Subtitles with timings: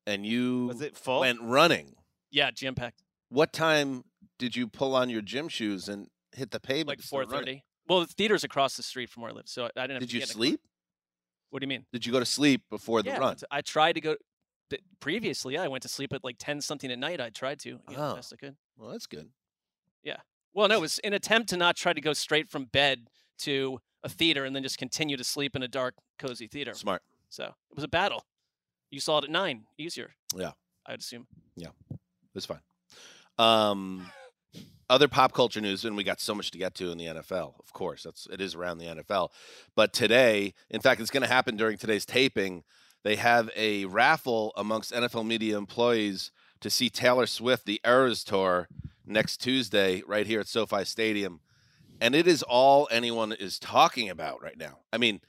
[0.06, 1.20] And you Was it full?
[1.20, 1.94] went running,
[2.30, 4.04] Yeah, jam packed, what time
[4.38, 6.88] did you pull on your gym shoes and hit the pavement?
[6.88, 7.58] like to start running?
[7.58, 7.62] 4:30.
[7.88, 9.90] Well, the theater's across the street from where I live, so I didn't.
[9.92, 10.60] Have Did to you get a sleep?
[11.50, 11.84] What do you mean?
[11.92, 13.36] Did you go to sleep before the yeah, run?
[13.50, 14.16] I tried to go.
[14.70, 17.20] th- Previously, I went to sleep at like 10 something at night.
[17.20, 18.14] I tried to, you know, Oh.
[18.14, 18.56] best I could.
[18.76, 19.28] Well, that's good.
[20.02, 20.18] Yeah.
[20.54, 23.08] Well, no, it was an attempt to not try to go straight from bed
[23.40, 26.72] to a theater and then just continue to sleep in a dark, cozy theater.
[26.74, 27.02] Smart.
[27.28, 28.24] So it was a battle.
[28.92, 30.10] You saw it at nine, easier.
[30.36, 30.52] Yeah.
[30.86, 31.26] I'd assume.
[31.56, 31.70] Yeah.
[32.34, 32.60] It's fine.
[33.38, 34.06] Um,
[34.90, 37.54] other pop culture news, and we got so much to get to in the NFL.
[37.58, 39.30] Of course, that's it is around the NFL.
[39.74, 42.64] But today, in fact, it's going to happen during today's taping.
[43.02, 46.30] They have a raffle amongst NFL media employees
[46.60, 48.68] to see Taylor Swift, the Eras Tour,
[49.06, 51.40] next Tuesday, right here at SoFi Stadium,
[51.98, 54.80] and it is all anyone is talking about right now.
[54.92, 55.22] I mean.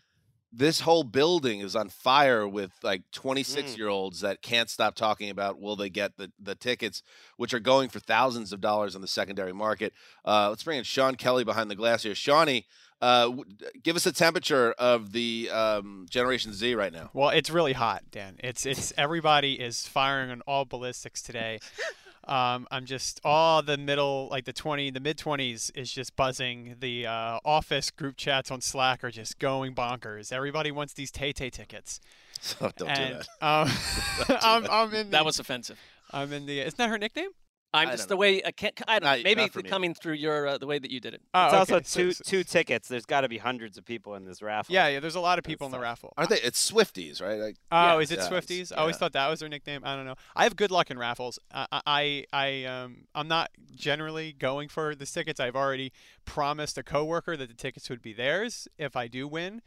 [0.56, 5.32] This whole building is on fire with like 26 year olds that can't stop talking
[5.32, 7.02] about will they get the, the tickets
[7.38, 9.94] which are going for thousands of dollars on the secondary market.
[10.24, 12.14] Uh, let's bring in Sean Kelly behind the glass here.
[12.14, 12.68] Shawnee,
[13.02, 13.44] uh, w-
[13.82, 17.10] give us a temperature of the um, Generation Z right now.
[17.14, 18.36] Well, it's really hot, Dan.
[18.44, 21.60] It's it's everybody is firing on all ballistics today.
[22.26, 26.76] Um, I'm just all the middle, like the 20, the mid 20s is just buzzing.
[26.80, 30.32] The uh, office group chats on Slack are just going bonkers.
[30.32, 32.00] Everybody wants these Tay Tay tickets.
[32.40, 33.46] So don't and, do that.
[33.46, 33.70] Um,
[34.42, 35.80] I'm, I'm in the, That was offensive.
[36.12, 36.62] I'm in the.
[36.62, 37.32] Isn't that her nickname?
[37.74, 38.80] I'm I just don't the way I can't.
[38.88, 39.04] I don't.
[39.04, 41.22] know, Not- maybe not coming through your uh, the way that you did it.
[41.34, 41.84] Oh, it's also okay.
[41.86, 42.88] So- two so- two tickets.
[42.88, 44.74] There's got to be hundreds of people in this raffle.
[44.74, 45.00] Yeah, yeah.
[45.00, 45.84] There's a lot of That's people in the tough.
[45.84, 46.14] raffle.
[46.18, 46.42] Aren't they?
[46.42, 47.40] It's Swifties, right?
[47.40, 48.00] Like, Oh, Yeah.
[48.04, 48.72] is it Yeah, Swifties?
[48.72, 49.00] I always yeah.
[49.00, 49.82] thought that was their nickname.
[49.84, 50.16] I don't know.
[50.36, 51.40] I have good luck in raffles.
[51.54, 55.40] I, I, I, um, I'm not generally going for the tickets.
[55.40, 55.92] I've already
[56.26, 59.62] promised a coworker that the tickets would be theirs if I do win.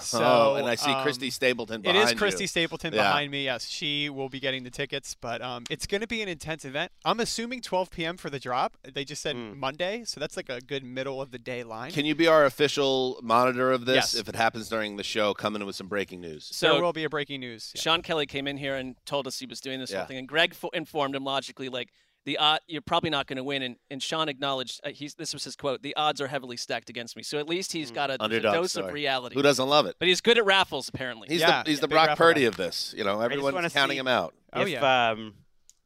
[0.00, 2.48] So, oh, and I see um, Christy Stapleton It behind is Christy you.
[2.48, 3.02] Stapleton Yeah.
[3.02, 3.44] behind me.
[3.44, 6.64] Yes, she will be getting the tickets, but um, it's going to be an intense
[6.64, 6.90] event.
[7.04, 8.16] I'm assuming 12 p.m.
[8.16, 8.76] for the drop.
[8.82, 9.56] They just said Mm.
[9.58, 11.92] Monday, so that's like a good middle of the day line.
[11.92, 14.14] Can you be our official monitor of this Yes.
[14.14, 15.34] if it happens during the show?
[15.34, 16.48] Come in with some breaking news.
[16.50, 17.70] So there So will be a breaking news.
[17.74, 17.80] yeah.
[17.80, 19.98] Sean Kelly came in here and told us he was doing this Yeah.
[19.98, 21.90] whole thing, and Gregg fo- informed him logically, like
[22.26, 25.32] the odd, you're probably not going to win, and, and Sean acknowledged uh, he's this
[25.32, 27.22] was his quote: the odds are heavily stacked against me.
[27.22, 28.88] So at least he's got a, there's a dose story.
[28.88, 29.34] of reality.
[29.34, 29.96] Who doesn't love it?
[29.98, 31.28] But he's good at raffles, apparently.
[31.28, 32.46] He's Yeah, the he's yeah, the big Brock Purdy guy.
[32.48, 32.94] of this.
[32.96, 34.34] You know, everyone's counting see- him out.
[34.52, 35.10] Oh, if yeah.
[35.12, 35.34] um,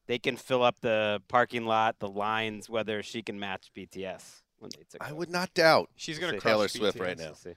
[0.07, 4.71] they can fill up the parking lot, the lines, whether she can match BTS when
[4.77, 5.15] they took I over.
[5.17, 5.91] would not doubt.
[5.97, 7.01] She's going to Say crush Taylor Swift BTS.
[7.01, 7.33] right now.
[7.45, 7.55] We'll.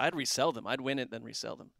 [0.00, 0.66] I'd resell them.
[0.66, 1.70] I'd win it, then resell them.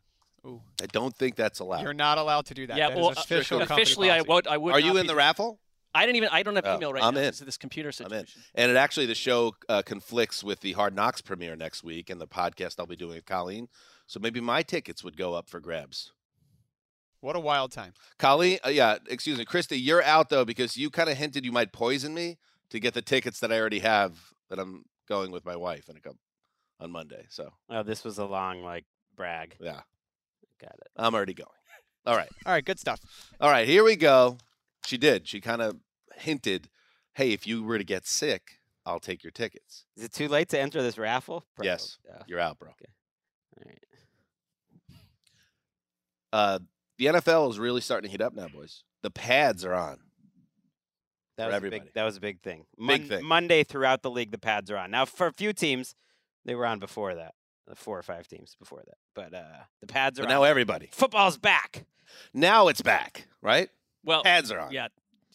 [0.46, 0.60] Ooh.
[0.80, 1.82] I don't think that's allowed.
[1.82, 2.76] You're not allowed to do that.
[2.76, 4.28] yeah, That is well, official officially, I policy.
[4.32, 4.46] would.
[4.46, 4.74] I would.
[4.74, 5.58] Are not you be in the raffle?
[5.94, 6.28] I didn't even.
[6.30, 7.26] I don't have Oh, email right I'm now in.
[7.26, 8.42] because of this computer I'm situation.
[8.54, 8.62] in.
[8.62, 12.20] And it actually, the show uh, conflicts with the Hard Knocks premiere next week and
[12.20, 13.68] the podcast I'll be doing with Colleen.
[14.06, 16.12] So maybe my tickets would go up for grabs.
[17.20, 17.94] What a wild time.
[18.18, 21.50] Colleen, uh, yeah, excuse me, Christy, you're out though because you kind of hinted you
[21.52, 22.38] might poison me
[22.70, 24.16] to get the tickets that I already have
[24.50, 26.20] that I'm going with my wife in a couple
[26.78, 27.26] on Monday.
[27.28, 28.84] So Oh, this was a long like
[29.16, 29.56] brag.
[29.60, 29.80] yeah,
[30.60, 30.88] Got it.
[30.96, 31.48] I'm already going.
[32.06, 33.00] All right, All right, good stuff.
[33.40, 34.38] all right, here we go.
[34.86, 35.26] She did.
[35.28, 35.76] She kind of
[36.16, 36.68] hinted,
[37.14, 40.48] "Hey, if you were to get sick, I'll take your tickets." Is it too late
[40.50, 41.44] to enter this raffle?
[41.54, 41.68] Probably.
[41.70, 41.98] Yes.
[42.26, 42.70] You're out, bro.
[42.70, 42.90] Okay.
[43.56, 44.98] All right.
[46.32, 46.58] Uh,
[46.98, 48.84] the NFL is really starting to heat up now, boys.
[49.02, 49.98] The pads are on.
[51.36, 51.80] That was a everybody.
[51.84, 51.94] big.
[51.94, 52.64] That was a big thing.
[52.84, 53.24] Big thing.
[53.24, 54.90] Monday throughout the league, the pads are on.
[54.90, 55.94] Now for a few teams,
[56.44, 57.34] they were on before that.
[57.68, 59.42] The four or five teams before that, but uh,
[59.82, 60.36] the pads are But on.
[60.40, 60.88] now everybody.
[60.90, 61.84] Football's back.
[62.32, 63.68] Now it's back, right?
[64.08, 64.72] Well, Pads are on.
[64.72, 64.88] yeah,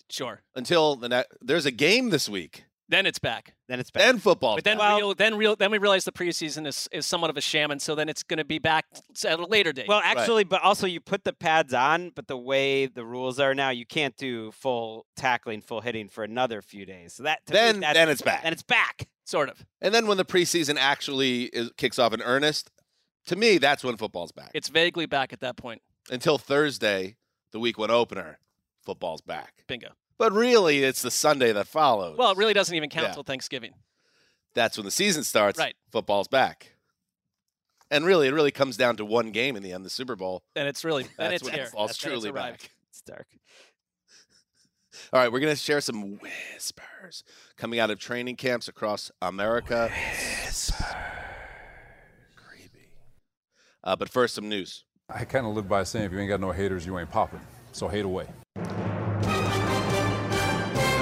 [0.10, 0.42] sure.
[0.56, 2.66] Until the ne- there's a game this week.
[2.90, 3.56] Then it's back.
[3.70, 4.04] Then it's back.
[4.04, 4.56] Then football.
[4.56, 7.38] But then Well- real, then real, then we realize the preseason is, is somewhat of
[7.38, 8.86] a sham, and so then it's going to be back
[9.26, 9.88] at a later date.
[9.88, 13.56] Well, actually, but also you put the pads on, but the way the rules are
[13.56, 17.14] now, you can't do full tackling, full hitting for another few days.
[17.14, 18.44] So that to me, then that's- then it's back.
[18.44, 19.08] then it's back.
[19.24, 19.66] sort of.
[19.82, 22.70] And then when the preseason actually is, kicks off in earnest,
[23.28, 24.52] to me that's when football's back.
[24.54, 25.82] It's vaguely back at that point.
[26.12, 27.16] Until Thursday,
[27.54, 28.40] the week one opener,
[28.86, 29.64] football's back.
[29.68, 29.90] Bingo.
[30.18, 32.18] But really, it's the Sunday that follows.
[32.18, 33.14] Well, it really doesn't even count Yeah.
[33.14, 33.74] till Thanksgiving.
[34.56, 35.58] that's when the season starts.
[35.60, 35.76] Right.
[35.92, 36.74] Football's back.
[37.90, 40.44] And really, it really comes down to one game in the end, the Super Bowl.
[40.56, 41.66] And it's really then That's it's when here.
[41.66, 42.62] football's Then it's truly arrived.
[42.62, 42.72] back.
[42.90, 43.28] It's dark.
[45.12, 47.24] All right, we're going to share some whispers
[47.58, 49.92] coming out of training camps across America.
[52.36, 52.90] Creepy.
[53.84, 54.86] Uh, but first, some news.
[55.10, 57.42] I kind of live by saying if you ain't got no haters, you ain't popping.
[57.74, 58.28] So hate away.
[58.56, 58.68] And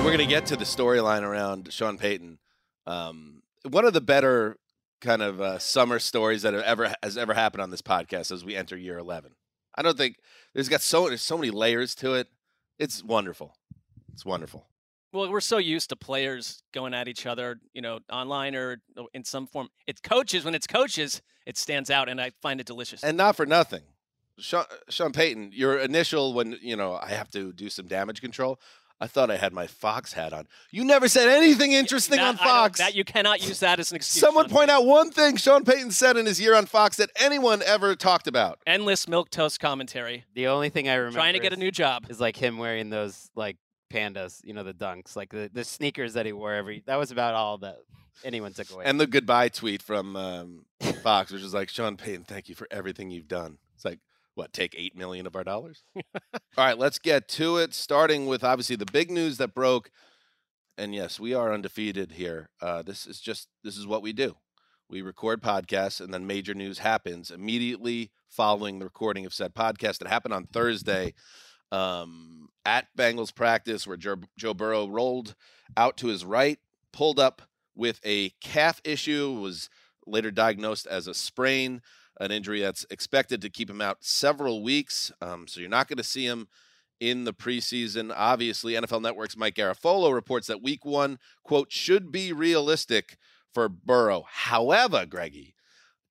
[0.05, 2.39] we're going to get to the storyline around Sean Payton.
[2.87, 4.57] Um, one of the better
[5.01, 8.45] kind of uh, summer stories that have ever has ever happened on this podcast as
[8.45, 9.33] we enter year 11.
[9.75, 10.17] I don't think
[10.53, 12.29] there's got so there's so many layers to it.
[12.79, 13.53] It's wonderful.
[14.13, 14.65] It's wonderful.
[15.11, 18.81] Well, we're so used to players going at each other, you know, online or
[19.13, 19.67] in some form.
[19.87, 20.45] It's coaches.
[20.45, 23.03] When it's coaches, it stands out, and I find it delicious.
[23.03, 23.81] And not for nothing.
[24.41, 28.59] Sean, Sean Payton, your initial when you know I have to do some damage control.
[29.03, 30.47] I thought I had my Fox hat on.
[30.69, 32.77] You never said anything interesting That- on Fox.
[32.77, 34.21] that you cannot use that as an excuse.
[34.21, 34.83] Someone Sean point Payton.
[34.83, 38.27] out one thing Sean Payton said in his year on Fox that anyone ever talked
[38.27, 38.59] about.
[38.67, 40.25] endless milk toast commentary.
[40.35, 42.05] The only thing I remember Trying to get a new job.
[42.09, 43.57] is like him wearing those like
[43.91, 46.83] pandas, you know, the dunks, like the, the sneakers that he wore every.
[46.85, 47.77] That was about all that
[48.23, 48.83] anyone took away.
[48.85, 50.65] And the goodbye tweet from um,
[51.01, 53.57] Fox, which is like, Sean Payton, thank you for everything you've done.
[53.75, 53.97] It's like,
[54.35, 55.83] what, take eight million of our dollars?
[55.95, 56.01] All
[56.57, 57.73] right, let's get to it.
[57.73, 59.91] Starting with obviously the big news that broke.
[60.77, 62.49] And yes, we are undefeated here.
[62.61, 64.35] Uh, this is just this is what we do.
[64.89, 70.01] We record podcasts, and then major news happens immediately following the recording of said podcast.
[70.01, 71.13] It happened on Thursday
[71.71, 75.35] um, at Bengals practice, where Joe, Joe Burrow rolled
[75.77, 76.59] out to his right,
[76.91, 77.41] pulled up
[77.75, 79.69] with a calf issue, was
[80.05, 81.81] later diagnosed as a sprain,
[82.21, 85.11] an injury that's expected to keep him out several weeks.
[85.21, 86.47] Um, so you're not going to see him
[86.99, 88.13] in the preseason.
[88.15, 93.17] Obviously, NFL Network's Mike Garafolo reports that week one, quote, should be realistic
[93.51, 94.25] for Burrow.
[94.29, 95.55] However, Greggy,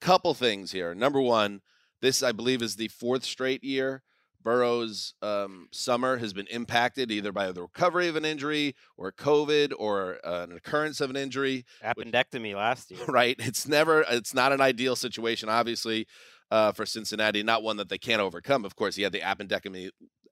[0.01, 0.95] couple things here.
[0.95, 1.61] Number one,
[2.03, 4.03] this, I believe, is the fourth straight year
[4.43, 9.73] Burrow's um, summer has been impacted either by the recovery of an injury or COVID
[9.79, 11.65] or uh, an occurrence of an injury.
[11.85, 13.01] Appendectomy last year.
[13.09, 13.37] Right?
[13.39, 14.05] It's never.
[14.09, 16.07] It's not an ideal situation, obviously,
[16.51, 17.43] uh, for Cincinnati.
[17.43, 18.65] Not one that they can't overcome.
[18.65, 19.91] Of course, he had the appendectomy,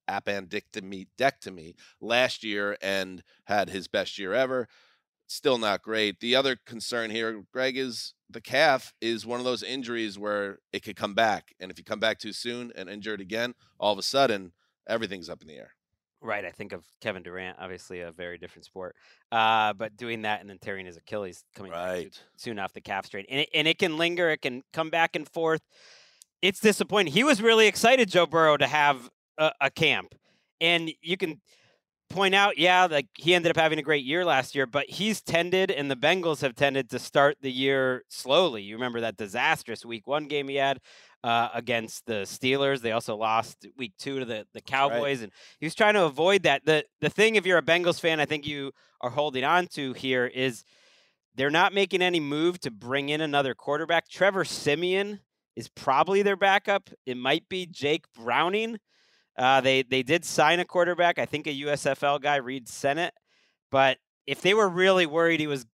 [0.09, 4.69] appendectomy, dectomy last year and had his best year ever.
[5.31, 6.21] Still not great.
[6.21, 10.83] The other concern here, Gregg, is the calf is one of those injuries where it
[10.83, 13.93] could come back, and if you come back too soon and injure it again, all
[13.93, 14.53] of a sudden
[14.89, 15.73] everything's up in the air.
[16.23, 16.45] Right.
[16.47, 18.97] I think of Kevin Durant, obviously a very different sport.
[19.31, 22.19] Uh, but doing that and then tearing his Achilles coming Right.
[22.37, 23.25] soon off the calf strain.
[23.29, 25.61] And it, and it can linger, it can come back and forth.
[26.43, 27.13] It's disappointing.
[27.13, 30.15] He was really excited, Joe Burrow, to have a, a camp.
[30.61, 31.41] And you can
[32.09, 35.21] point out, yeah, like he ended up having a great year last year, but he's
[35.21, 38.63] tended and the Bengals have tended to start the year slowly.
[38.63, 40.81] You remember that disastrous week one game he had
[41.23, 42.81] uh, against the Steelers.
[42.81, 45.23] They also lost week two to the, the Cowboys.
[45.23, 46.65] And he was trying to avoid that.
[46.65, 49.93] The the thing if you're a Bengals fan, I think you are holding on to
[49.93, 50.65] here is
[51.35, 54.09] they're not making any move to bring in another quarterback.
[54.09, 55.21] Trevor Siemian
[55.57, 56.91] is probably their backup.
[57.07, 58.79] It might be Jake Browning.
[59.39, 63.15] Uh, they they did sign a quarterback, I think a USFL guy, Reid Sinnett.
[63.71, 65.65] But if they were really worried he was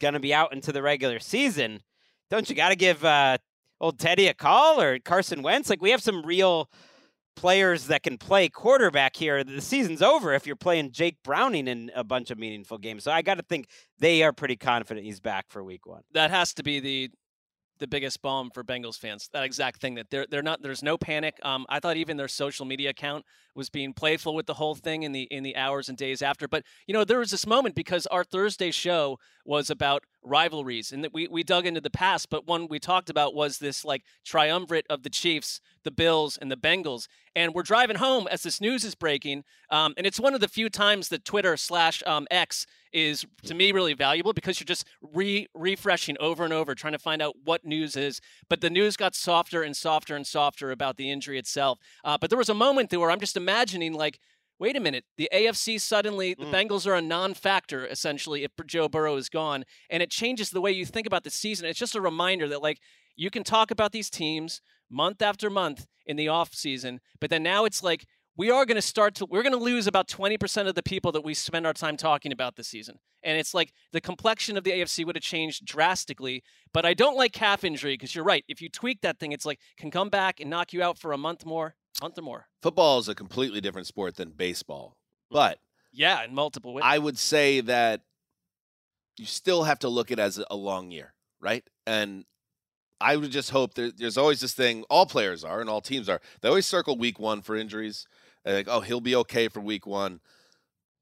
[0.00, 1.82] going to be out into the regular season,
[2.30, 3.38] don't you got to give uh,
[3.80, 5.70] old Teddy a call or Carson Wentz?
[5.70, 6.70] Like we have some real
[7.36, 9.44] players that can play quarterback here.
[9.44, 13.04] The season's over if you're playing Jake Browning in a bunch of meaningful games.
[13.04, 13.68] So I got to think
[13.98, 16.02] they are pretty confident he's back for week one.
[16.12, 17.10] that has to be the
[17.78, 19.28] the biggest bomb for Bengals fans.
[19.32, 21.38] That exact thing that they're they're not there's no panic.
[21.42, 25.02] Um, I thought even their social media account was being playful with the whole thing
[25.02, 26.48] in the in the hours and days after.
[26.48, 31.04] But you know there was this moment because our Thursday show was about rivalries and
[31.04, 32.28] that we we dug into the past.
[32.30, 36.50] But one we talked about was this like triumvirate of the Chiefs, the Bills, and
[36.50, 37.08] the Bengals.
[37.34, 39.44] And we're driving home as this news is breaking.
[39.70, 43.54] Um, and it's one of the few times that Twitter slash um, X is to
[43.54, 47.34] me really valuable because you're just re refreshing over and over trying to find out
[47.44, 51.38] what news is but the news got softer and softer and softer about the injury
[51.38, 54.18] itself uh, but there was a moment there where i'm just imagining like
[54.58, 56.52] wait a minute the afc suddenly the Mm.
[56.52, 60.70] bengals are a non-factor essentially if joe burrow is gone and it changes the way
[60.72, 61.66] you think about the season.
[61.66, 62.80] It's just a reminder that like
[63.16, 64.60] you can talk about these teams
[64.90, 68.76] month after month in the off season but then now it's like we are going
[68.76, 71.66] to start to we're going to lose about 20% of the people that we spend
[71.66, 72.98] our time talking about this season.
[73.22, 77.16] And it's like the complexion of the afc would have changed drastically but i don't
[77.16, 80.08] like calf injury because you're right if you tweak that thing it's like can come
[80.10, 83.14] back and knock you out for a month more month or more Football is a
[83.14, 84.96] completely different sport than baseball,
[85.30, 85.34] mm.
[85.34, 85.58] but
[85.92, 88.02] yeah in multiple ways I would say that
[89.18, 91.64] you still have to look at it as a long year, right?
[91.86, 92.24] And
[93.00, 94.84] I would just hope there, there's always this thing.
[94.88, 96.20] All players are, and all teams are.
[96.40, 98.06] They always circle week one for injuries.
[98.44, 100.20] And like, oh, he'll be okay for week one.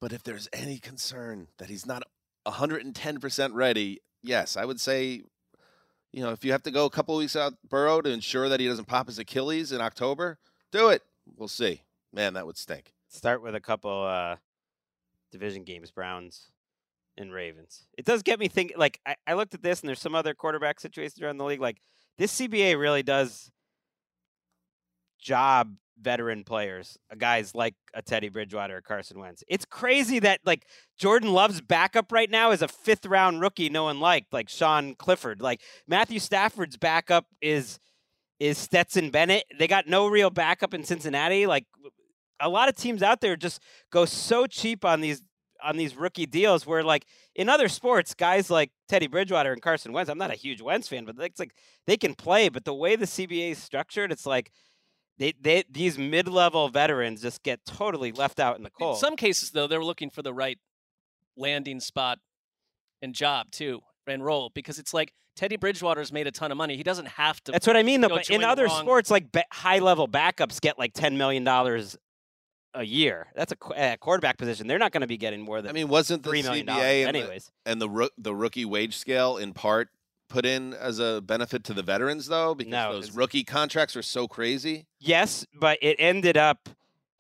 [0.00, 2.02] But if there's any concern that he's not
[2.46, 5.22] 110% ready, yes, I would say,
[6.12, 8.60] you know, if you have to go a couple weeks out Burrow to ensure that
[8.60, 10.38] he doesn't pop his Achilles in October,
[10.74, 11.02] do it.
[11.36, 11.82] We'll see.
[12.12, 12.92] Man, that would stink.
[13.08, 14.36] Start with a couple uh,
[15.30, 16.50] division games, Browns
[17.16, 17.86] and Ravens.
[17.96, 18.76] It does get me thinking.
[18.76, 21.60] Like I, I looked at this, and there's some other quarterback situations around the league.
[21.60, 21.78] Like
[22.18, 23.50] this CBA really does
[25.20, 29.44] job veteran players, uh, guys like a Teddy Bridgewater or Carson Wentz.
[29.46, 30.66] It's crazy that like
[30.98, 34.96] Jordan Love's backup right now is a fifth round rookie no one liked, like Sean
[34.96, 35.40] Clifford.
[35.40, 37.78] Like Matthew Stafford's backup is
[38.40, 39.44] is Stetson Bennett.
[39.58, 41.46] They got no real backup in Cincinnati.
[41.46, 41.66] Like
[42.40, 43.60] a lot of teams out there just
[43.90, 45.22] go so cheap on these
[45.62, 49.92] on these rookie deals where like in other sports guys like Teddy Bridgewater and Carson
[49.92, 51.54] Wentz I'm not a huge Wentz fan but it's like
[51.86, 54.50] they can play but the way the CBA is structured it's like
[55.18, 58.96] they, they these mid-level veterans just get totally left out in the cold.
[58.96, 60.58] in some cases though they're looking for the right
[61.36, 62.18] landing spot
[63.00, 66.76] and job too and role because it's like teddy bridgewater's made a ton of money
[66.76, 69.10] he doesn't have to That's what I mean though go but in other wrong- sports
[69.10, 71.96] like ba- high-level backups get like 10 million dollars
[72.76, 73.28] a year.
[73.36, 74.66] That's a, qu- a quarterback position.
[74.66, 76.82] They're not going to be getting more than I mean, wasn't the three million dollars
[76.82, 77.52] CBA and the, anyways.
[77.64, 79.90] and the roo- the rookie wage scale in part
[80.28, 83.94] put in as a benefit to the veterans though because No, those 'cause- rookie contracts
[83.94, 84.86] are so crazy.
[84.98, 86.68] Yes, but it ended up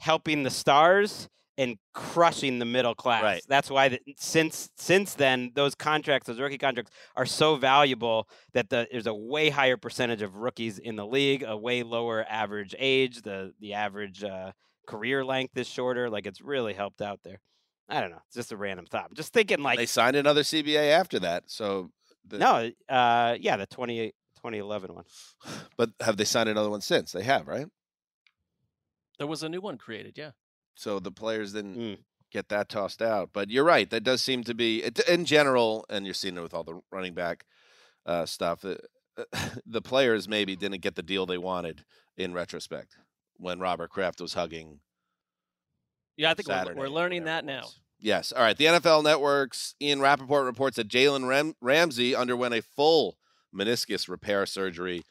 [0.00, 3.22] helping the stars and crushing the middle class.
[3.22, 3.42] Right.
[3.48, 8.70] That's why the, since since then those contracts, those rookie contracts, are so valuable that
[8.70, 12.74] the, there's a way higher percentage of rookies in the league, a way lower average
[12.78, 13.22] age.
[13.22, 14.52] The the average uh,
[14.86, 16.10] career length is shorter.
[16.10, 17.40] Like it's really helped out there.
[17.88, 18.22] I don't know.
[18.26, 19.06] It's just a random thought.
[19.10, 21.44] I'm just thinking like they signed another CBA after that.
[21.46, 21.90] So
[22.26, 24.06] the, no, uh, yeah, the 20,
[24.36, 25.04] 2011 one.
[25.76, 27.12] but have they signed another one since?
[27.12, 27.66] They have, right?
[29.18, 30.30] there was a new one created yeah
[30.74, 31.98] So the players didn't Mm.
[32.32, 33.30] get that tossed out.
[33.32, 33.88] But you're right.
[33.90, 36.80] That does seem to be it- in general, and you're seeing it with all the
[36.90, 37.44] running back
[38.06, 38.60] uh, stuff.
[38.60, 38.78] The,
[39.66, 41.84] the players maybe didn't get the deal they wanted
[42.16, 42.96] in retrospect
[43.36, 44.80] when Robert Kraft was hugging
[46.16, 47.62] yeah i think we're, we're learning that now.
[47.98, 48.32] Yes.
[48.32, 48.56] All right.
[48.56, 53.16] The NFL Network's Ian Rapoport reports that Jalen Ram- Ramsey underwent a full
[53.54, 55.02] meniscus repair surgery.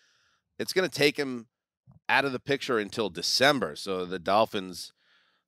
[0.59, 1.47] It's going to take him
[2.07, 3.75] out of the picture until December.
[3.75, 4.93] So the Dolphins,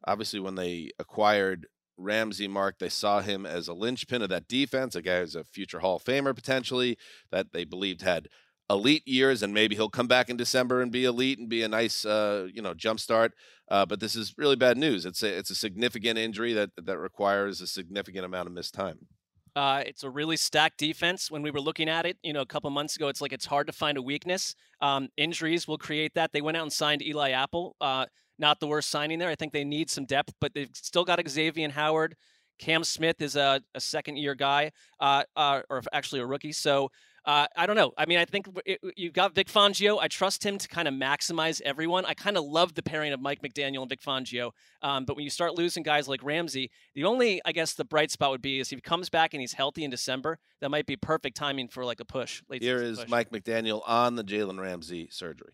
[0.07, 4.95] obviously, when they acquired Ramsey, Marc, they saw him as a linchpin of that defense,
[4.95, 6.97] a guy who's a future Hall of Famer potentially,
[7.31, 8.27] that they believed had
[8.69, 11.67] elite years, and maybe he'll come back in December and be elite and be a
[11.67, 13.33] nice, uh, you know, jump start.
[13.69, 15.05] Uh, but this is really bad news.
[15.05, 19.07] It's a it's a significant injury that that requires a significant amount of missed time.
[19.55, 21.31] Uh, it's a really stacked defense.
[21.31, 23.45] When we were looking at it, you know, a couple months ago, it's like it's
[23.45, 24.53] hard to find a weakness.
[24.81, 26.33] Um, injuries will create that.
[26.33, 27.75] They went out and signed Eli Apple.
[27.79, 28.05] Uh,
[28.37, 29.29] not the worst signing there.
[29.29, 32.15] I think they need some depth, but they've still got Xavien Howard.
[32.57, 36.53] Cam Smith is a, a second year guy, uh, uh, or actually a rookie.
[36.53, 36.89] So
[37.25, 37.91] uh, I don't know.
[37.97, 39.97] I mean, I think it, you've got Vic Fangio.
[39.99, 42.05] I trust him to kind of maximize everyone.
[42.05, 44.51] I kind of love the pairing of Mike McDaniel and Vic Fangio.
[44.83, 48.11] Um, but when you start losing guys like Ramsey, the only, I guess, the bright
[48.11, 50.85] spot would be is if he comes back and he's healthy in December, that might
[50.85, 52.43] be perfect timing for like a push.
[52.51, 53.09] Here is push.
[53.09, 55.53] Mike McDaniel on the Jalen Ramsey surgery.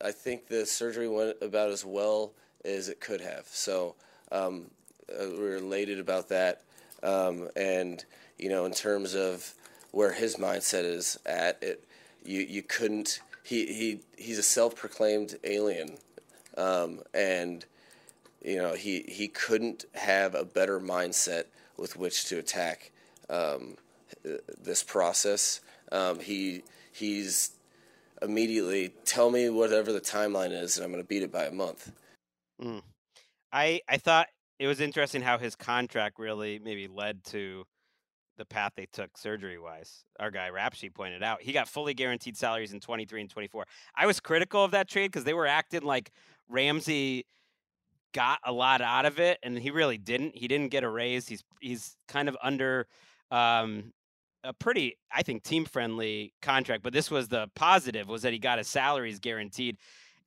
[0.00, 2.32] I think the surgery went about as well
[2.64, 3.46] as it could have.
[3.48, 3.94] So
[4.32, 4.70] um,
[5.10, 6.62] uh, we're elated about that.
[7.02, 8.04] Um, and,
[8.38, 9.54] you know, in terms of
[9.90, 11.62] where his mindset is at.
[11.62, 11.84] It
[12.24, 15.96] you you couldn't he he he's a self-proclaimed alien,
[16.56, 17.64] um, and
[18.42, 21.44] you know he he couldn't have a better mindset
[21.76, 22.90] with which to attack
[23.30, 23.76] um,
[24.60, 25.60] this process.
[25.90, 26.62] Um, he
[26.92, 27.52] he's
[28.22, 31.52] immediately tell me whatever the timeline is, and I'm going to beat it by a
[31.52, 31.92] month.
[32.62, 32.82] Mm.
[33.52, 37.64] I I thought it was interesting how his contract really maybe led to
[38.36, 40.04] the path they took surgery wise.
[40.18, 43.66] Our guy Rap Sheet pointed out he got fully guaranteed salaries in 23 and 24.
[43.96, 46.12] I was critical of that trade because they were acting like
[46.48, 47.26] Ramsey
[48.12, 50.36] got a lot out of it, and he really didn't.
[50.36, 51.28] He didn't get a raise.
[51.28, 52.86] He's he's kind of under
[53.30, 53.92] um,
[54.44, 56.82] a pretty, I think, team friendly contract.
[56.82, 59.76] But this was the positive was that he got his salaries guaranteed,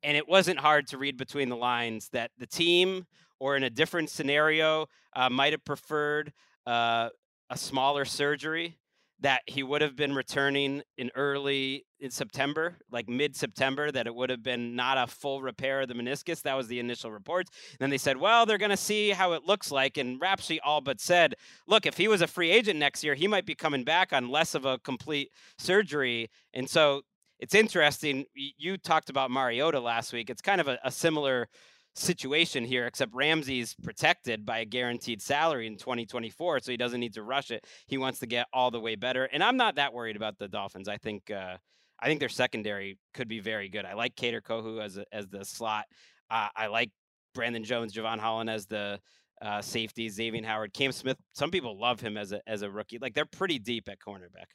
[0.03, 3.05] and it wasn't hard to read between the lines that the team
[3.39, 6.31] or in a different scenario uh, might have preferred
[6.65, 7.09] uh,
[7.49, 8.77] a smaller surgery
[9.21, 14.15] that he would have been returning in early in September, like mid September, that it
[14.15, 16.41] would have been not a full repair of the meniscus.
[16.41, 17.51] That was the initial reports.
[17.79, 19.97] Then they said, well, they're going to see how it looks like.
[19.97, 21.35] And Rap Sheet all but said,
[21.67, 24.29] look, if he was a free agent next year, he might be coming back on
[24.29, 25.29] less of a complete
[25.59, 26.29] surgery.
[26.53, 27.03] And so
[27.39, 28.25] it's interesting.
[28.35, 30.29] You talked about Mariota last week.
[30.29, 31.47] It's kind of a, a similar
[31.95, 37.13] situation here, except Ramsey's protected by a guaranteed salary in 2024, so he doesn't need
[37.13, 37.65] to rush it.
[37.87, 40.47] He wants to get all the way better, and I'm not that worried about the
[40.47, 40.87] Dolphins.
[40.87, 41.57] I think uh,
[41.99, 43.85] I think their secondary could be very good.
[43.85, 45.85] I like Kader Kohou as a, as the slot.
[46.29, 46.91] Uh, I like
[47.35, 48.99] Brandon Jones, Jevon Holland as the
[49.41, 51.17] uh, safety, Xavien Howard, Cam Smith.
[51.33, 52.99] Some people love him as a as a rookie.
[52.99, 54.49] Like they're pretty deep at cornerback.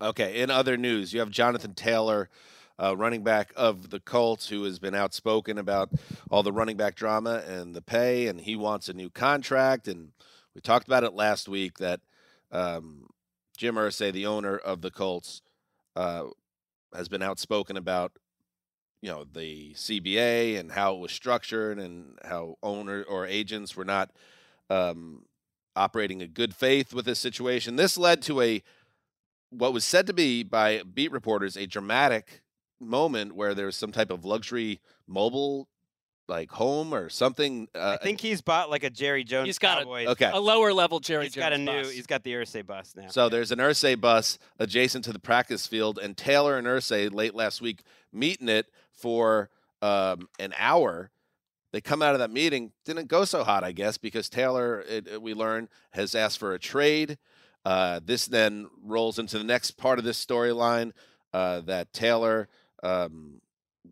[0.00, 0.40] Okay.
[0.40, 2.28] In other news, you have Jonathan Taylor
[2.78, 5.90] uh, running back of the Colts, who has been outspoken about
[6.30, 9.88] all the running back drama and the pay, and he wants a new contract.
[9.88, 10.12] And
[10.54, 12.00] we talked about it last week that
[12.50, 13.08] um,
[13.56, 15.42] Jim Irsay, the owner of the Colts,
[15.96, 16.24] uh,
[16.94, 18.12] has been outspoken about
[19.00, 23.84] you know the CBA and how it was structured and how owner or agents were
[23.84, 24.10] not
[24.70, 25.24] um,
[25.74, 27.76] operating a good faith with this situation.
[27.76, 28.62] This led to a
[29.50, 32.42] what was said to be by beat reporters a dramatic
[32.82, 35.68] moment where there's some type of luxury mobile
[36.28, 37.68] like home or something.
[37.74, 39.46] Uh, I think he's bought like a Jerry Jones.
[39.46, 40.06] He's got Cowboys.
[40.06, 40.30] a, okay.
[40.32, 41.82] a lower level Jerry He's Jones got a new.
[41.82, 41.90] bus.
[41.90, 43.08] He's got the Irsay bus now.
[43.08, 47.34] So there's an Irsay bus adjacent to the practice field, and Taylor and Irsay late
[47.34, 49.50] last week meeting it for
[49.82, 51.10] um, an hour.
[51.72, 55.08] They come out of that meeting, didn't go so hot, I guess, because Taylor, it,
[55.08, 57.18] it- we learn, has asked for a trade.
[57.64, 60.92] Uh, this then rolls into the next part of this storyline
[61.32, 62.48] uh, that Taylor
[62.82, 63.40] um,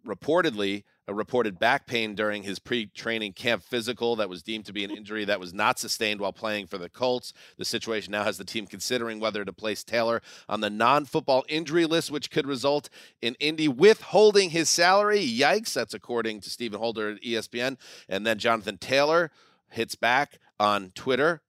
[0.07, 4.91] reportedly reported back pain during his pre-training camp physical that was deemed to be an
[4.91, 7.33] injury that was not sustained while playing for the Colts.
[7.57, 11.87] The situation now has the team considering whether to place Taylor on the non-football injury
[11.87, 12.89] list, which could result
[13.21, 15.27] in Indy withholding his salary.
[15.27, 15.73] Yikes!
[15.73, 17.77] That's according to Stephen Holder at ESPN.
[18.09, 19.31] And then Jonathan Taylor
[19.69, 21.43] hits back on Twitter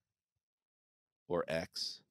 [1.28, 2.02] or X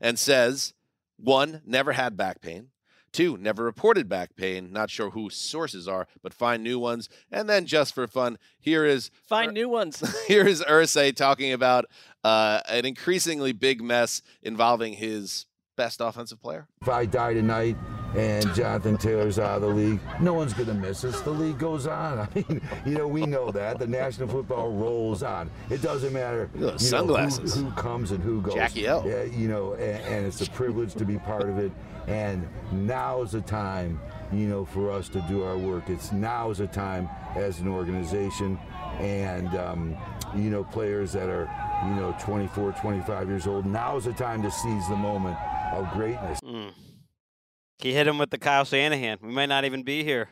[0.00, 0.74] and says,
[1.16, 2.68] one, never had back pain.
[3.12, 4.72] Two, never reported back pain.
[4.72, 7.08] Not sure who sources are, but find new ones.
[7.30, 10.02] And then, just for fun, here is Find new ones.
[10.28, 11.86] here is Irsay talking about
[12.22, 15.46] uh, an increasingly big mess involving his
[15.80, 16.68] best offensive player?
[16.82, 17.74] If I die tonight
[18.14, 21.22] and Jonathan Taylor's out of the league, no one's going to miss us.
[21.22, 22.18] The league goes on.
[22.18, 23.78] I mean, you know, we know that.
[23.78, 25.50] The National Football rolls on.
[25.70, 27.54] It doesn't matter Look you know, sunglasses.
[27.54, 28.54] who, who comes and who goes.
[28.54, 29.06] Jackie O.
[29.06, 31.72] Yeah, you know, and, and it's a privilege to be part of it.
[32.10, 34.00] And now's the time,
[34.32, 35.88] you know, for us to do our work.
[35.88, 38.58] It's now's the time as an organization
[38.98, 39.96] and, um,
[40.34, 41.48] you know, players that are,
[41.88, 43.64] you know, 24, 25 years old.
[43.64, 45.36] Now's the time to seize the moment
[45.72, 46.40] of greatness.
[46.40, 46.72] Mm.
[47.78, 49.18] He hit him with the Kyle Shanahan.
[49.22, 50.30] We might not even be here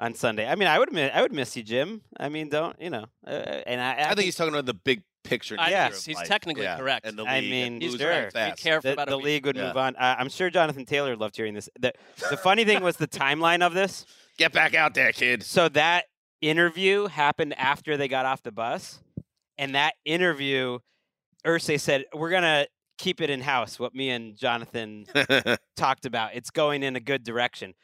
[0.00, 0.48] on Sunday.
[0.48, 2.02] I mean, I would miss, I would miss you, Jim.
[2.18, 3.06] I mean, don't you know?
[3.26, 3.30] Uh,
[3.66, 5.56] and I, I, think he's talking about the big picture.
[5.58, 6.28] I- nature he's- of he's life.
[6.28, 7.06] technically Yeah, correct.
[7.06, 8.30] And the I mean, and He's losing sure.
[8.30, 8.56] correct.
[8.56, 9.68] Be careful the, about the league would Yeah.
[9.68, 9.96] move on.
[9.96, 11.68] Uh, I'm sure Jonathan Taylor loved hearing this.
[11.78, 11.92] The,
[12.30, 14.06] the funny thing was the timeline of this.
[14.38, 15.42] Get back out there, kid.
[15.42, 16.06] So that
[16.40, 19.00] interview happened after they got off the bus,
[19.58, 20.78] and that interview,
[21.46, 25.04] Irsay said, "We're gonna keep it in house." What me and Jonathan
[25.76, 26.34] talked about.
[26.34, 27.74] It's going in a good direction.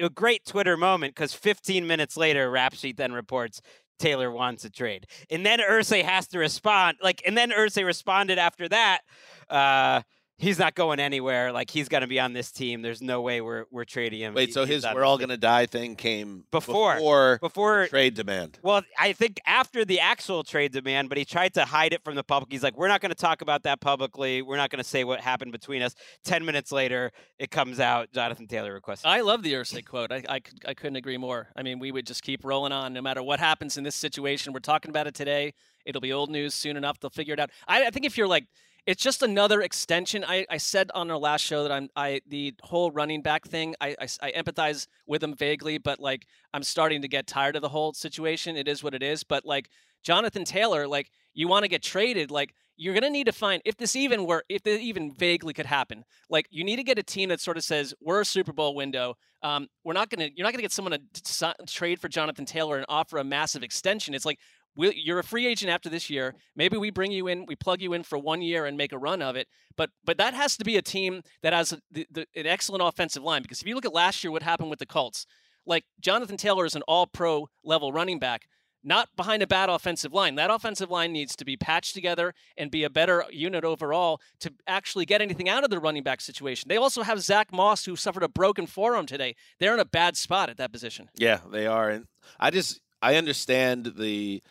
[0.00, 3.60] a great Twitter moment because 15 minutes later, Rap Sheet then reports
[3.98, 6.98] Taylor wants a trade, and then Irsay has to respond.
[7.02, 9.00] Like, and then Irsay responded after that.
[9.48, 10.02] Uh,
[10.38, 11.52] he's not going anywhere.
[11.52, 12.80] Like, he's gonna be on this team.
[12.82, 14.34] There's no way we're we're trading him.
[14.34, 16.94] Wait, He- so his "we're all gonna die" thing came Before.
[16.94, 18.58] before, before the trade demand.
[18.62, 22.14] well, I think after the actual trade demand, but he tried to hide it from
[22.14, 22.50] the public.
[22.52, 24.42] He's like, "We're not going to talk about that publicly.
[24.42, 28.12] We're not going to say what happened between us." Ten minutes later, it comes out.
[28.12, 29.08] Jonathan Taylor requested.
[29.10, 30.12] I love the Irsay quote.
[30.12, 31.48] I, I, could- I couldn't agree more.
[31.56, 34.52] I mean, we would just keep rolling on no matter what happens in this situation.
[34.52, 35.54] We're talking about it today.
[35.84, 37.00] It'll be old news soon enough.
[37.00, 37.50] They'll figure it out.
[37.66, 38.44] I, I think if you're like,
[38.88, 40.24] it's just another extension.
[40.26, 43.74] I, I said on our last show that I'm I the whole running back thing.
[43.82, 47.60] I, I, I empathize with them vaguely, but like I'm starting to get tired of
[47.60, 48.56] the whole situation.
[48.56, 49.24] It is what it is.
[49.24, 49.68] But like
[50.02, 53.76] Jonathan Taylor, like you want to get traded, like you're gonna need to find if
[53.76, 56.04] this even were if this even vaguely could happen.
[56.30, 58.74] Like you need to get a team that sort of says we're a Super Bowl
[58.74, 59.16] window.
[59.42, 62.76] Um, we're not gonna you're not gonna get someone to t- trade for Jonathan Taylor
[62.76, 64.14] and offer a massive extension.
[64.14, 64.38] It's like
[64.78, 66.34] we you're a free agent after this year.
[66.56, 68.98] Maybe we bring you in, we plug you in for one year and make a
[68.98, 69.48] run of it.
[69.76, 72.82] But but that has to be a team that has a, the, the, an excellent
[72.82, 75.26] offensive line because if you look at last year, what happened with the Colts,
[75.66, 78.46] like Jonathan Taylor is an All Pro level running back
[78.84, 80.36] not behind a bad offensive line.
[80.36, 84.52] That offensive line needs to be patched together and be a better unit overall to
[84.66, 86.68] actually get anything out of the running back situation.
[86.68, 89.34] They also have Zack Moss, who suffered a broken forearm today.
[89.58, 91.10] They're in a bad spot at that position.
[91.16, 92.06] Yeah, they are, and
[92.38, 94.42] I just I understand the.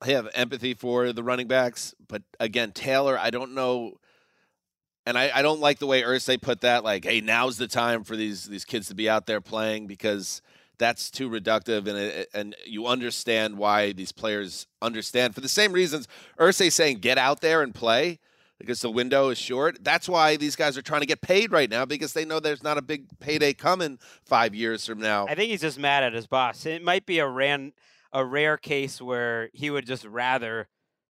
[0.00, 3.94] I have empathy for the running backs, but again, Taylor, I don't know,
[5.06, 6.84] and I, I don't like the way Irsay put that.
[6.84, 10.42] Like, hey, now's the time for these these kids to be out there playing because
[10.78, 15.72] that's too reductive, and it, and you understand why these players understand for the same
[15.72, 16.08] reasons.
[16.38, 18.18] Irsay saying get out there and play
[18.58, 19.82] because the window is short.
[19.82, 22.62] That's why these guys are trying to get paid right now because they know there's
[22.62, 25.26] not a big payday coming five years from now.
[25.26, 26.66] I think he's just mad at his boss.
[26.66, 27.72] It might be a ran
[28.16, 30.68] a rare case where he would just rather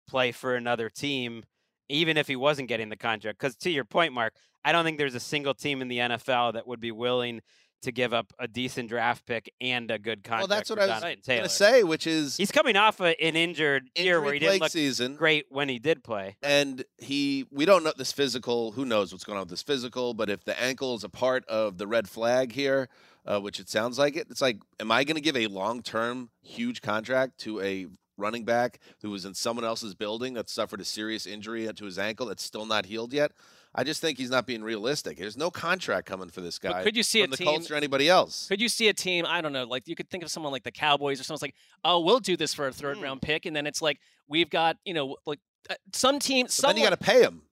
[0.08, 1.44] play for another team,
[1.90, 3.40] even if he wasn't getting the contract.
[3.40, 6.54] Because to your point, Marc, I don't think there's a single team in the NFL
[6.54, 7.42] that would be willing
[7.82, 10.48] to give up a decent draft pick and a good contract.
[10.48, 13.36] Well, that's what I was going to say, which is He's coming off a, an
[13.36, 16.38] injured year where he didn't look season, great when he did play.
[16.44, 18.74] and he we don't know this physical.
[18.74, 20.14] Who knows what's going on with this physical?
[20.14, 22.88] But if the ankle is a part of the red flag here,
[23.26, 25.82] uh, which it sounds like it, it's like, am I going to give a long
[25.82, 30.80] term huge contract to a running back who was in someone else's building that suffered
[30.80, 33.32] a serious injury to his ankle that's still not healed yet?
[33.74, 35.18] I just think he's not being realistic.
[35.18, 36.72] There's no contract coming for this guy.
[36.74, 38.48] But could you see from a the team- Colts or anybody else?
[38.48, 39.26] Could you see a team?
[39.26, 39.64] I don't know.
[39.64, 41.56] Like you could think of someone like the Cowboys or someone's like,
[41.86, 44.78] oh, we'll do this for a third round pick, and then it's like we've got
[44.84, 46.48] you know like uh, some team.
[46.48, 47.44] But then you got to pay him.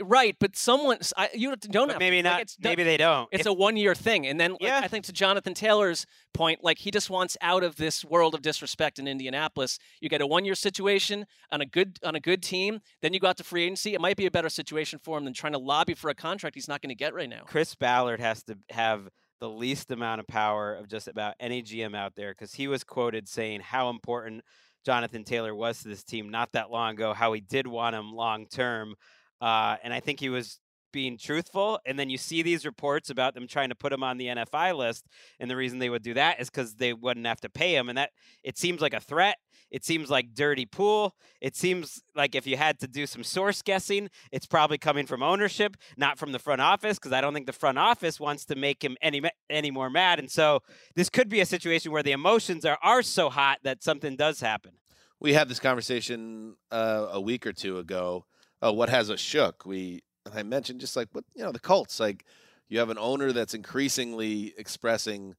[0.00, 2.38] Right, but someone I, you don't have maybe not.
[2.38, 3.28] Like, maybe they don't.
[3.32, 4.26] It's If- a one year thing.
[4.26, 4.80] And then like, Yeah.
[4.82, 8.42] I think to Jonathan Taylor's point, like he just wants out of this world of
[8.42, 9.78] disrespect in Indianapolis.
[10.00, 13.20] You get a one year situation on a good on a good team, then you
[13.20, 13.94] go out to free agency.
[13.94, 16.54] It might be a better situation for him than trying to lobby for a contract
[16.54, 17.42] he's not going to get right now.
[17.46, 19.08] Chris Ballard has to have
[19.40, 22.82] the least amount of power of just about any GM out there because he was
[22.82, 24.42] quoted saying how important
[24.84, 28.12] Jonathan Taylor was to this team not that long ago, how he did want him
[28.12, 28.94] long term.
[29.40, 30.58] Uh, and I think he was
[30.92, 31.78] being truthful.
[31.86, 34.76] And then you see these reports about them trying to put him on the NFI
[34.76, 35.06] list.
[35.38, 37.88] And the reason they would do that is because they wouldn't have to pay him.
[37.88, 38.10] And that
[38.42, 39.36] it seems like a threat.
[39.70, 41.14] It seems like dirty pool.
[41.42, 45.22] It seems like if you had to do some source guessing, it's probably coming from
[45.22, 48.56] ownership, not from the front office, because I don't think the front office wants to
[48.56, 49.20] make him any
[49.50, 50.20] any more mad.
[50.20, 50.60] And so
[50.94, 54.40] this could be a situation where the emotions are are so hot that something does
[54.40, 54.72] happen.
[55.20, 58.24] we had this conversation uh, a week or two ago.
[58.62, 59.64] Uh, what has us shook?
[59.64, 62.00] We and I mentioned just like what you know the Colts.
[62.00, 62.24] Like
[62.68, 65.34] you have an owner that's increasingly expressing,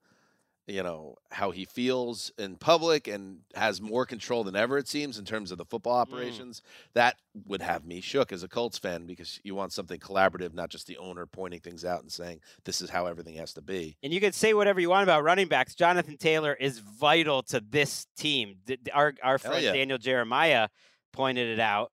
[0.68, 4.78] you know, how he feels in public and has more control than ever.
[4.78, 6.62] It seems in terms of the football operations.
[6.94, 10.70] That would have me shook as a Colts fan because you want something collaborative, not
[10.70, 13.98] just the owner pointing things out and saying this is how everything has to be.
[14.02, 15.76] And you can say whatever you want about running backs.
[15.76, 18.56] Jonathan Taylor is vital to this team.
[18.94, 19.74] Our our friend yeah.
[19.74, 20.70] Daniel Jeremiah
[21.12, 21.92] pointed it out.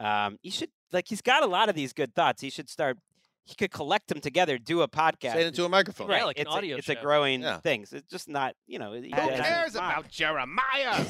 [0.00, 2.40] Um, he should like he's got a lot of these good thoughts.
[2.42, 2.98] He should start.
[3.44, 5.32] He could collect them together, do a podcast.
[5.32, 6.06] Say it into a microphone.
[6.08, 7.58] Right, Yeah, like an it's, audio a, it's a growing Yeah.
[7.58, 7.84] thing.
[7.84, 8.92] So It's just not, you know.
[8.92, 11.04] Who cares about Jeremiah?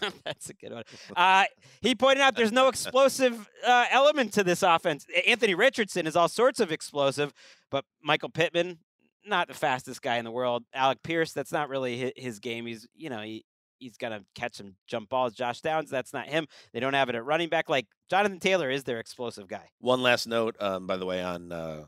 [0.24, 0.82] That's a good one.
[1.14, 1.44] Uh,
[1.82, 5.06] he pointed out there's no explosive uh, element to this offense.
[5.26, 7.32] Anthony Richardson is all sorts of explosive,
[7.70, 8.78] but Michael Pittman,
[9.24, 10.64] not the fastest guy in the world.
[10.74, 12.66] Alec Pierce, that's not really his, his game.
[12.66, 13.44] He's, you know, he,
[13.84, 15.34] he's going to catch some jump balls.
[15.34, 16.46] Josh Downs, that's not him.
[16.72, 17.68] They don't have it at running back.
[17.68, 19.68] Like Jonathan Taylor is their explosive guy.
[19.78, 21.84] One last note, um, by the way, on uh,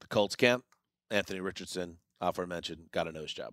[0.00, 0.64] the Colts camp,
[1.10, 3.52] Anthony Richardson, aforementioned, got a nose job.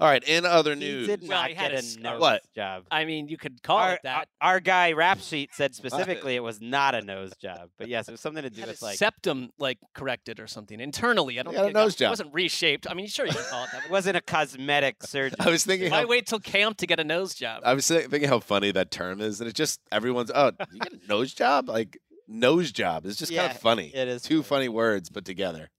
[0.00, 2.20] All right, in other He news, did Well, not he get a a scar- nose
[2.20, 2.42] What?
[2.56, 2.84] job.
[2.90, 4.28] I mean, you could call Our, it that.
[4.40, 8.12] our guy rap sheet said specifically it was not a nose job, but yes, it
[8.12, 11.38] was something to do had with like septum like corrected or something internally.
[11.38, 12.06] I don't got a think it got- nose job.
[12.08, 12.86] It wasn't reshaped.
[12.90, 13.84] I mean, sure you can call it that.
[13.84, 15.36] it wasn't a cosmetic surgery.
[15.38, 17.62] I was thinking Why how, wait till camp to get a nose job?
[17.64, 20.80] I was thi- thinking how funny that term is, and it just everyone's oh, you
[20.80, 23.06] get a nose job, like nose job.
[23.06, 23.92] It's just kind of funny.
[23.94, 24.66] it is two funny.
[24.66, 25.70] funny words put together.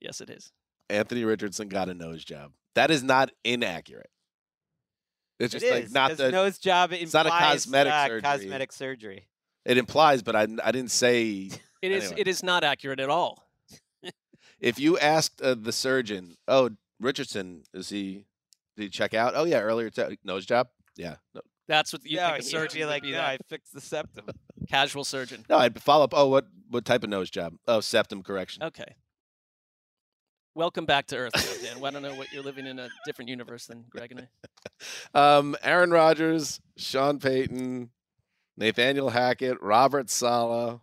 [0.00, 0.52] Yes, it is.
[0.88, 2.52] Anthony Richardson got a nose job.
[2.74, 4.10] That is not inaccurate.
[5.38, 6.30] It's It just like is, not the.
[6.30, 6.92] nose job.
[6.92, 8.20] it's not a cosmetic uh, surgery.
[8.22, 9.28] Cosmetic surgery.
[9.64, 11.50] It implies, but I, I didn't say.
[11.82, 12.04] It is.
[12.08, 12.20] Anyway.
[12.20, 13.42] It is not accurate at all.
[14.60, 16.68] If you asked uh, the surgeon, "Oh,
[17.00, 18.26] Richardson, is he?
[18.76, 19.32] Did he check out?
[19.34, 20.68] Oh yeah, earlier t- nose job.
[20.98, 21.14] Yeah.
[21.34, 23.72] No, That's what you no, think a surgeon be like, be no, that I fixed
[23.72, 24.26] the septum.
[24.68, 25.46] casual surgeon.
[25.48, 26.12] no I'd follow up.
[26.14, 27.54] Oh, what what type of nose job?
[27.66, 28.62] Oh, septum correction.
[28.64, 28.96] Okay.
[30.56, 31.82] Welcome back to Earth, Dan.
[31.84, 34.28] I don't know what you're living in a different universe than Gregg and I.
[35.14, 37.90] Um, Aaron Rodgers, Sean Payton,
[38.56, 40.80] Nathaniel Hackett, Robert Saleh,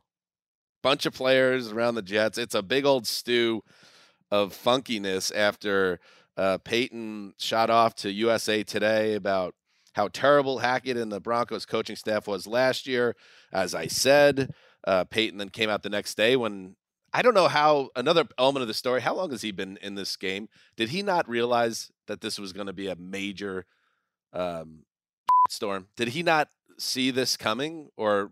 [0.83, 2.37] bunch of players around the Jets.
[2.37, 3.63] It's a big old stew
[4.29, 5.99] of funkiness after
[6.37, 9.55] uh, Payton shot off to USA Today about
[9.93, 13.15] how terrible Hackett and the Broncos coaching staff was last year.
[13.51, 14.53] As I said,
[14.85, 16.75] uh, Payton then came out the next day when
[17.17, 19.01] I don't know how another element of the story.
[19.01, 20.49] How long has he been in this game?
[20.75, 23.65] Did he not realize that this was going to be a major
[24.33, 24.83] um,
[25.49, 25.87] storm?
[25.95, 28.29] Did he not see this coming, or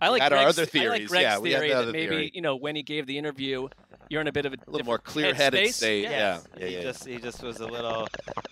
[0.00, 1.00] I like had our Gregg's, other I theories?
[1.02, 2.30] like Gregg's yeah, we had theory the that other maybe theory.
[2.34, 3.68] you know when he gave the interview,
[4.08, 5.72] you're in a bit of a, A little more clear-headed headspace.
[5.74, 6.02] state.
[6.04, 6.10] Yeah.
[6.10, 6.82] Yeah, yeah, he yeah.
[6.82, 8.06] just he just was a little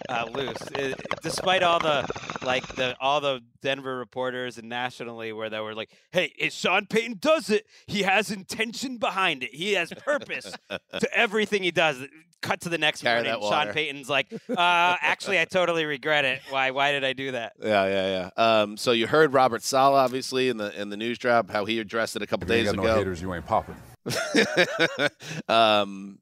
[0.08, 2.06] uh, loose, It- despite all the
[2.44, 6.86] like the all the Denver reporters and nationally where they were like, "Hey, if Sean
[6.86, 9.54] Payton does it, he has intention behind it.
[9.54, 12.02] He has purpose to everything he does."
[12.42, 13.40] Cut to the next Carry morning.
[13.48, 13.72] Sean.
[13.72, 16.42] Payton's like, uh, "Actually, I totally regret it.
[16.50, 16.70] Why?
[16.70, 18.60] Why did I do that?" Yeah, yeah, yeah.
[18.62, 21.78] Um, so you heard Robert Saleh, obviously, in the in the news drop, how he
[21.78, 22.98] addressed it a couple If you ain't days got no ago.
[22.98, 23.76] haters, you ain't popping.
[25.48, 26.18] um,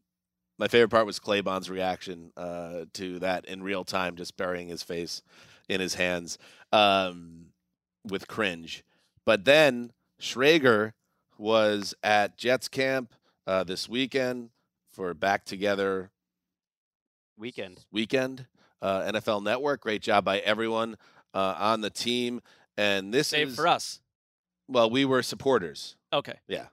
[0.58, 4.82] my favorite part was Claybon's reaction uh, to that in real time, just burying his
[4.82, 5.22] face
[5.68, 6.38] in his hands
[6.72, 7.46] um,
[8.04, 8.84] with cringe.
[9.24, 10.92] But then Schrager
[11.38, 13.14] was at Jets camp
[13.46, 14.50] uh, this weekend
[14.92, 16.10] for Back Together
[17.36, 17.84] Weekend.
[17.90, 18.46] weekend.
[18.80, 20.96] Uh, NFL Network, great job by everyone
[21.32, 22.42] uh, on the team.
[22.76, 24.00] And this Save is for us.
[24.68, 25.96] Well, we were supporters.
[26.12, 26.38] Okay.
[26.48, 26.66] Yeah.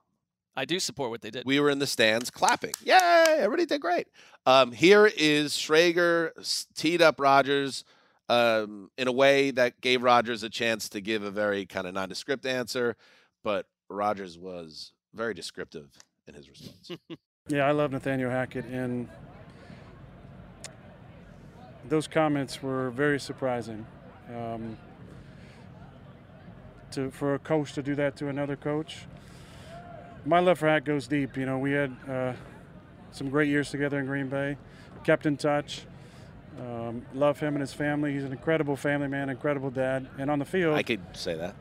[0.55, 1.45] I do support what they did.
[1.45, 2.73] We were in the stands clapping.
[2.83, 3.37] Yay!
[3.39, 4.07] Everybody did great.
[4.45, 6.31] Um, here is Schrager
[6.75, 7.85] teed up Rodgers
[8.27, 11.93] um, in a way that gave Rodgers a chance to give a very kind of
[11.93, 12.95] nondescript answer,
[13.43, 15.89] but Rodgers was very descriptive
[16.27, 16.91] in his response.
[17.47, 19.09] Yeah, I love Nathaniel Hackett, and
[21.89, 23.85] those comments were very surprising.
[24.29, 24.77] Um,
[26.93, 29.05] to for a coach to do that to another coach,
[30.25, 31.37] my love for Hack goes deep.
[31.37, 32.33] You know, we had uh,
[33.11, 34.57] some great years together in Green Bay,
[35.03, 35.83] kept in touch.
[36.59, 38.13] Um, love him and his family.
[38.13, 41.55] He's an incredible family man, incredible dad, and on the field, I could say that.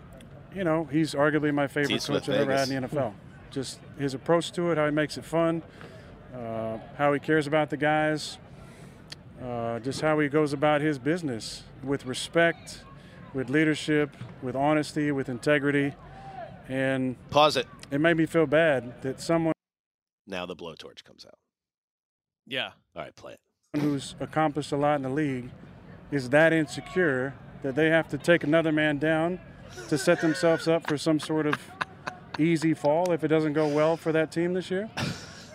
[0.54, 2.02] you know, he's arguably my favorite.
[2.04, 3.12] Coach I've ever had in the NFL.
[3.52, 5.62] Just his approach to it, how he makes it fun,
[6.34, 8.38] uh, how he cares about the guys,
[9.42, 12.82] uh, just how he goes about his business with respect,
[13.34, 15.94] with leadership, with honesty, with integrity.
[16.68, 17.66] And Pause it.
[17.90, 19.54] it made me feel bad that someone
[20.26, 21.34] Now the blowtorch comes out.
[22.46, 22.70] yeah.
[22.96, 23.34] All right, play
[23.74, 23.80] it.
[23.80, 25.50] who's accomplished a lot in the league
[26.10, 29.38] is that insecure that they have to take another man down
[29.88, 31.56] to set themselves up for some sort of
[32.38, 34.90] easy fall if it doesn't go well for that team this year.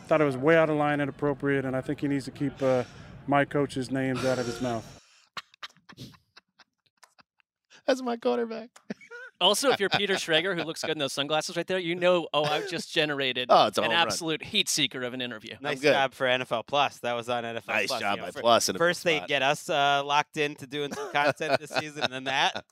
[0.08, 2.32] Thought it was way out of line, and inappropriate, and I think he needs to
[2.32, 2.84] keep uh,
[3.28, 4.95] my coach's names out of his mouth.
[7.86, 8.70] That's my quarterback.
[9.42, 12.26] Also, if you're Peter Schrager, who looks good in those sunglasses right there, you know,
[12.34, 14.02] oh, I've just generated Oh, it's an home run.
[14.02, 15.56] absolute heat seeker of an interview.
[15.60, 15.92] Nice good.
[15.92, 17.00] job for NFL Plus.
[17.00, 18.00] That was on NFL Nice Plus.
[18.00, 20.38] job you know, by fir- Plus in a big First, they get us uh, locked
[20.38, 22.64] into doing some content this season, and then that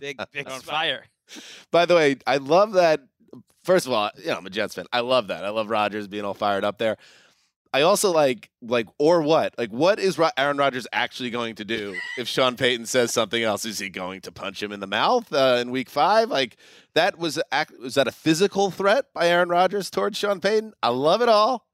[0.00, 1.04] big, big On fire.
[1.70, 3.00] By the way, I love that.
[3.62, 4.86] First of all, you know, I'm a Jets fan.
[4.92, 5.44] I love that.
[5.44, 6.96] I love Rodgers being all fired up there.
[7.72, 9.54] I also like like or what?
[9.58, 13.64] Like what is Aaron Rodgers actually going to do if Sean Payton says something else?
[13.64, 16.30] Is he going to punch him in the mouth uh, in Week Five?
[16.30, 16.56] Like
[16.94, 20.72] that was a, ac- was that a physical threat by Aaron Rodgers towards Sean Payton?
[20.82, 21.66] I love it all.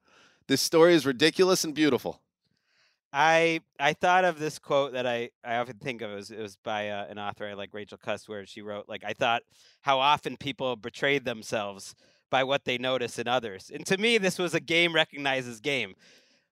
[0.49, 2.21] This story is ridiculous and beautiful.
[3.17, 6.11] I I thought of this quote that I, I often think of.
[6.11, 8.89] It was, it was by uh, an author I like, Rachel Cusk, where she wrote,
[8.89, 9.43] like, I thought
[9.83, 11.95] how often people betrayed themselves
[12.31, 13.71] by what they notice in others.
[13.73, 15.95] And to me, this was a game recognizes game.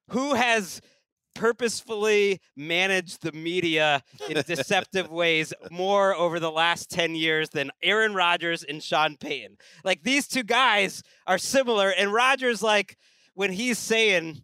[0.09, 0.81] Who has
[1.35, 8.15] purposefully managed the media in deceptive ways more over the last 10 years than Aaron
[8.15, 9.57] Rodgers and Sean Payton?
[9.85, 11.91] Like, these two guys are similar.
[11.91, 12.97] And Rodgers, like,
[13.35, 14.43] when he's saying,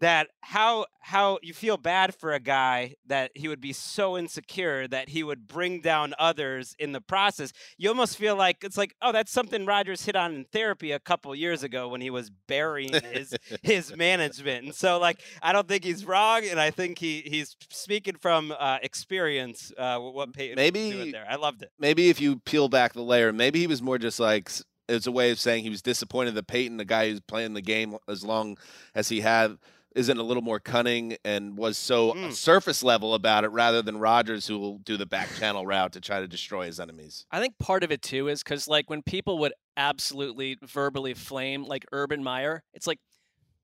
[0.00, 4.86] that how how you feel bad for a guy that he would be so insecure
[4.88, 7.52] that he would bring down others in the process.
[7.78, 10.98] You almost feel like it's like, oh, that's something Rodgers hit on in therapy a
[10.98, 14.66] couple years ago when he was burying his his management.
[14.66, 18.52] And so like I don't think he's wrong, and I think he he's speaking from
[18.58, 19.72] uh, experience.
[19.78, 21.70] Uh, what Payton was doing Maybe- there, I loved it.
[21.78, 24.50] maybe if you peel back the layer, maybe he was more just like
[24.88, 27.60] it's a way of saying he was disappointed that Payton, the guy who's playing the
[27.62, 28.56] game as long
[28.94, 29.58] as he had,
[29.96, 32.32] isn't a little more cunning and was so Mm.
[32.32, 36.00] surface level about it rather than Rodgers, who will do the back channel route to
[36.00, 37.26] try to destroy his enemies.
[37.30, 41.64] I think part of it too is because like when people would absolutely verbally flame
[41.64, 43.00] like Urban Meyer, it's like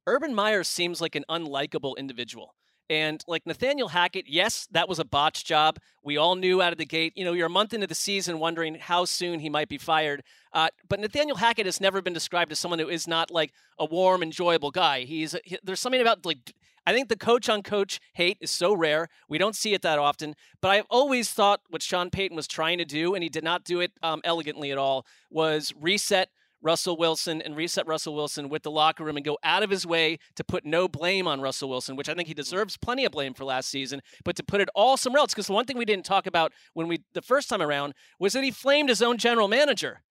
[0.06, 2.54] Urban Meyer seems like an unlikable individual.
[2.92, 5.78] And like Nathaniel Hackett, yes, that was a botch job.
[6.04, 7.14] We all knew out of the gate.
[7.16, 10.22] You know, you're a month into the season wondering how soon he might be fired.
[10.52, 13.86] Uh, but Nathaniel Hackett has never been described as someone who is not like a
[13.86, 15.04] warm, enjoyable guy.
[15.04, 16.52] He's he, there's something about like
[16.86, 19.08] I think the coach on coach hate is so rare.
[19.26, 20.34] We don't see it that often.
[20.60, 23.64] But I've always thought what Sean Payton was trying to do, and he did not
[23.64, 26.28] do it um, elegantly at all, was reset
[26.62, 29.84] Russell Wilson and reset Russell Wilson with the locker room and go out of his
[29.86, 33.12] way to put no blame on Russell Wilson, which I think he deserves plenty of
[33.12, 35.32] blame for last season, but to put it all somewhere else.
[35.34, 38.32] Because the one thing we didn't talk about when we the first time around was
[38.34, 40.02] that he flamed his own general manager.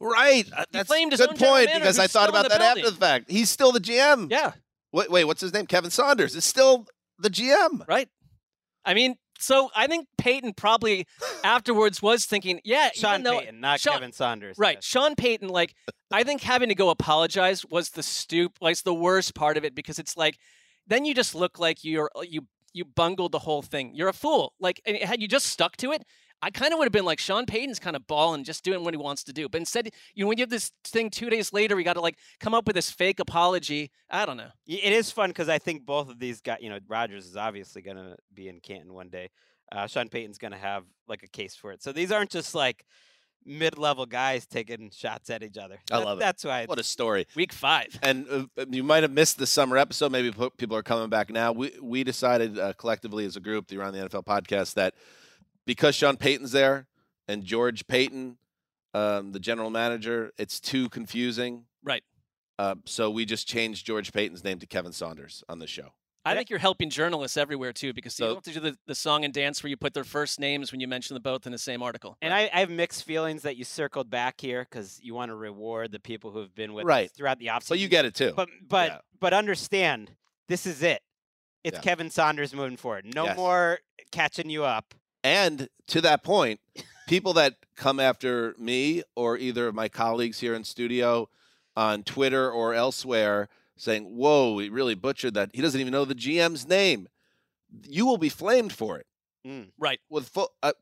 [0.00, 0.46] Right.
[0.56, 2.96] uh, That's a his good own general point because I thought about that after the
[2.96, 3.30] fact.
[3.30, 4.30] He's still the GM.
[4.30, 4.52] Yeah.
[4.92, 5.66] Wait, wait, what's his name?
[5.66, 6.86] Kevin Saunders is still
[7.18, 7.86] the GM.
[7.88, 8.08] Right.
[8.84, 11.06] I mean, so I think Payton probably
[11.42, 14.56] afterwards was thinking, yeah, Sean even though, Payton, not Sean- Kevin Saunders.
[14.58, 15.48] Right, Sean Payton.
[15.48, 15.74] Like,
[16.10, 19.74] I think having to go apologize was the stoop, like the worst part of it
[19.74, 20.38] because it's like,
[20.86, 23.92] then you just look like you're you you bungled the whole thing.
[23.94, 24.52] You're a fool.
[24.60, 26.04] Like, and had you just stuck to it,
[26.44, 28.92] I kind of would have been like Sean Payton's kind of balling, just doing what
[28.92, 29.48] he wants to do.
[29.48, 32.02] But instead, you know, when you have this thing two days later, we got to
[32.02, 33.90] like come up with this fake apology.
[34.10, 34.50] I don't know.
[34.66, 37.80] It is fun because I think both of these guys, you know, Rodgers is obviously
[37.80, 39.30] going to be in Canton one day.
[39.72, 41.82] Uh, Sean Payton's going to have like a case for it.
[41.82, 42.84] So these aren't just like
[43.46, 45.78] mid-level guys taking shots at each other.
[45.90, 46.20] I That- love it.
[46.20, 46.60] That's why.
[46.60, 47.26] It's what a story.
[47.34, 47.98] Week five.
[48.02, 50.12] And uh, you might have missed the summer episode.
[50.12, 51.52] Maybe people are coming back now.
[51.52, 54.94] We we decided uh, collectively as a group, the Around the NFL podcast, that
[55.66, 56.86] because Sean Payton's there
[57.28, 58.38] and George Paton,
[58.92, 61.64] um, the general manager, it's too confusing.
[61.82, 62.04] Right.
[62.58, 65.94] Uh, so we just changed George Paton's name to Kevin Saunders on the show.
[66.26, 68.78] I think you're helping journalists everywhere too, because you So- don't have to do the,
[68.86, 71.44] the song and dance where you put their first names when you mention them both
[71.44, 72.16] in the same article.
[72.22, 75.34] And I, I have mixed feelings that you circled back here because you want to
[75.34, 77.10] reward the people who have been with Right.
[77.10, 77.62] us throughout the offseason.
[77.64, 78.32] So you get it too.
[78.34, 78.98] But but Yeah.
[79.20, 80.12] but understand,
[80.48, 81.02] this is it.
[81.62, 81.82] It's Yeah.
[81.82, 83.04] Kevin Saunders moving forward.
[83.14, 83.36] No Yes.
[83.36, 84.94] more catching you up.
[85.24, 86.60] And to that point,
[87.08, 91.28] people that come after me or either of my colleagues here in studio
[91.74, 95.50] on Twitter or elsewhere saying, Whoa, he really butchered that.
[95.54, 97.08] He doesn't even know the GM's name.
[97.88, 99.06] You will be flamed for it.
[99.46, 99.70] Mm.
[99.78, 99.98] Right.
[100.08, 100.72] With full, uh,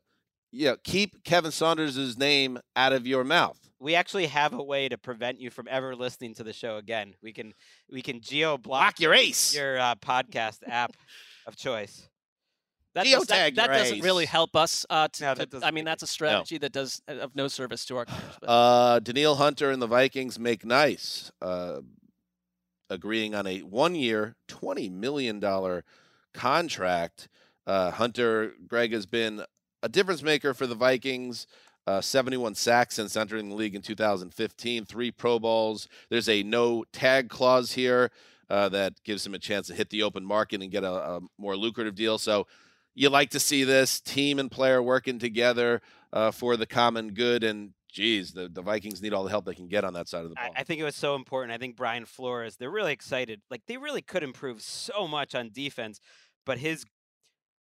[0.51, 3.57] yeah, keep Kevin Saunders' name out of your mouth.
[3.79, 7.15] We actually have a way to prevent you from ever listening to the show again.
[7.21, 7.53] We can
[7.91, 9.55] we can geo block Block your ace.
[9.55, 10.95] your uh, podcast app
[11.47, 12.07] of choice.
[12.95, 14.85] That, does, that, that doesn't really help us.
[14.89, 17.47] Uh, to, No, that to- I mean, that's a strategy that does uh, of no
[17.47, 18.37] service to our players.
[18.39, 21.81] But Uh, Danielle Hunter and the Vikings make nice, uh,
[22.89, 25.83] agreeing on a one-year, twenty million dollar
[26.33, 27.29] contract.
[27.65, 29.43] Uh, Hunter, Greg has been
[29.81, 31.47] a difference maker for the Vikings.
[31.85, 35.89] Uh, 71 sacks since entering the league in 2015, three Pro Bowls.
[36.09, 38.09] There's a no tag clause here
[38.49, 41.19] uh, that gives him a chance to hit the open market and get a, a,
[41.37, 42.17] more lucrative deal.
[42.17, 42.47] So
[42.95, 45.81] you like to see this team and player working together
[46.11, 47.43] uh, for the common good.
[47.43, 50.23] And geez, the, the Vikings need all the help they can get on that side
[50.23, 50.51] of the ball.
[50.55, 51.53] I, I think it was so important.
[51.53, 53.41] I think Brian Flores, they're really excited.
[53.49, 55.99] Like they really could improve so much on defense,
[56.45, 56.85] but his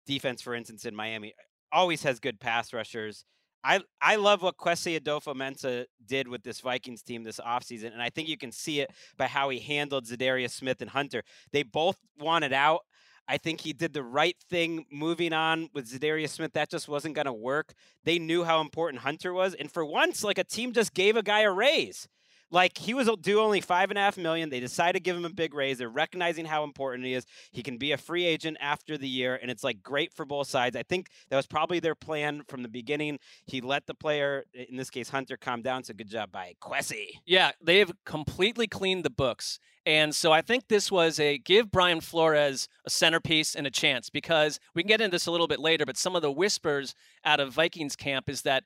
[0.06, 1.34] defense, for instance, in Miami,
[1.72, 3.24] always has good pass rushers.
[3.64, 8.10] I I love what Kwesi Adofo-Mensah did with this Vikings team this offseason, and I
[8.10, 11.24] think you can see it by how he handled Za'Darius Smith and Hunter.
[11.50, 12.82] They both wanted out.
[13.28, 16.52] I think he did the right thing moving on with Za'Darius Smith.
[16.52, 17.74] That just wasn't going to work.
[18.04, 21.22] They knew how important Hunter was, and for once, like a team just gave a
[21.22, 22.08] guy a raise.
[22.50, 24.50] Like he was due only five and a half million.
[24.50, 25.78] They decided to give him a big raise.
[25.78, 27.26] They're recognizing how important he is.
[27.50, 30.46] He can be a free agent after the year, and it's like great for both
[30.46, 30.76] sides.
[30.76, 33.18] I think that was probably their plan from the beginning.
[33.46, 35.82] He let the player, in this case Hunter, calm down.
[35.84, 37.06] So good job by Kwesi.
[37.24, 39.58] Yeah, they have completely cleaned the books.
[39.84, 44.10] And so I think this was a give Brian Flores a centerpiece and a chance
[44.10, 46.94] because we can get into this a little bit later, but some of the whispers
[47.24, 48.64] out of Vikings camp is that,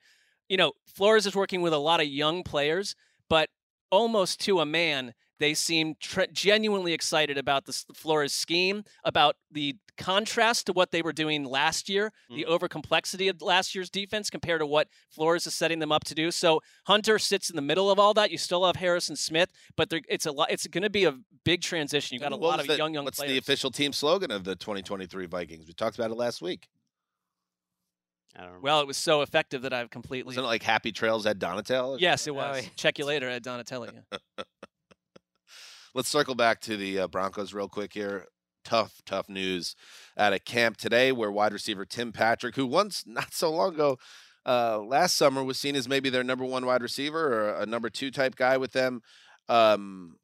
[0.49, 2.97] you know, Flores is working with a lot of young players,
[3.29, 3.51] but
[3.91, 9.77] almost to a man, they seem tre- genuinely excited about the Flores scheme, about the
[9.97, 12.37] contrast to what they were doing last year, mm.
[12.37, 16.05] the over complexity of last year's defense compared to what Flores is setting them up
[16.05, 16.31] to do.
[16.31, 18.31] So Hunter sits in the middle of all that.
[18.31, 20.51] You still have Harrison Smith, but it's a lot.
[20.51, 21.15] It's going to be a
[21.45, 22.15] big transition.
[22.15, 23.05] You got a lot of the, young young.
[23.05, 23.33] What's players.
[23.33, 25.67] the official team slogan of the 2023 Vikings?
[25.67, 26.69] We talked about it last week.
[28.37, 30.31] I don't Well, it was so effective that I've completely.
[30.31, 31.97] Wasn't it like Happy Trails at Donatello?
[31.99, 32.69] Yes, it was.
[32.77, 33.89] Check you later at Donatello.
[33.93, 34.45] Yeah.
[35.95, 38.27] Let's circle back to the uh, Broncos real quick here.
[38.65, 39.75] Tough, tough news
[40.17, 43.99] at a camp today where wide receiver Tim Patrick, who once not so long ago,
[44.47, 47.91] uh, last summer was seen as maybe their number one wide receiver or a number
[47.91, 49.01] two type guy with them.
[49.49, 50.17] Um,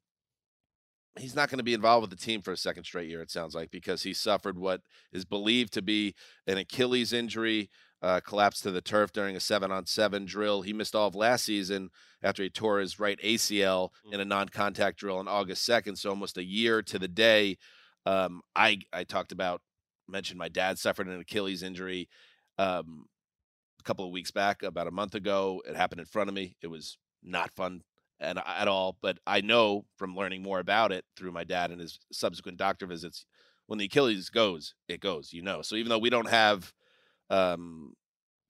[1.19, 3.31] he's not going to be involved with the team for a second straight year, it
[3.31, 4.83] sounds like, because he suffered what
[5.13, 6.15] is believed to be
[6.47, 7.71] an Achilles injury,
[8.03, 10.63] uh, collapsed to the turf during a seven on seven drill.
[10.63, 11.91] He missed all of last season
[12.23, 15.99] after he tore his right ACL in a non contact drill on August 2nd.
[15.99, 17.57] So almost a year to the day.
[18.05, 19.63] Um, I, I talked about,
[20.09, 22.09] mentioned my dad suffered an Achilles injury
[22.59, 23.07] um,
[23.81, 25.63] a couple of weeks back, about a month ago.
[25.69, 26.57] It happened in front of me.
[26.63, 27.83] It was not fun
[28.21, 28.97] and at all.
[29.03, 32.87] But I know from learning more about it through my dad and his subsequent doctor
[32.87, 33.27] visits,
[33.67, 35.33] when the Achilles goes, it goes.
[35.33, 35.63] You know.
[35.63, 36.73] So even though we don't have
[37.31, 37.95] um,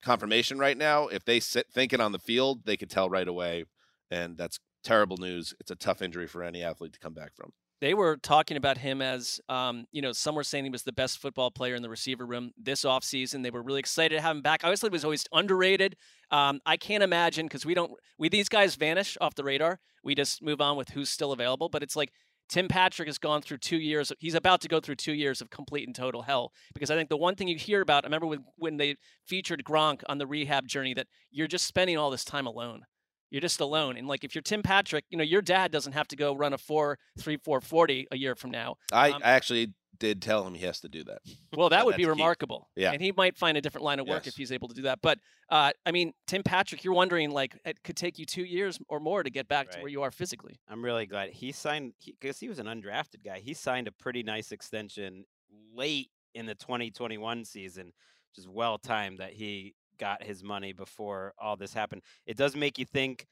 [0.03, 3.65] confirmation right now, if they sit thinking on the field, they could tell right away,
[4.09, 5.53] and that's terrible news.
[5.59, 7.51] It's a tough injury for any athlete to come back from.
[7.79, 10.91] They were talking about him as, um, you know, some were saying he was the
[10.91, 13.43] best football player in the receiver room this offseason.
[13.43, 14.61] They were really excited to have him back.
[14.63, 15.95] Thought he was always underrated.
[16.31, 19.79] Um, I can't imagine because we don't, we these guys vanish off the radar.
[20.03, 21.69] We just move on with who's still available.
[21.69, 22.11] But it's like
[22.49, 24.11] Tim Patrick has gone through two years.
[24.19, 27.09] He's about to go through two years of complete and total hell because I think
[27.09, 28.95] the one thing you hear about, I remember when, when they
[29.25, 32.83] featured Gronk on the rehab journey, that you're just spending all this time alone.
[33.29, 33.97] You're just alone.
[33.97, 36.53] And like if you're Tim Patrick, you know, your dad doesn't have to go run
[36.53, 38.75] a four, three, four, 40 a year from now.
[38.93, 41.19] I, Um, I actually did tell him he has to do that.
[41.55, 42.19] well, that would be that's key.
[42.19, 42.69] remarkable.
[42.75, 42.91] Yeah.
[42.91, 44.33] And he might find a different line of work Yes.
[44.33, 44.99] if he's able to do that.
[45.01, 45.19] But
[45.49, 48.99] uh, I mean, Tim Patrick, you're wondering like it could take you two years or
[48.99, 50.59] more to get back to where you are physically.
[50.67, 53.39] I'm really glad he signed because he, was an undrafted guy.
[53.39, 55.25] He signed a pretty nice extension
[55.73, 61.33] late in the 2021 season, which is well timed that he got his money before
[61.39, 62.03] all this happened.
[62.25, 63.25] It does make you think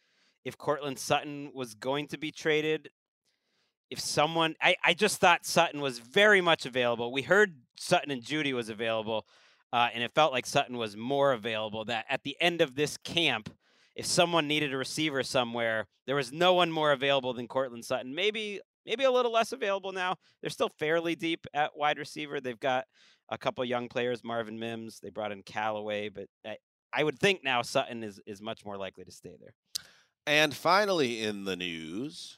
[0.44, 2.90] if Courtland Sutton was going to be traded,
[3.90, 7.12] if someone I, I just thought Sutton was very much available.
[7.12, 9.26] We heard Sutton and Jeudy was available,
[9.72, 11.86] uh, and it felt like Sutton was more available.
[11.86, 13.50] That at the end of this camp,
[13.96, 18.14] if someone needed a receiver somewhere, there was no one more available than Courtland Sutton.
[18.14, 20.16] Maybe maybe a little less available now.
[20.42, 22.40] They're still fairly deep at wide receiver.
[22.40, 22.86] They've got
[23.30, 25.00] a couple young players, Marvin Mims.
[25.00, 26.58] They brought in Callaway, but I,
[26.94, 29.54] I would think now Sutton is is much more likely to stay there.
[30.28, 32.38] And finally, in the news,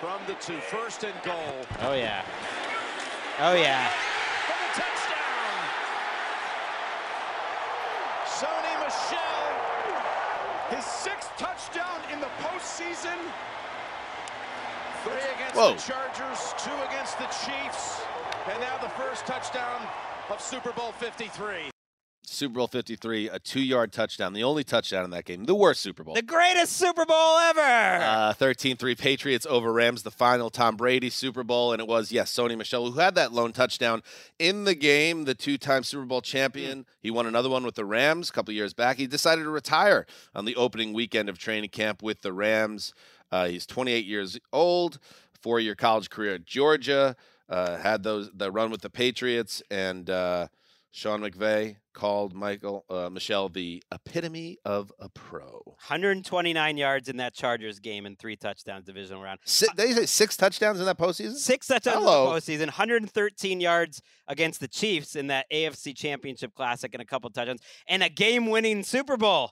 [0.00, 1.66] From the two, first and goal.
[1.80, 2.24] Oh yeah.
[3.40, 3.88] Oh yeah.
[4.46, 5.24] For the touchdown.
[8.26, 13.18] Sony Michel, his sixth touchdown in the postseason.
[15.04, 15.74] Three against Whoa.
[15.74, 18.00] the Chargers, two against the Chiefs,
[18.50, 19.80] and now the first touchdown
[20.30, 21.73] of Super Bowl 53.
[22.26, 25.80] Super Bowl 53, a two yard touchdown, the only touchdown in that game, the worst
[25.80, 26.14] Super Bowl.
[26.14, 27.60] The greatest Super Bowl ever.
[27.60, 32.32] Uh, 13-3 Patriots over Rams, the final Tom Brady Super Bowl, and it was yes,
[32.32, 34.02] Sony Michel who had that lone touchdown
[34.38, 35.24] in the game.
[35.24, 36.86] The two-time Super Bowl champion.
[37.00, 38.96] He won another one with the Rams a couple years back.
[38.96, 42.94] He decided to retire on the opening weekend of training camp with the Rams.
[43.30, 44.98] Uh, he's 28 years old,
[45.40, 47.16] four-year college career at Georgia.
[47.48, 50.08] Uh, had those the run with the Patriots and.
[50.94, 55.62] Uh, Sean McVay called Michael uh, Michel the epitome of a pro.
[55.64, 59.40] 129 yards in that Chargers game and three touchdowns divisional round.
[59.44, 61.34] Si- they say six touchdowns in that postseason.
[61.34, 62.28] Six touchdowns Hello.
[62.28, 67.06] in the postseason, 113 yards against the Chiefs in that AFC Championship Classic, and a
[67.06, 69.50] couple touchdowns, and a game-winning Super Bowl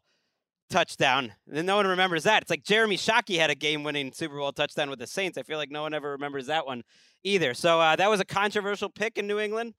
[0.70, 1.32] touchdown.
[1.52, 2.42] And no one remembers that.
[2.42, 5.36] It's like Jeremy Shockey had a game-winning Super Bowl touchdown with the Saints.
[5.36, 6.82] I feel like no one ever remembers that one
[7.22, 7.52] either.
[7.54, 9.74] So uh, that was a controversial pick in New England.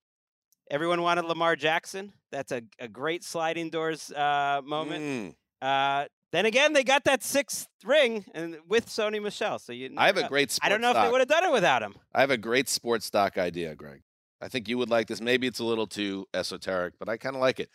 [0.73, 2.13] Everyone wanted Lamar Jackson.
[2.31, 5.03] That's a, a great sliding doors uh, moment.
[5.03, 5.35] Mm.
[5.61, 9.59] Uh, then again, they got that sixth ring and with Sony Michel.
[9.59, 11.51] So you, I have a great I don't know if they would have done it
[11.51, 11.93] without him.
[12.11, 14.01] I have a great sports doc idea, Greg.
[14.41, 15.21] I think you would like this.
[15.21, 17.69] Maybe it's a little too esoteric, but I kind of like it.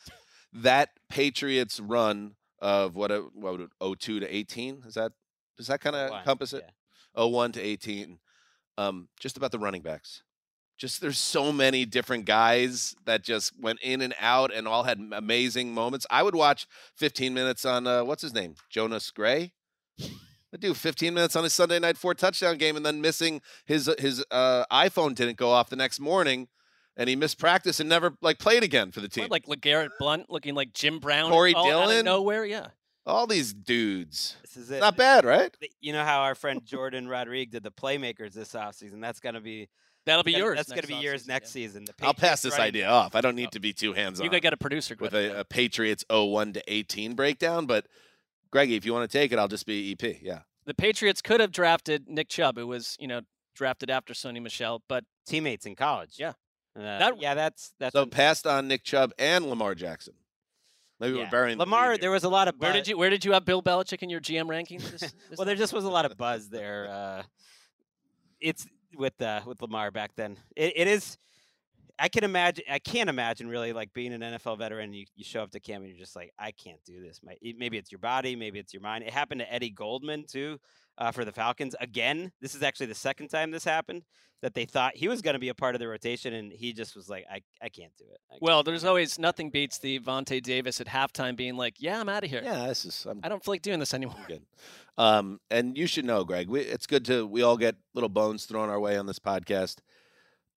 [0.53, 5.13] That Patriots run of what, a, what would it, 02 to 18 is that
[5.57, 6.65] does that kind of encompass it?
[7.17, 7.25] yeah.
[7.25, 8.19] 01 to 18.
[8.77, 10.25] Um, just about the running backs.
[10.79, 15.01] Just there's so many different guys that just went in and out and all had
[15.13, 16.07] amazing moments.
[16.09, 19.53] I would watch 15 minutes on uh, what's his name, Jonas Gray.
[20.01, 23.91] I do 15 minutes on his Sunday night four touchdown game and then missing his
[23.99, 26.49] his uh, iPhone didn't go off the next morning
[26.97, 29.25] and he missed practice and never like played again for the team.
[29.25, 31.31] What, like LeGarrette Blount looking like Jim Brown.
[31.31, 32.05] Corey all out of Dillon?
[32.05, 32.69] nowhere, yeah.
[33.07, 34.37] all these dudes.
[34.43, 34.81] This is it.
[34.81, 35.55] Not bad, right?
[35.81, 39.01] You know how our friend Jordan Rodriguez did the playmakers this offseason?
[39.01, 39.69] That's going to be
[40.09, 40.57] That'll be yours.
[40.57, 41.67] That's going to be yours offseason, next yeah.
[41.67, 41.85] season.
[41.85, 43.15] The I'll pass this running idea off.
[43.15, 44.25] I don't need to be too hands on.
[44.25, 47.87] You gotta get a producer with a, a Patriots 01 to 18 breakdown, but
[48.51, 50.23] Greggy, if you want to take it, I'll just be EP.
[50.23, 50.41] Yeah.
[50.65, 53.21] the Patriots could have drafted Nick Chubb, who was, you know,
[53.55, 56.15] drafted after Sony Michel, but Teammates in college.
[56.17, 56.33] Yeah.
[56.77, 60.15] Uh, That- yeah, that's that's So passed on Nick Chubb and Lamar Jackson.
[61.01, 61.25] Maybe yeah.
[61.25, 61.93] we're burying Lamar.
[61.93, 64.03] lead There was a lot of where did you where did you have Bill Belichick
[64.03, 64.91] in your GM rankings?
[64.91, 65.01] This,
[65.31, 66.89] this well, there just was a lot of buzz there.
[66.99, 67.23] Uh,
[68.41, 68.67] it's
[68.97, 70.37] with uh, with Lamar back then.
[70.57, 71.19] It, it is.
[71.99, 72.65] I can imagine.
[72.71, 74.93] I can't imagine really like being an NFL veteran.
[74.93, 77.21] You, you show up to camp and you're just like, I can't do this.
[77.25, 79.03] My, maybe it's your body, maybe it's your mind.
[79.03, 80.61] It happened to Eddie Goldman too
[80.99, 81.75] uh, for the Falcons.
[81.81, 84.03] Again, this is actually the second time this happened
[84.43, 86.73] that they thought he was going to be a part of the rotation, and he
[86.73, 88.21] just was like, I, I can't do it.
[88.31, 92.01] I can't well, there's always nothing beats the Vontae Davis at halftime being like, "Yeah,
[92.01, 92.43] I'm out of here.
[92.45, 94.43] Yeah, this is I'm I don't feel like doing this anymore." good.
[94.97, 96.49] Um, and you should know, Greg.
[96.49, 99.77] We, it's good to we all get little bones thrown our way on this podcast.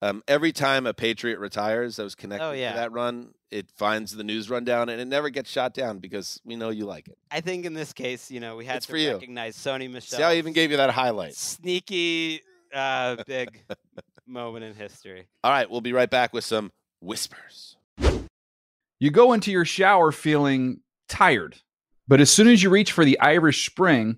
[0.04, 2.72] Um, every time a Patriot retires that was connected Oh, yeah.
[2.72, 6.42] to that run, it finds the news rundown and it never gets shot down because
[6.44, 7.18] we know you like it.
[7.30, 9.14] I think in this case, you know, we had It's to for you.
[9.14, 10.18] recognize Sony Michel.
[10.18, 11.36] See I even gave you that highlight.
[11.36, 12.42] sneaky
[12.74, 13.62] uh, big
[14.26, 15.28] moment in history.
[15.44, 16.72] All right, we'll be right back with some
[17.02, 17.76] whispers.
[19.00, 21.58] You go into your shower feeling tired,
[22.08, 24.18] but as soon as you reach for the Irish Spring,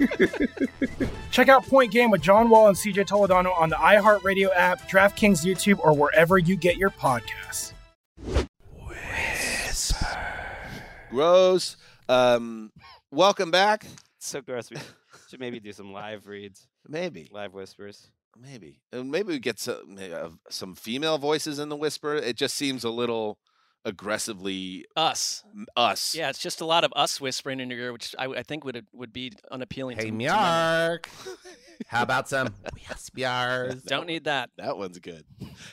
[1.30, 5.44] Check out Point Game with John Wall and CJ Toledano on the iHeartRadio app, DraftKings
[5.44, 7.72] YouTube, or wherever you get your podcasts.
[11.10, 11.76] Gross.
[12.08, 12.70] Um,
[13.10, 13.84] welcome back.
[14.18, 14.70] so gross.
[14.70, 14.76] We
[15.28, 16.66] should maybe do some live reads.
[16.88, 18.10] Maybe live whispers.
[18.40, 18.80] Maybe.
[18.92, 22.14] And maybe we get some may- uh, some female voices in the whisper.
[22.14, 23.38] It just seems a little
[23.84, 25.44] aggressively Us.
[25.76, 26.14] us.
[26.14, 28.64] Yeah, it's just a lot of us whispering in your ear, which I, I think
[28.64, 29.96] would would be unappealing.
[29.96, 30.16] Hey, to, to
[31.86, 32.54] How about some
[32.88, 33.82] whispers?
[33.82, 34.50] Don't need that.
[34.58, 35.24] That one's good.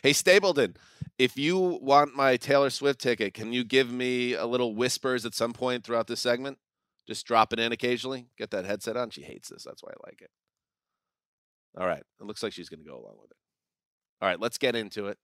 [0.03, 0.75] Hey, Stapleton,
[1.17, 5.33] if you want my Taylor Swift ticket, can you give me a little whispers at
[5.33, 6.57] some point throughout this segment?
[7.07, 8.27] Just drop it in occasionally.
[8.37, 9.09] Get that headset on.
[9.09, 9.63] She hates this.
[9.63, 10.29] That's why I like it.
[11.77, 12.03] All right.
[12.19, 13.37] It looks like she's going to go along with it.
[14.21, 14.39] All right.
[14.39, 15.17] Let's get into it.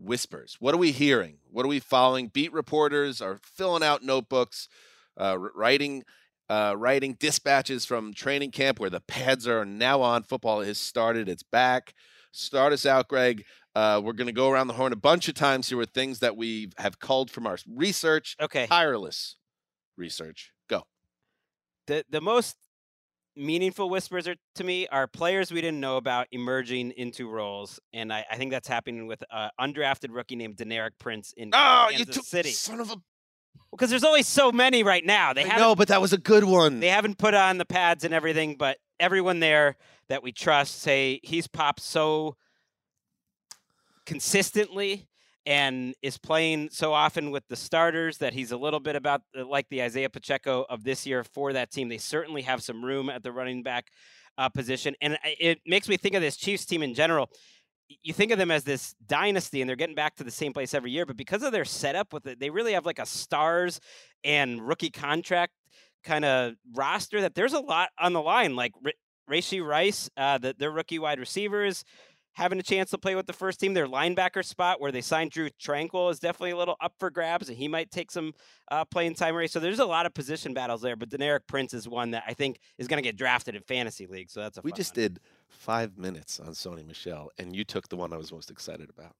[0.00, 0.56] Whispers.
[0.60, 1.38] What are we hearing?
[1.50, 2.28] What are we following?
[2.28, 4.68] Beat reporters are filling out notebooks,
[5.16, 6.04] uh, writing
[6.48, 10.22] uh, writing dispatches from training camp where the pads are now on.
[10.22, 11.28] Football has started.
[11.28, 11.92] It's back.
[12.32, 13.44] Start us out, Greg.
[13.74, 16.20] Uh, we're going to go around the horn a bunch of times here with things
[16.20, 18.36] that we have culled from our research.
[18.40, 18.66] Okay.
[18.66, 19.36] Tireless
[19.96, 20.52] research.
[20.68, 20.84] Go.
[21.86, 22.56] The the most
[23.38, 28.12] meaningful whispers are to me are players we didn't know about emerging into roles, and
[28.12, 31.98] I, I think that's happening with an undrafted rookie named Deneric Prince in Oh, you
[31.98, 32.50] Kansas took City.
[32.50, 32.96] son of a.
[33.70, 35.32] Because there's only so many right now.
[35.34, 36.80] They know, but that was a good one.
[36.80, 39.76] they haven't put on the pads and everything, but everyone there
[40.08, 42.36] that we trust say he's popped so
[44.06, 45.06] consistently
[45.46, 49.46] and is playing so often with the starters that he's a little bit about uh,
[49.46, 51.88] like the Isaiah Pacheco of this year for that team.
[51.88, 53.86] They certainly have some room at the running back
[54.36, 57.30] uh, position, and it makes me think of this Chiefs team in general.
[58.02, 60.74] You think of them as this dynasty, and they're getting back to the same place
[60.74, 61.06] every year.
[61.06, 63.80] But because of their setup with it, they really have like a stars
[64.22, 65.54] and rookie contract
[66.04, 68.56] kind of roster that there's a lot on the line.
[68.56, 68.72] Like
[69.28, 71.84] Rashee Rice, uh, the, their rookie wide receivers,
[72.38, 73.74] having a chance to play with the first team.
[73.74, 77.48] Their linebacker spot where they signed Drew Tranquil is definitely a little up for grabs,
[77.48, 78.32] and he might take some
[78.70, 79.50] uh, playing time race.
[79.52, 80.94] So there's a lot of position battles there.
[80.94, 84.06] But Deneric Prince is one that I think is going to get drafted in fantasy
[84.06, 84.30] league.
[84.30, 85.02] So that's a We just one.
[85.02, 88.88] did five minutes on Sony Michel, and you took the one I was most excited
[88.88, 89.16] about.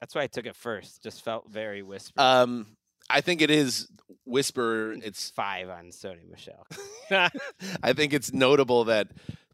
[0.00, 1.02] That's why I took it first.
[1.04, 2.20] Just felt very whisper.
[2.20, 2.66] Um,
[3.08, 3.86] I think it is
[4.24, 4.92] whisper.
[4.92, 6.66] It's five on Sony Michel.
[7.82, 9.08] I think it's notable that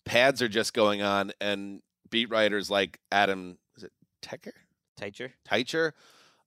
[0.07, 3.93] pads are just going on, and beat writers like Adam is it
[4.23, 4.53] Techer,
[4.97, 5.33] Teacher.
[5.49, 5.93] Teicher,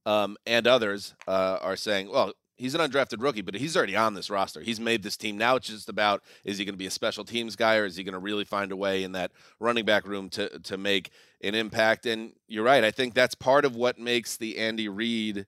[0.05, 4.13] um, and others uh, are saying, well, he's an undrafted rookie, but he's already on
[4.13, 4.61] this roster.
[4.61, 5.37] He's made this team.
[5.37, 7.95] Now it's just about is he going to be a special teams guy or is
[7.95, 11.11] he going to really find a way in that running back room to to make
[11.41, 12.05] an impact?
[12.05, 12.83] And you're right.
[12.83, 15.45] I think that's part of what makes the Andy Reid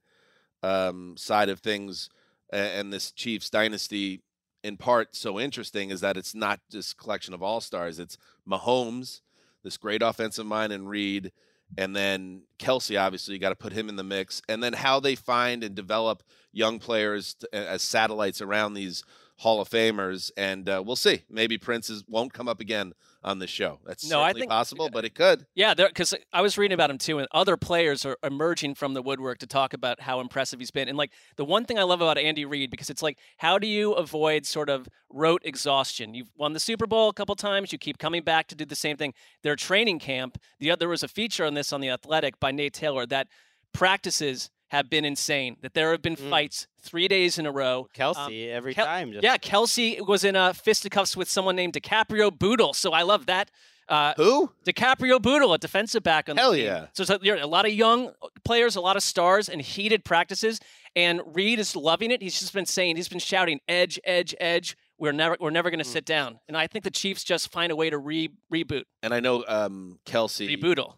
[0.64, 2.09] um, side of things
[2.51, 4.22] and this Chiefs dynasty
[4.64, 7.99] in part so interesting is that it's not just collection of all stars.
[7.99, 9.22] It's Mahomes,
[9.64, 11.32] this great offensive mind, and Reid,
[11.78, 12.99] and then Kelce.
[12.99, 15.76] Obviously, you got to put him in the mix, and then how they find and
[15.76, 19.03] develop young players to, as satellites around these
[19.38, 20.32] Hall of Famers.
[20.38, 21.24] And uh, we'll see.
[21.30, 22.93] Maybe Prince is, won't come up again
[23.24, 23.80] on the show.
[23.86, 25.45] That's No, I certainly think- possible, but it could.
[25.53, 29.01] Yeah, because I was reading about him too, and other players are emerging from the
[29.01, 30.88] woodwork to talk about how impressive he's been.
[30.88, 33.67] And like the one thing I love about Andy Reid, because it's like, how do
[33.67, 36.13] you avoid sort of rote exhaustion?
[36.13, 38.76] You've won the Super Bowl a couple times, you keep coming back to do the
[38.76, 39.13] same thing.
[39.43, 42.74] Their training camp, the there was a feature on this on the Athletic by Nate
[42.74, 43.28] Taylor that
[43.74, 45.57] practices have been insane.
[45.61, 47.89] That there have been fights three days in a row.
[47.93, 49.11] Kelce every Kel- time.
[49.11, 53.26] Just yeah, Kelce was in uh, fisticuffs with someone named DiCaprio Bootle, so I love
[53.26, 53.51] that.
[53.89, 54.49] Uh, Who?
[54.65, 56.63] DiCaprio Bootle, a defensive back on the Hell team.
[56.63, 56.86] yeah.
[56.93, 58.13] So, so a lot of young
[58.45, 60.61] players, a lot of stars, and heated practices.
[60.95, 62.22] And Reid is loving it.
[62.22, 65.80] He's just been saying, he's been shouting, "Edge, edge, edge." We're never, we're never going
[65.80, 66.39] to sit down.
[66.47, 69.43] And I think the Chiefs just find a way to re reboot, And I know
[69.47, 70.93] um, Kelce reboodle.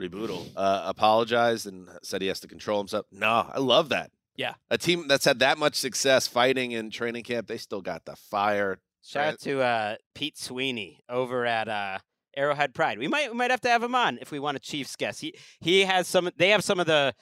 [0.00, 3.06] Reboodle uh, apologized and said he has to control himself.
[3.10, 4.10] No, I love that.
[4.36, 4.54] Yeah.
[4.70, 8.14] A team that's had that much success fighting in training camp, they still got the
[8.14, 8.78] fire.
[9.04, 11.98] Shout out to uh, Pete Sweeney over at uh,
[12.36, 12.98] Arrowhead Pride.
[12.98, 15.20] We might we might have to have him on if we want a Chiefs guest.
[15.20, 16.30] He he has some.
[16.36, 17.14] They have some of the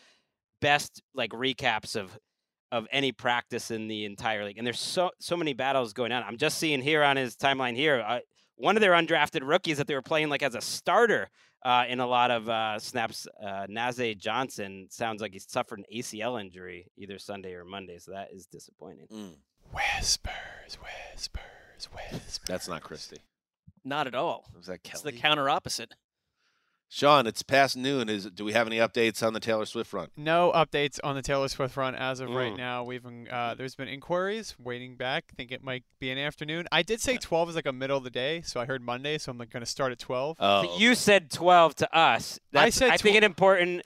[0.61, 2.18] best like recaps of
[2.72, 6.22] of any practice in the entire league, and there's so so many battles going on.
[6.22, 8.05] I'm just seeing here on his timeline here.
[8.07, 8.18] Uh,
[8.57, 11.29] one of their undrafted rookies that they were playing like as a starter
[11.67, 15.85] uh, in a lot of uh, snaps, uh, Naze Johnson sounds like he's suffered an
[15.93, 19.09] ACL injury either Sunday or Monday, so that is disappointing.
[19.12, 19.35] Mm.
[19.73, 22.41] Whispers, whispers, whispers.
[22.47, 23.19] That's not Christy.
[23.85, 24.45] Not at all.
[24.57, 25.21] Was that It's the Kelly?
[25.21, 25.95] counter opposite.
[26.89, 28.09] Sean, it's past noon.
[28.09, 30.12] Is do we have any updates on the Taylor Swift front?
[30.16, 32.57] No updates on the Taylor Swift front as of right Mm.
[32.59, 32.84] now.
[32.84, 35.24] We've been, uh, there's been inquiries waiting back.
[35.37, 36.66] Think it might be an afternoon.
[36.70, 39.18] I did say 12 is like a middle of the day, so I heard Monday,
[39.18, 40.37] so I'm like going to start at 12.
[40.39, 42.39] Oh, But you said 12 to us.
[42.53, 43.82] That's, said I think tw- an important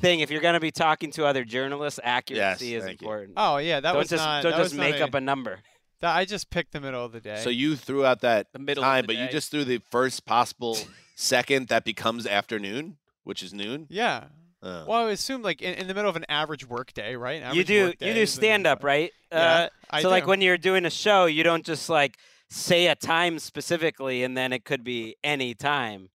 [0.00, 3.06] thing if you're going to be talking to other journalists, accuracy is thank you.
[3.08, 3.34] important.
[3.36, 4.42] Oh yeah, that don't was just not.
[4.44, 5.58] don't that just was make not up a number.
[6.00, 7.40] That, I just picked the middle of the day.
[7.42, 9.78] So you threw out that The middle of time, the but you just threw the
[9.90, 10.76] first possible
[11.16, 13.86] second that becomes afternoon, which is noon.
[13.90, 14.24] yeah.
[14.62, 14.84] Oh.
[14.86, 17.42] Well, I assume like in, in the middle of an average work day, right?
[17.42, 19.12] An You do work you do is in the- stand up, right?
[19.30, 22.16] Yeah, uh, I so like when you're doing a show, you don't just like
[22.48, 26.08] say a time specifically and then it could be any time.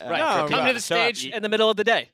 [0.00, 0.18] uh, Right.
[0.18, 1.14] No, for Come people to to the show up.
[1.14, 2.10] stage You- in the middle of the day.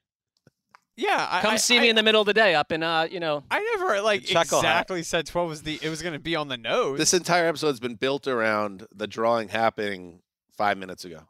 [0.97, 2.83] Yeah, I, Come I, see I, me in the middle of the day up in
[2.83, 3.45] uh, you know.
[3.51, 4.71] I never like chuckle hat.
[4.81, 5.79] exactly said 12 was the.
[5.81, 6.99] It was going to be on the nose.
[6.99, 10.21] This entire episode's been built around the drawing happening
[10.59, 11.23] five minutes ago.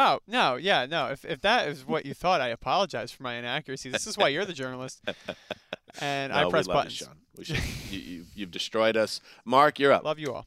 [0.00, 1.08] Oh no, yeah, no.
[1.08, 3.90] If if that is what you thought, I apologize for my inaccuracy.
[3.90, 5.02] This is why you're the journalist,
[6.00, 7.00] and No, I we press love buttons.
[7.00, 7.16] You, Sean.
[7.36, 9.20] We should, you, you, you've destroyed us.
[9.44, 10.04] Marc, you're up.
[10.04, 10.46] Love you all.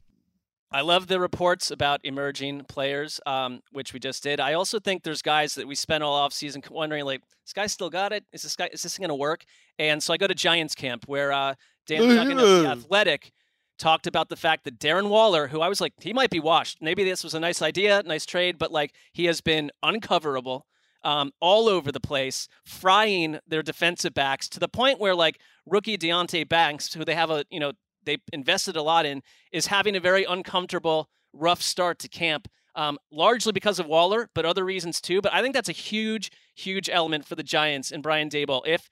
[0.71, 4.39] I love the reports about emerging players, um, which we just did.
[4.39, 7.67] I also think there's guys that we spent all off season wondering, like, this guy
[7.67, 8.23] still got it?
[8.31, 9.43] Is this guy is this going to work?
[9.77, 11.55] And so I go to Giants camp where uh,
[11.87, 13.33] Dan Duggan of the Athletic
[13.81, 16.77] talked about the fact that Darren Waller, who I was like, he might be washed.
[16.81, 20.63] Maybe this was a nice idea, nice trade, but like he has been uncoverable.
[21.03, 25.97] Um, all over the place, frying their defensive backs to the point where like rookie
[25.97, 27.71] Deonte Banks, who they have a you know
[28.05, 32.99] they invested a lot in, is having a very uncomfortable, rough start to camp, um,
[33.11, 35.21] largely because of Waller, but other reasons too.
[35.21, 38.61] But I think that's a huge, huge element for the Giants and Brian Daboll.
[38.67, 38.87] If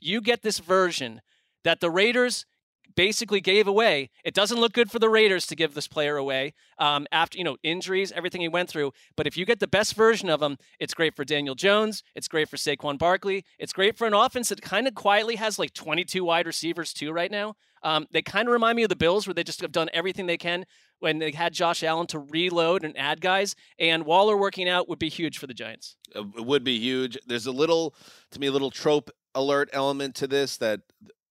[0.00, 1.20] you get this version
[1.62, 2.44] that the Raiders
[2.94, 6.54] basically gave away, it doesn't look good for the Raiders to give this player away
[6.78, 8.92] um, after you know injuries, everything he went through.
[9.16, 12.02] But if you get the best version of him, it's great for Daniel Jones.
[12.14, 13.44] It's great for Saquon Barkley.
[13.58, 17.12] It's great for an offense that kind of quietly has like 22 wide receivers too
[17.12, 17.54] right now.
[17.82, 20.26] Um, they kind of remind me of the Bills, where they just have done everything
[20.26, 20.64] they can
[21.00, 23.56] when they had Josh Allen to reload and add guys.
[23.78, 25.96] And Waller working out would be huge for the Giants.
[26.14, 27.18] It would be huge.
[27.26, 27.94] There's a little,
[28.30, 30.80] to me, a little trope alert element to this that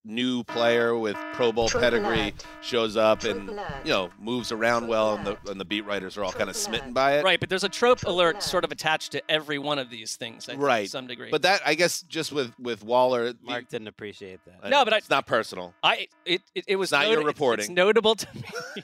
[0.04, 2.46] new player with Pro Bowl Triple pedigree alert.
[2.62, 3.72] shows up and Triple alert.
[3.86, 6.56] you know moves around well, and the and the beat writers are all kind of
[6.56, 7.24] smitten by it.
[7.24, 10.50] Right, but there's a trope alert sort of attached to every one of these things,
[10.50, 10.86] I think, Right.
[10.86, 11.30] to some degree.
[11.30, 14.70] But that I guess just with with Waller, the- Marc didn't appreciate that.
[14.70, 15.74] No, but I- it's not personal.
[15.84, 17.64] I it it, it was It's not your noti- it's- reporting.
[17.64, 18.44] It's notable to me.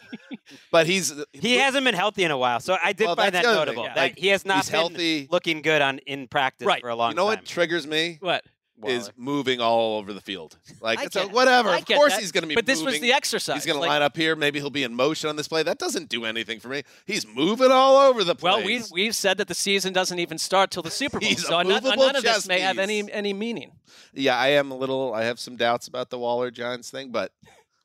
[0.72, 3.44] But he's He hasn't been healthy in a while, so I did Well, find that
[3.44, 3.84] the other thing, notable.
[3.84, 3.94] yeah.
[3.96, 5.28] That Like, he has not he's been healthy.
[5.30, 6.80] looking good on in practice Right.
[6.82, 7.38] for a long you know time.
[7.40, 8.46] what triggers me what?
[8.86, 10.58] Is moving all over the field.
[10.82, 11.74] Like I it's a, whatever.
[11.74, 12.56] Of course that, he's going to be.
[12.56, 13.56] But this was the exercise.
[13.56, 14.36] He's going to line up here.
[14.36, 15.64] Maybe he'll be in motion on this play.
[15.64, 16.84] That doesn't do anything for me.
[17.06, 18.54] He's moving all over the place.
[18.54, 21.62] Well, we we've said that the season doesn't even start till the Super Bowl, so
[21.62, 23.72] none, none of this chess may have any any meaning.
[24.14, 25.14] Yeah, I am a little.
[25.14, 27.32] I have some doubts about the Waller Giants thing, but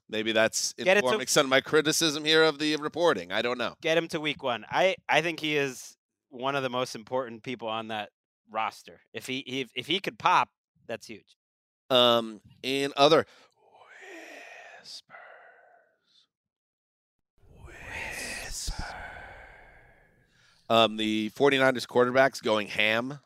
[0.09, 3.33] maybe that's Get it to- informing some of my criticism here of the reporting.
[3.33, 3.75] I don't know.
[3.81, 4.65] Get him to week one.
[4.71, 5.97] I, I think he is
[6.29, 8.11] one of the most important people on that
[8.51, 9.01] roster.
[9.13, 10.51] If he if, if he could pop,
[10.93, 11.39] that's huge.
[11.89, 13.25] Um, in other
[14.79, 15.15] whispers,
[20.69, 23.21] um, the 49ers quarterbacks going ham.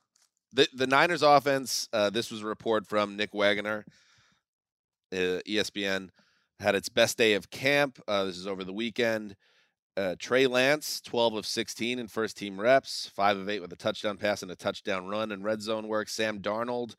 [0.53, 1.89] The the Niners offense.
[1.93, 3.85] Uh, this was a report from Nick Wagoner,
[5.13, 6.11] uh, ESPN,
[6.61, 8.01] had its best day of camp.
[8.07, 9.35] Uh, this is over the weekend.
[9.97, 13.77] Uh, Trey Lance, 12 of 16 in first team reps, 5 of 8 with a
[13.77, 16.11] touchdown pass and a touchdown run and red zone work.
[16.11, 16.97] Sam Darnold,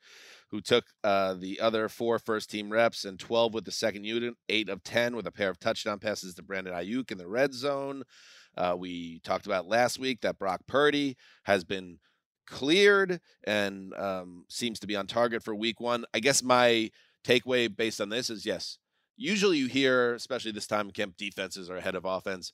[0.50, 4.34] who took uh, the other four first team reps and 12 with the second unit,
[4.48, 7.52] 8 of 10 with a pair of touchdown passes to Brandon Aiyuk in the red
[7.52, 8.02] zone.
[8.56, 11.98] Uh, we talked about last week that Brock Purdy has been
[12.46, 16.04] cleared and um, seems to be on target for week one.
[16.14, 16.90] I guess my
[17.24, 18.78] takeaway based on this is yes,
[19.16, 22.52] usually you hear, especially this time in camp, defenses are ahead of offense.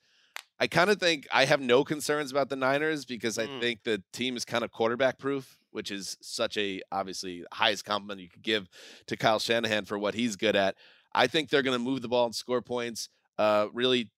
[0.59, 3.61] I kind of think I have no concerns about the Niners because I Mm.
[3.61, 8.20] think the team is kind of quarterback proof, which is such a obviously highest compliment
[8.20, 8.68] you could give
[9.07, 10.77] to Kyle Shanahan for what he's good at.
[11.12, 13.09] I think they're going to move the ball and score points.
[13.39, 14.11] Uh, really,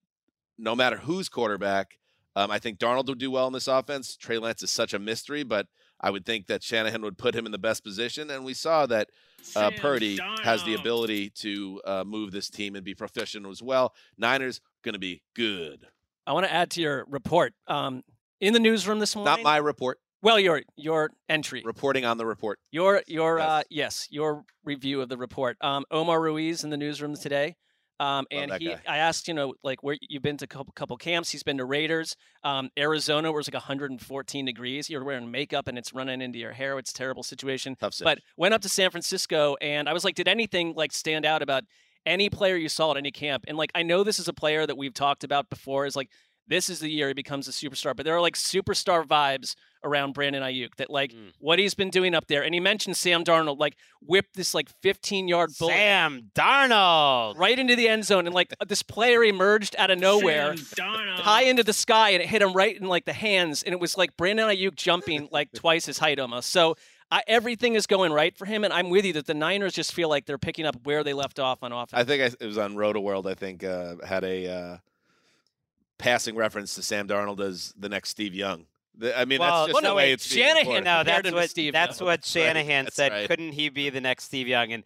[0.59, 1.99] no matter who's quarterback.
[2.35, 4.15] Um, I think Darnold would do well in this offense.
[4.15, 7.47] Trey Lance is such a mystery, but I would think that Shanahan would put him
[7.47, 8.31] in the best position.
[8.31, 9.09] And we saw that
[9.55, 13.95] uh, Purdy has the ability to uh, move this team and be proficient as well.
[14.19, 15.87] Niners going to be good.
[16.27, 17.55] I want to add to your report.
[17.67, 18.03] Um,
[18.41, 19.37] in the newsroom this morning.
[19.37, 19.99] Not my report.
[20.27, 22.59] Well, your your entry, Reporting on the report.
[22.73, 23.49] your your Yes.
[23.49, 25.57] uh, yes, your review of the report.
[25.61, 27.55] Um, Omar Ruiz in the newsroom today.
[28.01, 28.81] Um, and he, guy.
[28.89, 31.31] I asked, you know, like where you've been to a couple, couple camps.
[31.31, 34.91] He's been to Raiders, um, Arizona, where it's like 114 degrees.
[34.91, 36.77] You're wearing makeup and it's running into your hair.
[36.81, 37.77] It's a terrible situation.
[37.77, 37.95] Tough.
[38.03, 41.41] But went up to San Francisco, and I was like, did anything like stand out
[41.41, 41.63] about
[42.05, 43.45] any player you saw at any camp?
[43.47, 45.87] And like, I know this is a player that we've talked about before.
[45.87, 46.11] Is like
[46.49, 47.95] this is the year he becomes a superstar.
[47.97, 51.33] But there are like superstar vibes around Brandon Aiyuk that like Mm.
[51.39, 52.43] what he's been doing up there.
[52.43, 57.39] And he mentioned Sam Darnold like whipped this like 15 yard bullet Sam Darnold.
[57.39, 61.63] right into the end zone, and like this player emerged out of nowhere, high into
[61.63, 64.17] the sky, and it hit him right in like the hands, and it was like
[64.17, 66.51] Brandon Aiyuk jumping like twice his height almost.
[66.51, 66.77] So.
[67.09, 69.93] I, everything is going right for him, and I'm with you that the Niners just
[69.95, 71.93] feel like they're picking up where they left off on offense.
[71.95, 73.29] I think I, it was on Roto World.
[73.29, 74.77] I think uh, had a uh,
[75.99, 78.67] passing reference to Sam Darnold as the next Steve Young.
[78.99, 80.85] The- I mean, well, that's just no, the way wait, it's Shanahan.
[80.85, 82.07] No, that's what Steve that's Young.
[82.07, 83.13] what That's right, Shanahan that's said.
[83.13, 83.29] right.
[83.29, 84.73] Couldn't he be the next Steve Young?
[84.73, 84.85] And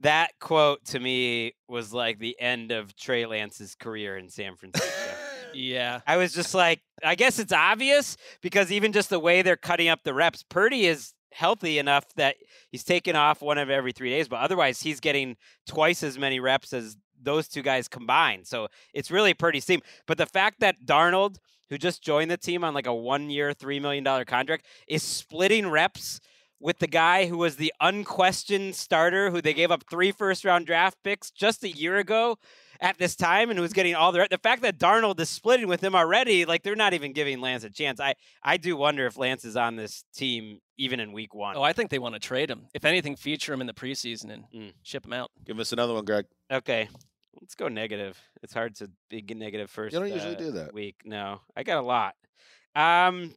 [0.00, 4.90] that quote to me was like the end of Trey Lance's career in San Francisco.
[5.54, 6.00] Yeah.
[6.06, 9.88] I was just like, I guess it's obvious because even just the way they're cutting
[9.88, 12.36] up the reps, Purdy is healthy enough that
[12.70, 16.38] he's taking off one of every three days, but otherwise he's getting twice as many
[16.38, 18.46] reps as those two guys combined.
[18.46, 19.80] So it's really pretty team.
[20.06, 21.36] But the fact that Darnold,
[21.70, 25.68] who just joined the team on like a one year, $3 million contract, is splitting
[25.68, 26.20] reps
[26.60, 30.66] with the guy who was the unquestioned starter who they gave up three first round
[30.66, 32.36] draft picks just a year ago
[32.80, 35.82] at this time and was getting all the the fact that Darnold is splitting with
[35.82, 38.00] him already, like they're not even giving Lance a chance.
[38.00, 41.56] I I do wonder if Lance is on this team even in week one.
[41.56, 42.66] Oh, I think they want to trade him.
[42.74, 44.72] If anything, feature him in the preseason and Mm.
[44.82, 45.30] ship him out.
[45.44, 46.26] Give us another one, Greg.
[46.50, 46.88] Okay.
[47.40, 48.18] Let's go negative.
[48.42, 49.36] It's hard to be first.
[49.38, 49.94] negative first.
[49.94, 50.74] don't usually uh, do that.
[50.74, 50.96] week.
[51.04, 52.14] No, I got a lot.
[52.74, 53.34] Um,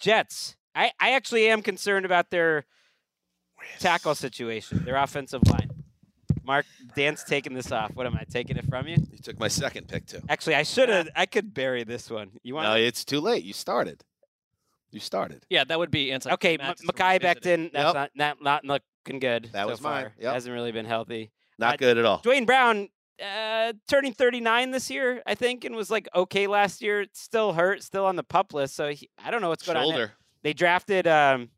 [0.00, 0.56] Jets.
[0.74, 2.64] I I actually am concerned about their
[3.80, 5.70] tackle situation, their offensive line.
[6.44, 6.64] Marc,
[6.96, 7.90] Dan's taking this off.
[7.94, 8.96] What am I taking it from you?
[9.10, 10.20] You took my second pick too.
[10.28, 11.08] Actually, I should have.
[11.14, 12.30] I could bury this one.
[12.42, 12.68] You want?
[12.68, 13.44] No, it's too late.
[13.44, 14.02] You started.
[14.90, 15.44] You started.
[15.50, 16.32] Yeah, that would be anti.
[16.32, 17.72] okay, M- Mekhi Becton.
[17.72, 17.94] That's Yep.
[17.94, 19.50] not, not not looking good.
[19.52, 20.04] That so was mine.
[20.04, 20.12] far.
[20.18, 20.32] Yep.
[20.32, 21.30] Hasn't really been healthy.
[21.58, 22.18] Not Uh, good at all.
[22.22, 22.88] Duane Brown
[23.24, 27.06] uh, turning 39 this year, I think, and was like okay last year.
[27.12, 28.76] Still hurt, still on the pup list.
[28.76, 29.88] So he, I don't know what's going on.
[29.88, 29.92] there.
[29.92, 30.12] Shoulder.
[30.42, 31.50] They drafted um,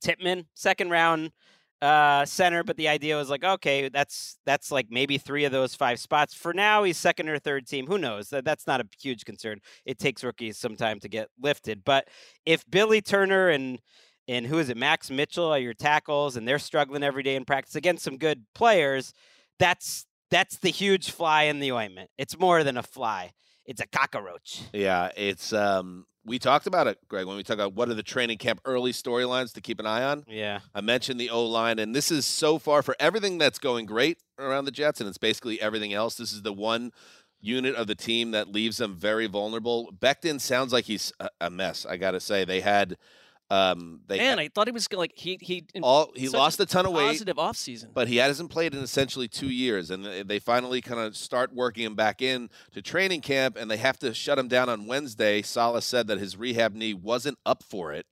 [0.00, 1.32] Tippmann, second round
[1.80, 5.74] uh, center, but the idea was like, okay, that's that's like maybe three of those
[5.74, 6.34] five spots.
[6.34, 7.86] For now, he's second or third team.
[7.86, 8.30] Who knows?
[8.30, 9.60] That that's not a huge concern.
[9.84, 11.84] It takes rookies some time to get lifted.
[11.84, 12.08] But
[12.44, 13.80] if Billy Turner and
[14.26, 17.44] and who is it, Max Mitchell are your tackles, and they're struggling every day in
[17.44, 19.12] practice against some good players,
[19.58, 22.10] that's that's the huge fly in the ointment.
[22.18, 23.32] It's more than a fly.
[23.64, 24.62] It's a cockroach.
[24.72, 28.02] Yeah, it's um we talked about it, Greg, when we talked about what are the
[28.02, 30.24] training camp early storylines to keep an eye on.
[30.28, 30.60] Yeah.
[30.74, 34.18] I mentioned the O line, and this is so far for everything that's going great
[34.38, 36.16] around the Jets, and it's basically everything else.
[36.16, 36.92] This is the one
[37.40, 39.90] unit of the team that leaves them very vulnerable.
[39.98, 41.86] Becton sounds like he's a, a mess.
[41.86, 42.96] I got to say, they had
[43.50, 46.66] um they Man, had I thought he was like he he all he lost a
[46.66, 47.94] ton of weight, Positive offseason.
[47.94, 51.54] but he hasn't played in essentially two years, and they- they finally kind of start
[51.54, 54.86] working him back in to training camp, and they have to shut him down on
[54.86, 55.40] Wednesday.
[55.40, 58.06] Saleh said that his rehab knee wasn't up for it,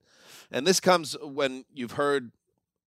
[0.51, 2.31] and this comes when you've heard,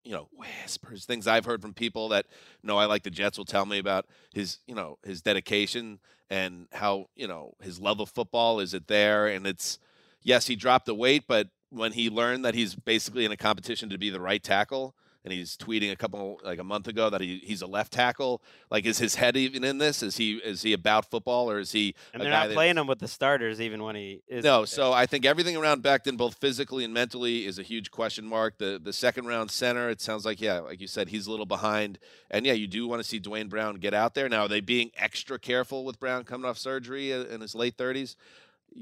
[0.03, 2.26] you know, whispers, things I've heard from people that
[2.64, 6.66] know I like the Jets will tell me about his, you know, his dedication and
[6.72, 9.78] how you know his love of football is it there, and it's
[10.22, 13.88] yes, he dropped the weight, but when he learned that he's basically in a competition
[13.90, 17.20] to be the right tackle, and he's tweeting a couple like a month ago that
[17.20, 18.40] he, he's a left tackle,
[18.70, 20.02] like is his head even in this?
[20.02, 21.94] Is he is he about football or is he?
[22.14, 24.42] And they're not that- playing him with the starters even when he is.
[24.42, 28.24] no, so I think everything around Becton, both physically and mentally, is a huge question
[28.26, 28.56] mark.
[28.56, 31.44] The the second round center, it sounds like, yeah, like you said, he's a little
[31.44, 31.98] behind.
[32.30, 34.26] And yeah, you do want to see Duane Brown get out there.
[34.26, 37.76] Now, are they being extra careful with Brown coming off surgery in in his late
[37.76, 38.16] 30s?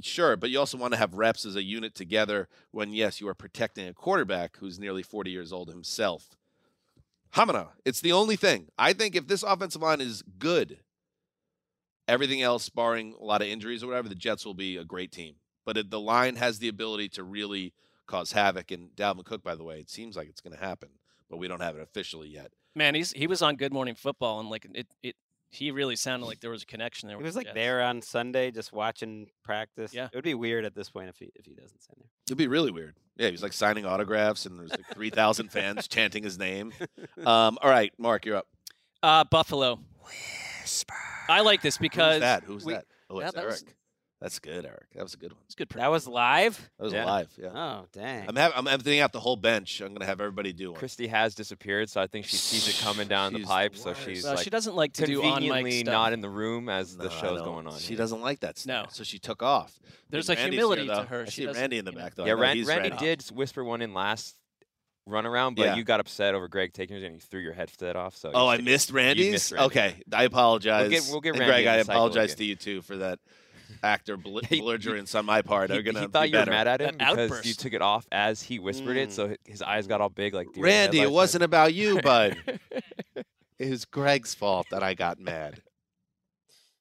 [0.03, 3.29] Sure, but you also want to have reps as a unit together when, yes, you
[3.29, 6.37] are protecting a quarterback who's nearly 40 years old himself.
[7.35, 8.69] Hamana, it's the only thing.
[8.79, 10.79] I think if this offensive line is good,
[12.07, 15.13] everything else, barring a lot of injuries or whatever, the Jets will be a great
[15.13, 15.37] team.
[15.65, 17.75] But the line has the ability to really
[18.07, 18.71] cause havoc.
[18.71, 20.89] And Dalvin Cook, by the way, it seems like it's going to happen,
[21.29, 22.53] but we don't have it officially yet.
[22.75, 25.17] Man, he's he was on Good Morning Football and like it it
[25.51, 27.17] he really sounded like there was a connection there.
[27.17, 27.55] He was the like Jets.
[27.55, 29.95] there on Sunday just watching practice.
[29.95, 30.07] Yeah.
[30.07, 32.09] It would be weird at this point if he if he doesn't sign there.
[32.27, 32.95] It'd be really weird.
[33.17, 36.73] Yeah, he was like signing autographs, and there's like 3,000 fans chanting his name.
[37.25, 38.47] Um, all right, Marc, you're up.
[39.03, 39.81] Uh, Buffalo.
[40.63, 40.95] Whisper.
[41.29, 42.45] I like this because Who's that?
[42.45, 42.85] Who's we- that?
[43.11, 43.75] Oh, it's that was- Eric.
[44.21, 44.87] That's good, Eric.
[44.97, 45.41] That was a good one.
[45.47, 45.69] It's good.
[45.71, 46.59] That was live.
[46.79, 47.05] That was Yeah.
[47.05, 47.29] live.
[47.41, 47.51] Yeah.
[47.55, 48.29] Oh dang.
[48.29, 49.81] I'm have, I'm emptying out the whole bench.
[49.81, 50.79] I'm gonna have everybody do one.
[50.79, 53.75] Christy has disappeared, so I think she sees it coming down the pipe.
[53.75, 56.29] the So she's Well, like she doesn't like to do on-mic conveniently not in the
[56.29, 57.79] room as the No, I show's going on.
[57.79, 57.97] She here.
[57.99, 58.87] doesn't like that Stuff.
[58.87, 58.91] No.
[58.91, 59.79] so she took off.
[60.11, 61.07] There's And a Randy's humility here, to though.
[61.07, 61.23] her.
[61.23, 62.03] I She see Randy in the you know.
[62.03, 62.25] back though.
[62.25, 63.05] Yeah, I Ran- he's Randy ready.
[63.05, 64.35] did whisper one in last
[65.07, 65.77] run around, but Yeah.
[65.77, 68.17] you got upset over Greg taking yours and you threw your headset off.
[68.17, 69.31] So Oh, I missed Randy's.
[69.33, 69.67] missed Randy.
[69.67, 71.09] Okay, I apologize.
[71.11, 73.19] we'll get and Randy Greg, I apologize to you too for that
[73.83, 75.71] actor bel- belligerence on my part.
[75.71, 77.61] He, They're gonna he be thought you were mad at him That because you outburst.
[77.61, 79.13] took it off as he whispered it, Mm.
[79.13, 82.37] so his eyes got all big like deer Randy, it wasn't about you, bud.
[83.59, 85.63] it was Greg's fault that I got mad.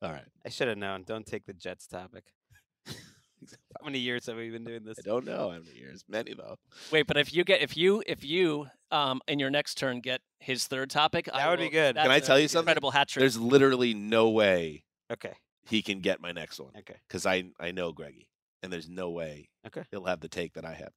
[0.02, 0.26] All right.
[0.46, 1.04] I should have known.
[1.04, 2.24] Don't take the Jets topic.
[2.88, 4.98] How many years have we been doing this?
[5.00, 6.04] I don't know how many years.
[6.10, 6.56] Many though.
[6.92, 10.22] Wait, but if you get if you if you um in your next turn get
[10.40, 11.96] his third topic, That would be good.
[11.96, 12.64] Can I tell you something?
[12.64, 13.22] Incredible hat trick.
[13.22, 14.84] There's literally no way
[15.14, 15.34] Okay.
[15.68, 16.95] He can get my next one Okay.
[17.07, 18.28] because I I know Greggy,
[18.63, 19.84] and there's no way Okay.
[19.91, 20.93] he'll have the take that I have.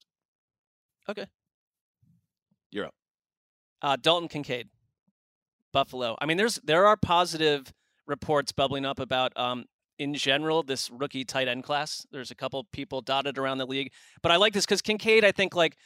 [1.08, 1.26] Okay.
[2.70, 2.94] You're up.
[3.82, 4.68] Uh, Dalton Kincaid,
[5.72, 6.16] Buffalo.
[6.20, 7.72] I mean, there's there are positive
[8.06, 9.64] reports bubbling up about um,
[9.98, 12.06] in general this rookie tight end class.
[12.12, 13.92] There's a couple people dotted around the league,
[14.22, 15.24] but I like this because Kincaid.
[15.24, 15.76] I think like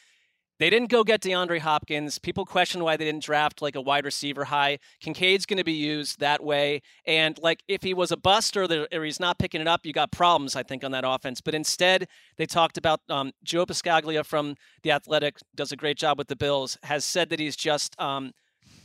[0.58, 2.18] they didn't go get DeAndre Hopkins.
[2.18, 4.78] People question why they didn't draft like a wide receiver high.
[5.00, 8.86] Kincaid's going to be used that way, and like if he was a bust or,
[8.92, 10.56] or he's not picking it up, you got problems.
[10.56, 11.40] I think on that offense.
[11.40, 16.18] But instead, they talked about um, Joe Buscaglia from the Athletic does a great job
[16.18, 16.78] with the Bills.
[16.84, 18.32] Has said that he's just um,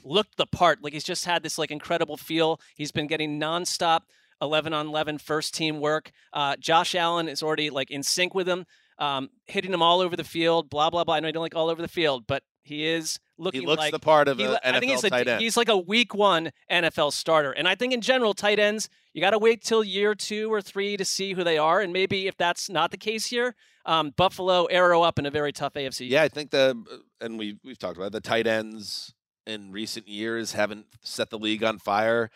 [0.03, 0.84] looked the part.
[0.84, 2.59] Like he's just had this like incredible feel.
[2.76, 4.01] He's been getting nonstop
[4.41, 6.11] 11 on 11 first team work.
[6.34, 8.65] Uh, Josh Allen is already like in sync with him,
[8.99, 10.69] um, hitting him all over the field.
[10.69, 11.15] Blah blah blah.
[11.15, 13.61] I know you don't like all over the field, but he is looking.
[13.61, 15.41] He looks like, the part of he an I think he's NFL a, tight end.
[15.41, 19.21] He's like a week one NFL starter, and I think in general tight ends you
[19.21, 22.27] got to wait till year two or three to see who they are, and maybe
[22.27, 26.09] if that's not the case here, um, Buffalo arrow up in a very tough AFC.
[26.09, 26.83] Yeah, I think the
[27.19, 29.13] and we we've talked about it, the tight ends
[29.47, 32.29] in recent years haven't set the league on fire,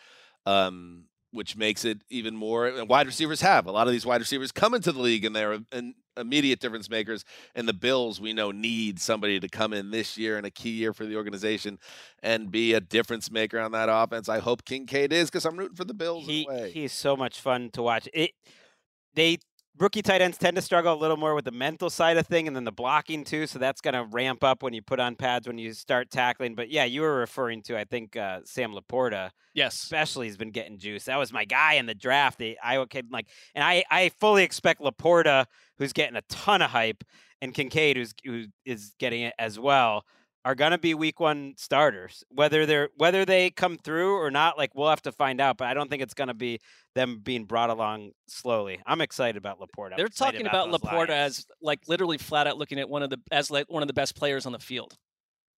[0.46, 2.66] um, which makes it even more.
[2.66, 5.34] And wide receivers have a lot of these wide receivers come into the league and
[5.34, 7.24] they're an immediate difference makers.
[7.54, 10.70] And the Bills we know need somebody to come in this year and a key
[10.70, 11.78] year for the organization
[12.22, 14.28] and be a difference maker on that offense.
[14.28, 16.26] I hope Kincaid is because I'm rooting for the Bills.
[16.26, 16.70] He in a way.
[16.70, 18.08] he's so much fun to watch.
[18.12, 18.32] It
[19.14, 19.38] they
[19.78, 22.46] rookie tight ends tend to struggle a little more with the mental side of thing
[22.46, 23.46] and then the blocking too.
[23.46, 26.54] So that's going to ramp up when you put on pads when you start tackling.
[26.54, 29.30] But yeah, you were referring to I think uh, Sam Laporta.
[29.54, 31.04] Yes, especially has been getting juice.
[31.04, 32.38] That was my guy in the draft.
[32.38, 35.46] The Iowa kid, like, and I I fully expect Laporta,
[35.78, 37.04] who's getting a ton of hype,
[37.40, 40.04] and Kincaid, who's who is getting it as well.
[40.44, 44.58] Are gonna be week one starters, whether they're whether they come through or not.
[44.58, 46.60] Like we'll have to find out, but I don't think it's gonna be
[46.94, 48.80] them being brought along slowly.
[48.84, 49.96] I'm excited about Laporta.
[49.96, 51.38] They're talking about, those Laporta Lions.
[51.38, 53.94] as like literally flat out looking at one of the as like one of the
[53.94, 54.98] best players on the field.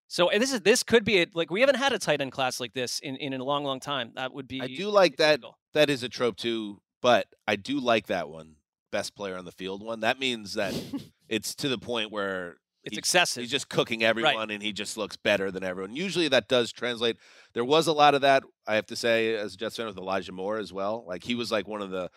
[0.09, 2.33] So and this is this could be a, like we haven't had a tight end
[2.33, 4.13] class like this in, in a long long time.
[4.15, 5.41] That would be I do like that.
[5.75, 8.57] That is a trope too, but I do like that one.
[8.93, 10.01] Best player on the field one.
[10.01, 10.81] That means that
[11.29, 13.43] it's to the point where It's he- excessive.
[13.43, 15.95] He's just cooking everyone, and he just looks better than everyone.
[15.95, 17.17] Usually, that does translate.
[17.53, 18.43] There was a lot of that.
[18.67, 21.05] I have to say, as a Jets fan, with Elijah Moore as well.
[21.07, 22.11] Like he was like one of the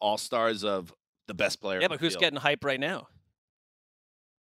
[0.00, 0.92] all stars of
[1.26, 1.80] the best player.
[1.80, 2.20] Yeah, but who's field.
[2.20, 3.08] getting hype right now?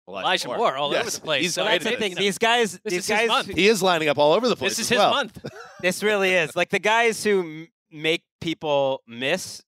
[0.09, 1.43] Elijah, Elijah Moore all over the place.
[1.43, 2.14] He's So right that's the thing.
[2.14, 3.49] These guys, This these is his guys, month.
[3.49, 4.77] He is lining up all over the place.
[4.77, 5.11] This is as his well.
[5.11, 5.45] month.
[5.83, 9.62] this really is like the guys who make people miss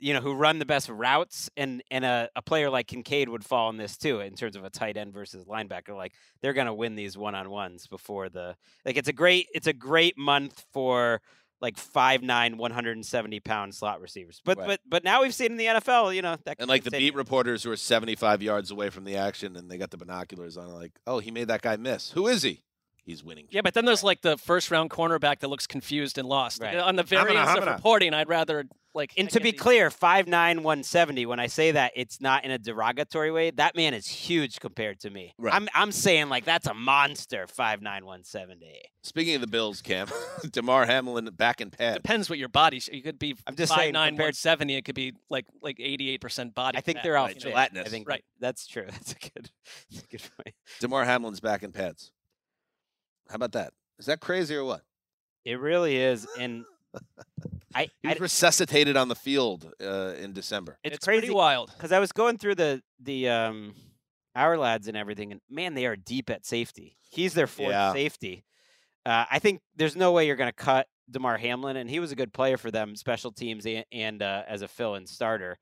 [0.00, 3.44] you know who run the best routes and and a, a player like kincaid would
[3.44, 6.66] fall in this too in terms of a tight end versus linebacker like they're going
[6.66, 11.20] to win these one-on-ones before the like it's a great it's a great month for
[11.60, 14.66] like 5'9 170 pound slot receivers but Right.
[14.66, 17.14] but but now we've seen in the nfl you know that And like the beat
[17.14, 20.72] reporters who are 75 yards away from the action and they got the binoculars on,
[20.72, 22.10] like, oh, he made that guy miss.
[22.12, 22.62] Who is he?
[23.10, 23.46] He's winning.
[23.50, 26.60] Yeah, but then there's like the first round cornerback that looks confused and lost.
[26.62, 26.76] Right.
[26.76, 27.74] On the Hamana, variance of Hamana.
[27.76, 30.26] reporting, I'd rather like and to be clear 5'9
[30.64, 34.58] 170 when i say that it's not in a derogatory way that man is huge
[34.58, 35.54] compared to me Right.
[35.54, 40.08] i'm i'm saying like that's a monster 5'9 170 Speaking of the Bills, Cam,
[40.50, 41.96] Damar Hamlin back in pads.
[41.98, 42.82] depends what your body.
[42.92, 44.74] You could be I'm just five saying, nine compared- one seventy.
[44.76, 46.76] It could be like like eighty eight percent body.
[46.76, 47.04] I think fat.
[47.04, 47.42] they're all Right, fit.
[47.48, 47.86] gelatinous.
[47.86, 48.22] I think Right.
[48.40, 48.84] that's true.
[48.90, 49.50] That's a good,
[49.90, 50.54] that's a good point.
[50.80, 52.12] Damar Hamlin's back in pads.
[53.30, 53.72] How about that?
[53.98, 54.82] Is that crazy or what?
[55.44, 56.64] It really is, and
[57.74, 60.78] I, He I was resuscitated on the field uh, in December.
[60.84, 61.70] it's, It's pretty crazy wild.
[61.74, 63.74] because I was going through the the um
[64.34, 66.96] our lads and everything, and man, they are deep at safety.
[67.08, 67.92] He's their fourth Yeah.
[67.92, 68.44] safety.
[69.06, 72.12] Uh, I think there's no way you're going to cut Damar Hamlin, and he was
[72.12, 75.58] a good player for them, special teams and, and uh, as a fill-in starter.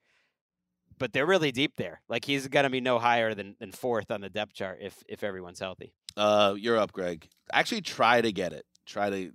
[0.99, 2.01] but they're really deep there.
[2.09, 5.03] Like he's going to be no higher than, than fourth on the depth chart if
[5.09, 5.95] if everyone's healthy.
[6.17, 7.29] Uh, you're up, Gregg.
[7.53, 8.65] Actually, try to get it.
[8.87, 9.33] Try to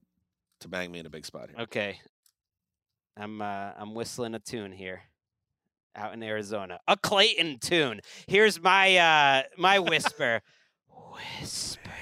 [0.61, 1.63] to bang me in a big spot here.
[1.63, 1.99] Okay,
[3.17, 5.01] I'm uh, I'm whistling a tune here,
[5.95, 8.01] out in Arizona, a Clayton tune.
[8.27, 10.41] Here's my uh, my whisper.
[11.39, 11.92] whisper.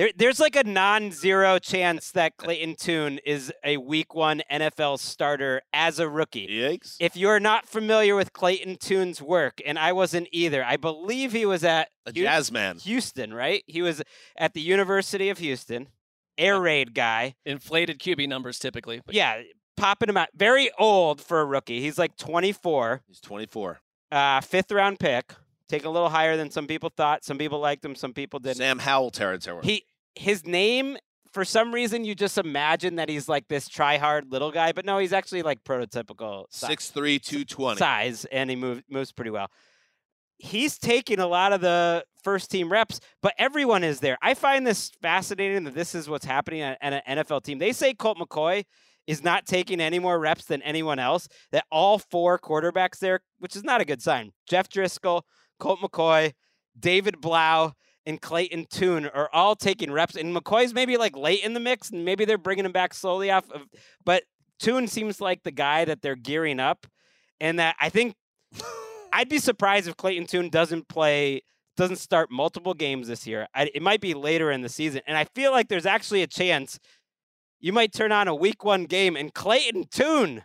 [0.00, 5.60] There, there's like a non-zero chance that Clayton Tune is a Week One NFL starter
[5.74, 6.46] as a rookie.
[6.48, 6.96] Yikes!
[6.98, 11.44] If you're not familiar with Clayton Tune's work, and I wasn't either, I believe he
[11.44, 12.78] was at A Hu- jazz man.
[12.78, 13.62] Houston, right?
[13.66, 14.00] He was
[14.38, 15.88] at the University of Houston,
[16.38, 17.34] air raid guy.
[17.44, 19.02] Inflated QB numbers typically.
[19.04, 19.42] But Yeah,
[19.76, 20.30] popping him out.
[20.34, 21.82] Very old for a rookie.
[21.82, 23.80] He's like 24, He's 24.
[24.12, 25.34] uh, fifth round pick.
[25.68, 27.22] Take a little higher than some people thought.
[27.24, 27.94] Some people liked him.
[27.94, 28.56] Some people didn't.
[28.56, 29.60] Sam Howell territory.
[29.62, 29.84] He
[30.14, 30.96] his name
[31.32, 34.84] for some reason you just imagine that he's like this try hard little guy, but
[34.84, 37.78] no, he's actually like prototypical si- Six three two twenty.
[37.78, 39.48] size, and he move, moves pretty well.
[40.38, 44.16] He's taking a lot of the first team reps, but everyone is there.
[44.22, 47.58] I find this fascinating that this is what's happening at an NFL team.
[47.58, 48.64] They say Colt McCoy
[49.06, 51.28] is not taking any more reps than anyone else.
[51.52, 54.32] That all four quarterbacks there, which is not a good sign.
[54.48, 55.22] Jeff Driskel,
[55.58, 56.32] Colt McCoy,
[56.78, 57.74] David Blough,
[58.06, 60.16] and Clayton Tune are all taking reps.
[60.16, 63.30] And McCoy's maybe like late in the mix, and maybe they're bringing him back slowly
[63.30, 63.62] off of.
[64.04, 64.24] But
[64.58, 66.86] Tune seems like the guy that they're gearing up,
[67.40, 68.14] and that I think
[69.12, 71.42] I'd be surprised if Clayton Tune doesn't play,
[71.76, 73.48] doesn't start multiple games this year.
[73.54, 76.26] I, it might be later in the season, and I feel like there's actually a
[76.26, 76.78] chance
[77.60, 80.42] you might turn on a Week One game and Clayton Tune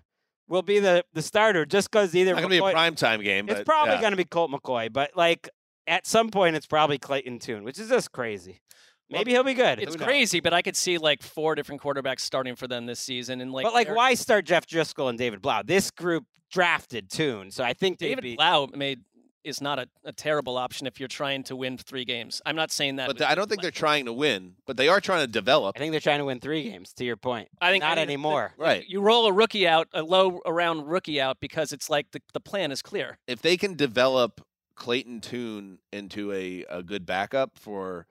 [0.47, 3.22] will be the the starter just because either Not gonna be a McCoy- prime time
[3.22, 3.49] game.
[3.49, 4.01] it's but, probably yeah.
[4.01, 5.49] going to be Colt McCoy, but like
[5.88, 8.61] at some point, it's probably Clayton Tune, which is just crazy.
[9.09, 9.79] Maybe he'll be good.
[9.79, 13.39] It's crazy, but I could see like four different quarterbacks starting for them this season,
[13.39, 15.61] and like, but like, why start Jeff Driskel and David Blough?
[15.63, 18.36] This group drafted Tune, so I think David be.
[18.36, 19.01] Blough made
[19.43, 22.41] is not a, a terrible option if you're trying to win three games.
[22.47, 23.05] I'm not saying that.
[23.05, 25.75] But with- I don't think they're trying to win, but they are trying to develop.
[25.75, 26.91] I think they're trying to win three games.
[26.93, 28.53] To your point, I think not I think the- anymore.
[28.57, 28.83] Right.
[28.88, 32.39] You roll a rookie out, a low around rookie out, because it's like the, the
[32.39, 33.19] plan is clear.
[33.27, 34.41] If they can develop
[34.76, 38.05] Clayton Tune into a, a good backup for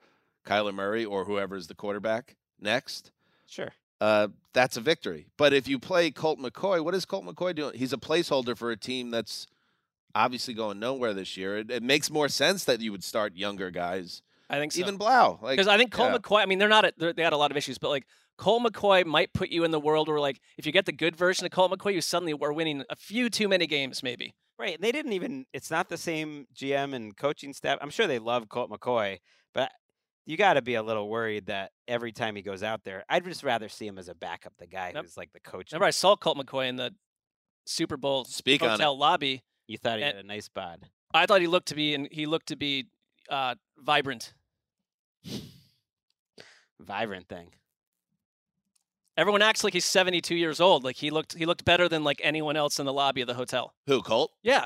[0.45, 3.11] Kyler Murray or whoever's the quarterback next,
[3.47, 3.69] Sure.
[4.01, 5.27] uh, that's a victory.
[5.37, 7.77] But if you play Colt McCoy, what is Colt McCoy doing?
[7.77, 9.47] He's a placeholder for a team that's
[10.13, 11.57] obviously going nowhere this year.
[11.57, 14.21] It, it makes more sense that you would start younger guys.
[14.49, 14.79] I think so.
[14.79, 16.17] Even Blough, like because I think Cole yeah.
[16.17, 16.41] McCoy.
[16.41, 16.85] I mean, they're not.
[16.85, 18.05] A, they're, they had a lot of issues, but like
[18.37, 21.15] Cole McCoy might put you in the world where like if you get the good
[21.15, 24.35] version of Cole McCoy, you suddenly are winning a few too many games, maybe.
[24.57, 24.75] Right.
[24.75, 27.77] And They didn't even, it's not the same GM and coaching staff.
[27.81, 29.19] I'm sure they love Colt McCoy,
[29.53, 29.71] but
[30.25, 33.23] you got to be a little worried that every time he goes out there, I'd
[33.25, 35.03] just rather see him as a backup, the guy Yep.
[35.03, 35.71] who's like the coach.
[35.71, 36.93] Remember, I saw Colt McCoy in the
[37.65, 39.43] Super Bowl Speak hotel lobby.
[39.67, 40.85] You thought he had a nice bod.
[41.13, 42.87] I thought he looked to be, and he looked to be
[43.29, 44.33] uh, vibrant.
[46.79, 47.51] Vibrant thing.
[49.17, 50.83] Everyone acts like he's 72 years old.
[50.83, 53.33] Like he looked, he looked better than like anyone else in the lobby of the
[53.33, 53.73] hotel.
[53.87, 54.31] Who, Colt?
[54.43, 54.65] Yeah.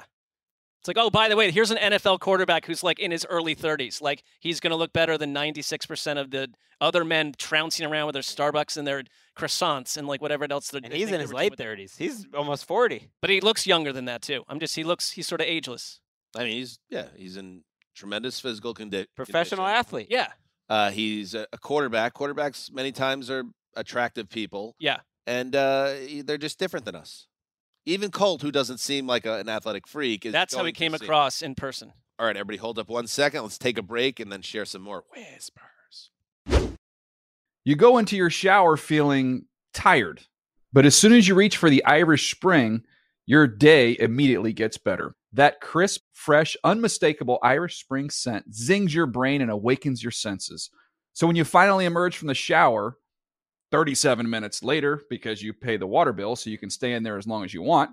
[0.79, 3.53] It's like, oh, by the way, here's an NFL quarterback who's like in his early
[3.55, 4.01] 30s.
[4.01, 6.47] Like he's going to look better than 96% of the
[6.79, 9.03] other men trouncing around with their Starbucks and their
[9.37, 11.97] croissants and like whatever else they're And he's in his late 30s.
[11.97, 13.09] He's almost 40.
[13.21, 14.43] But he looks younger than that too.
[14.47, 15.99] I'm just, he looks, he's sort of ageless.
[16.35, 17.63] I mean, he's yeah, he's in
[17.95, 19.79] tremendous physical condi- Professional condition.
[19.79, 20.07] athlete.
[20.09, 20.27] Yeah.
[20.69, 22.13] Uh, he's a, a quarterback.
[22.13, 23.43] Quarterbacks many times are
[23.79, 24.99] attractive people, Yeah.
[25.25, 27.27] and uh, they're just different than us.
[27.85, 30.91] Even Colt, who doesn't seem like a, an athletic freak, is That's how he came
[30.91, 31.93] seem- across in person.
[32.19, 33.43] All right, everybody, hold up one second.
[33.43, 36.11] Let's take a break and then share some more whispers.
[37.63, 40.21] You go into your shower feeling tired,
[40.73, 42.83] but as soon as you reach for the Irish Spring,
[43.25, 45.15] your day immediately gets better.
[45.33, 50.69] That crisp, fresh, unmistakable Irish Spring scent zings your brain and awakens your senses.
[51.13, 52.97] So when you finally emerge from the shower,
[53.71, 57.17] 37 minutes later, because you pay the water bill so you can stay in there
[57.17, 57.91] as long as you want,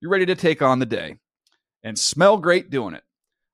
[0.00, 1.16] you're ready to take on the day
[1.82, 3.02] and smell great doing it.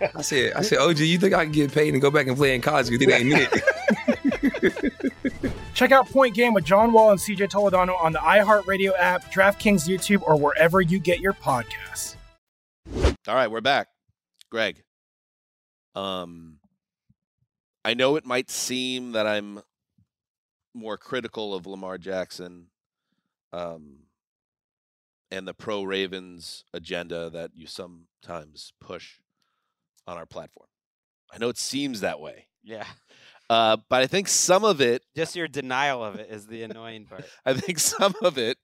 [0.00, 2.36] I said, I said, OG, you think I can get paid and go back and
[2.36, 2.88] play in college?
[2.88, 3.62] Because it ain't it.
[5.74, 9.86] Check out Point Game with John Wall and CJ Toledano on the iHeartRadio app, DraftKings
[9.86, 12.16] YouTube, or wherever you get your podcasts.
[13.28, 13.88] All right, we're back.
[14.50, 14.82] Gregg.
[15.94, 16.58] Um
[17.84, 19.60] I know it might seem that I'm
[20.74, 22.68] more critical of Lamar Jackson
[23.52, 23.98] um
[25.30, 29.16] and the pro Ravens agenda that you sometimes push
[30.06, 30.68] on our platform.
[31.32, 32.46] I know it seems that way.
[32.62, 32.84] Yeah.
[33.48, 37.06] Uh, but I think some of it Just your denial of it is the annoying
[37.06, 37.24] part.
[37.46, 38.58] I think some of it,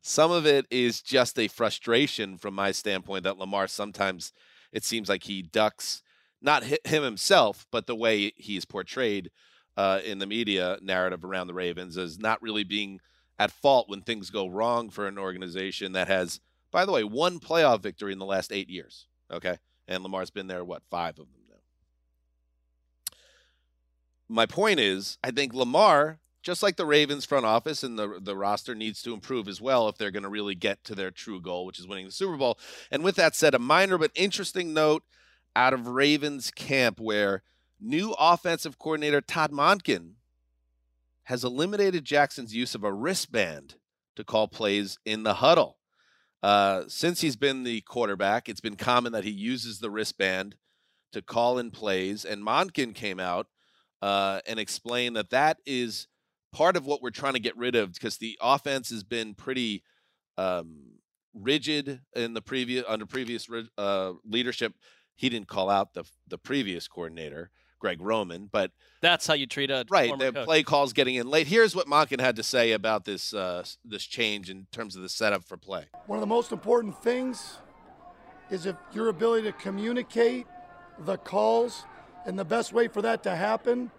[0.00, 4.32] some of it is just a frustration from my standpoint that Lamar sometimes
[4.72, 6.02] it seems like he ducks
[6.40, 9.30] not hi- him himself, but the way he's portrayed
[9.76, 13.00] uh, in the media narrative around the Ravens as not really being
[13.38, 16.40] at fault when things go wrong for an organization that has,
[16.70, 19.06] by the way, one playoff victory in the last eight years.
[19.32, 23.16] Okay, and Lamar's been there what five of them now.
[24.28, 28.36] My point is, I think Lamar just like the Ravens front office and the the
[28.36, 31.40] roster needs to improve as well if they're going to really get to their true
[31.40, 32.58] goal, which is winning the Super Bowl.
[32.90, 35.04] And with that said, a minor but interesting note
[35.54, 37.42] out of Ravens camp where
[37.80, 40.14] new offensive coordinator Todd Monken
[41.24, 43.76] has eliminated Jackson's use of a wristband
[44.16, 45.78] to call plays in the huddle.
[46.42, 50.56] Uh, since he's been the quarterback, it's been common that he uses the wristband
[51.12, 52.24] to call in plays.
[52.24, 53.46] And Monken came out
[54.00, 56.08] uh, and explained that that is
[56.52, 59.84] part of what we're trying to get rid of because the offense has been pretty
[60.36, 60.98] um,
[61.34, 63.48] rigid in the previous under previous
[63.78, 64.74] uh, leadership.
[65.14, 67.50] He didn't call out the the previous coordinator,
[67.82, 70.44] Greg Roman, but That's how you treat a right the coach.
[70.44, 71.48] play calls getting in late.
[71.48, 75.08] Here's what Monken had to say about this uh, this change in terms of the
[75.08, 75.86] setup for play.
[76.06, 77.58] One of the most important things
[78.50, 80.46] is if your ability to communicate
[81.00, 81.84] the calls,
[82.24, 83.90] and the best way for that to happen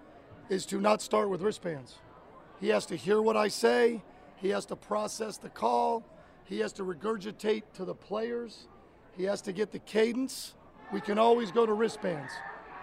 [0.47, 1.95] is to not start with wristbands.
[2.61, 4.01] He has to hear what I say,
[4.37, 6.05] he has to process the call,
[6.45, 8.67] he has to regurgitate to the players,
[9.17, 10.53] he has to get the cadence.
[10.93, 12.31] We can always go to wristbands.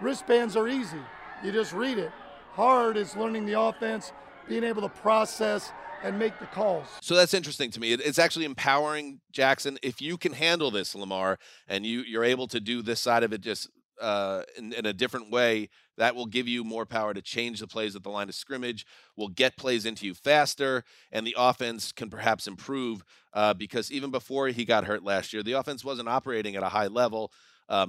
[0.01, 1.01] Wristbands are easy,
[1.45, 2.11] you just read it.
[2.53, 4.13] Hard is learning the offense,
[4.49, 5.73] being able to process
[6.03, 6.87] and make the calls.
[7.03, 7.93] So that's interesting to me.
[7.93, 9.79] It's actually empowering Jackson.
[9.83, 13.33] If you can handle this, Lamar, and you you're able to do this side of
[13.33, 13.69] it just
[14.01, 15.69] uh, in, in a different way,
[15.99, 18.87] that will give you more power to change the plays at the line of scrimmage.
[19.17, 23.05] Will get plays into you faster, and the offense can perhaps improve
[23.35, 26.71] uh, because even before he got hurt last year, the offense wasn't operating at a
[26.71, 27.31] high level.
[27.71, 27.87] Uh,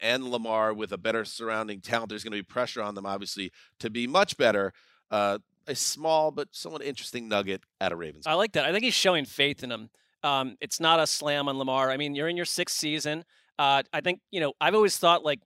[0.00, 3.52] and Lamar with a better surrounding talent, there's going to be pressure on them, obviously,
[3.78, 4.72] to be much better.
[5.10, 5.38] Uh,
[5.68, 8.26] a small but somewhat interesting nugget at a Ravens.
[8.26, 8.64] I like that.
[8.64, 9.90] I think he's showing faith in him.
[10.24, 11.90] Um, it's not a slam on Lamar.
[11.90, 13.24] I mean, you're in your sixth season.
[13.58, 14.54] Uh, I think you know.
[14.60, 15.40] I've always thought like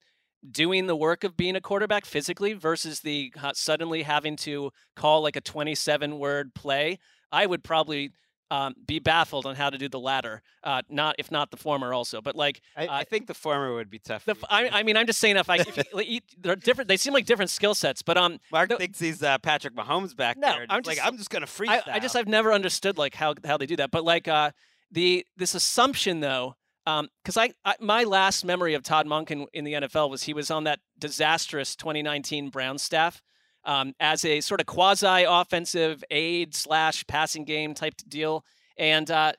[0.51, 5.23] doing the work of being a quarterback physically versus the uh, suddenly having to call
[5.23, 6.98] like a 27 word play.
[7.32, 8.12] I would probably
[8.51, 10.43] um, be baffled on how to do the latter.
[10.62, 13.90] Uh, not if not the former also, but like I, I think the former would
[13.90, 14.24] be tough.
[14.24, 16.89] the, I, I mean, I'm just saying if I if you, they're different.
[16.89, 20.36] They seem like different skill sets, but um, Marc thinks he's uh, Patrick Mahomes back
[20.36, 20.66] no, there.
[20.68, 21.89] I'm it's like just I'm just gonna freestyle.
[21.89, 23.90] I, I just I've never understood like how how they do that.
[23.90, 24.52] But like uh
[24.90, 26.55] the this assumption though,
[26.86, 30.35] um, because I, I my last memory of Todd Monken in the NFL was he
[30.35, 33.23] was on that disastrous 2019 Browns staff.
[33.66, 38.44] Um, as a sort of quasi offensive aid slash passing game type deal,
[38.78, 39.32] and uh,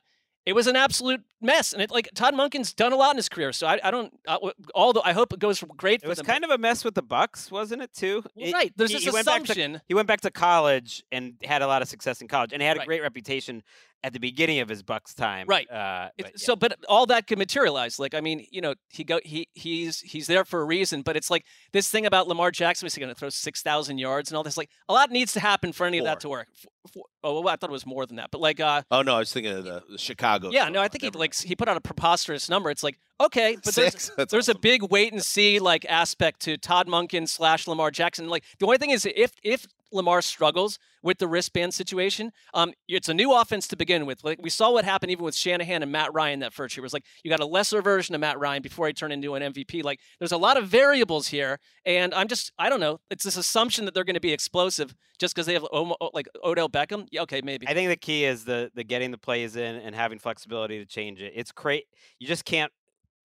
[0.44, 1.72] it was an absolute mess.
[1.72, 4.12] And it like Todd Monken's done a lot in his career, so I, I don't.
[4.26, 6.02] Uh, although I hope it goes great.
[6.02, 8.22] It was them, kind of a mess with the Bucs, wasn't it too?
[8.34, 10.30] Well, It- right, there's he, this he went back to- assumption- he went back to
[10.30, 12.86] college and had a lot of success in college, and he had a Right.
[12.86, 13.62] great reputation
[14.04, 15.46] at the beginning of his Bucs time.
[15.48, 15.68] Right.
[15.70, 16.30] Uh, but yeah.
[16.36, 17.98] So, but all that could materialize.
[17.98, 21.02] Like, I mean, you know, he go he he's he's there for a reason.
[21.02, 23.98] But it's like this thing about Lamar Jackson was he going to throw six thousand
[23.98, 24.56] yards and all this.
[24.56, 26.46] Like, a lot needs to happen for any of that to work.
[26.54, 26.66] F-
[26.96, 28.30] f- oh, well, I thought it was more than that.
[28.30, 30.50] But like, uh, Oh no, I was thinking of the, the Chicago.
[30.50, 32.70] yeah, no, I think he like he put out a preposterous number.
[32.70, 34.06] It's like okay, but Six?
[34.06, 37.90] there's, That's there's a big wait and see like aspect to Todd Monken slash Lamar
[37.90, 38.28] Jackson.
[38.28, 43.08] Like the only thing is if if Lamar struggles with the wristband situation, um, it's
[43.08, 44.24] a new offense to begin with.
[44.24, 46.82] Like we saw what happened even with Shanahan and Matt Ryan that first year.
[46.82, 49.34] It was like you got a lesser version of Matt Ryan before he turned into
[49.34, 49.84] an MVP.
[49.84, 53.00] Like there's a lot of variables here, and I'm just I don't know.
[53.10, 56.28] It's this assumption that they're going to be explosive just because they have Omo, like
[56.44, 57.06] Odell Beckham.
[57.10, 57.68] Yeah, okay, maybe.
[57.68, 60.86] I think the key is the the getting the plays in and having flexibility to
[60.86, 61.32] change it.
[61.34, 61.84] It's great.
[62.18, 62.72] You just can't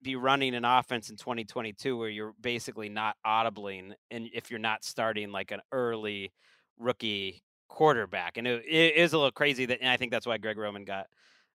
[0.04, 4.84] be running an offense in 2022 where you're basically not audibling and if you're not
[4.84, 6.30] starting like an early
[6.78, 8.36] rookie quarterback.
[8.36, 10.84] And it, it is a little crazy that and I think that's why Greg Roman
[10.84, 11.06] got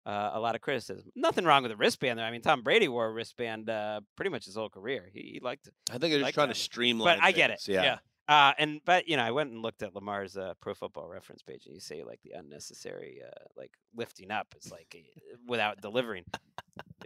[0.05, 1.11] uh, a lot of criticism.
[1.15, 2.25] Nothing wrong with a wristband there.
[2.25, 5.09] I mean, Tom Brady wore a wristband uh, pretty much his whole career.
[5.13, 5.73] He, he liked it.
[5.89, 6.55] I think they're just trying that.
[6.55, 7.17] to streamline.
[7.17, 7.59] But I get it.
[7.59, 7.97] things, Yeah.
[8.29, 11.43] Uh, and but you know, I went and looked at Lamar's uh, Pro Football Reference
[11.43, 15.81] page, and you say like the unnecessary uh, like lifting up is like uh, without
[15.81, 16.25] delivering.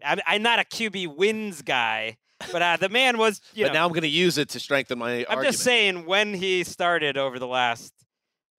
[0.04, 2.18] I'm, I'm not a QB wins guy,
[2.52, 3.40] but uh, the man was.
[3.66, 5.52] But know, now I'm going to use it to strengthen my I'm argument.
[5.52, 7.94] just saying when he started over the last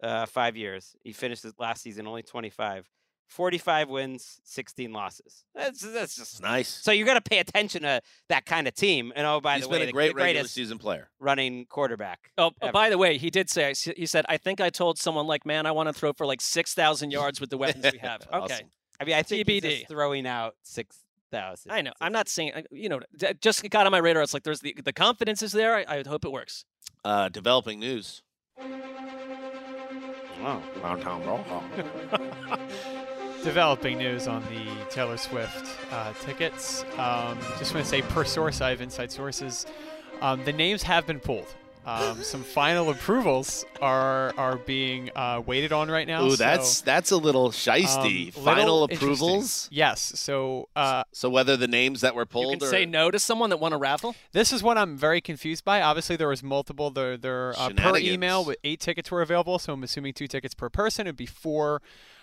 [0.03, 2.89] uh, five years, he finished his last season only 25,
[3.29, 5.45] 45 wins, 16 losses.
[5.55, 6.69] That's that's just nice.
[6.69, 9.13] So you got to pay attention to that kind of team.
[9.17, 11.09] And oh, by He's the way, been a great the regular greatest season player.
[11.19, 12.31] running quarterback.
[12.37, 12.73] Oh, oh, ever.
[12.73, 15.65] by the way, he did say he said, "I think I told someone like, man,
[15.67, 18.55] I want to throw for like six thousand yards with the weapons we have." Okay,
[18.55, 18.71] Awesome.
[19.01, 19.71] I mean, I think he's TBD.
[19.79, 20.99] just throwing out six
[21.31, 21.71] thousand.
[21.73, 21.93] I know.
[22.03, 23.01] I'm not saying you know.
[23.41, 24.23] Just got on my radar.
[24.23, 25.75] It's like there's the the confidence is there.
[25.75, 26.65] I, I hope it works.
[27.05, 28.23] Uh, developing news.
[30.45, 30.61] Oh,
[33.45, 36.85] Developing news on the Taylor Swift uh, tickets.
[36.99, 39.67] Um, just want to say, per source, I have inside sources.
[40.21, 41.55] Um, the names have been pulled.
[41.85, 46.25] Um, some final approvals are are being uh, waited on right now.
[46.25, 48.37] Ooh, so, that's that's a little shisty.
[48.37, 49.69] um, Final little approvals.
[49.73, 50.13] Yes.
[50.15, 52.45] So uh, So whether the names that were pulled.
[52.45, 54.15] You pulled can or say no to someone that won a raffle.
[54.33, 55.83] This is what I'm very confused by.
[55.83, 56.91] Obviously, there was multiple.
[56.91, 58.47] There, there uh, per email, Shenanigans.
[58.47, 59.59] with eight tickets were available.
[59.59, 61.07] So I'm assuming two tickets per person.
[61.07, 61.83] It'd be four.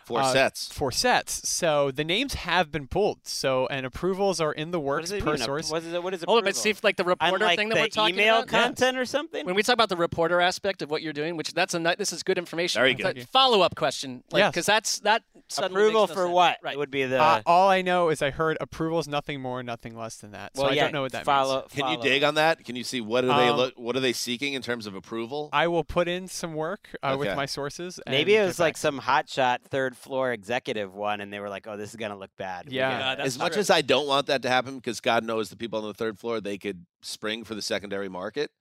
[0.10, 0.68] Four uh, sets.
[0.73, 1.48] Four sets.
[1.48, 3.19] So the names have been pulled.
[3.27, 5.41] So and approvals are in the works does per mean?
[5.41, 5.72] A- source.
[5.72, 6.03] What is it?
[6.03, 6.26] What is it?
[6.27, 8.38] Hold on, but see if like the reporter Unlike thing that the we're talking email
[8.40, 8.48] about.
[8.48, 9.45] content or something.
[9.45, 11.95] When we talk about the reporter aspect of what you're doing, which that's a ni-
[11.98, 12.80] this is good information.
[12.80, 13.27] Very good.
[13.30, 14.52] Follow up question, like Yes.
[14.52, 16.34] because that's that suddenly Approval no for sense.
[16.34, 16.57] what?
[16.64, 16.77] Right.
[16.77, 17.22] Would be the.
[17.22, 20.56] Uh, all I know is I heard approvals, nothing more, nothing less than that.
[20.56, 21.72] So well, I don't know what that follow, means.
[21.73, 22.64] Can you dig on that?
[22.65, 23.73] Can you see what are they Um, look?
[23.77, 25.49] What are they seeking in terms of approval?
[25.53, 27.99] I will put in some work uh, with my sources.
[28.07, 28.77] Maybe it was like back.
[28.77, 32.31] some hotshot third floor executive one, and they were like, "Oh, this is gonna look
[32.38, 33.15] bad." Yeah.
[33.17, 33.59] Yeah, as much true.
[33.59, 36.17] as I don't want that to happen, because God knows the people on the third
[36.19, 38.51] floor they could spring for the secondary market.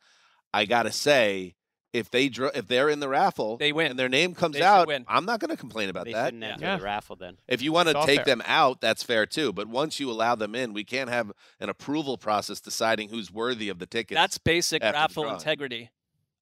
[0.53, 1.55] I gotta say,
[1.93, 3.91] if they dr- if they're in the raffle, They win.
[3.91, 5.07] and their name comes They out, win.
[5.09, 6.27] I'm not going to complain about They that.
[6.27, 6.77] shouldn't enter Yeah.
[6.77, 7.39] the raffle then.
[7.49, 8.25] If you want to take fair.
[8.25, 9.55] them out, that's fair too.
[9.55, 13.71] But once you allow them in, we can't have an approval process deciding who's worthy
[13.71, 14.17] of the ticket.
[14.17, 15.91] That's basic raffle integrity.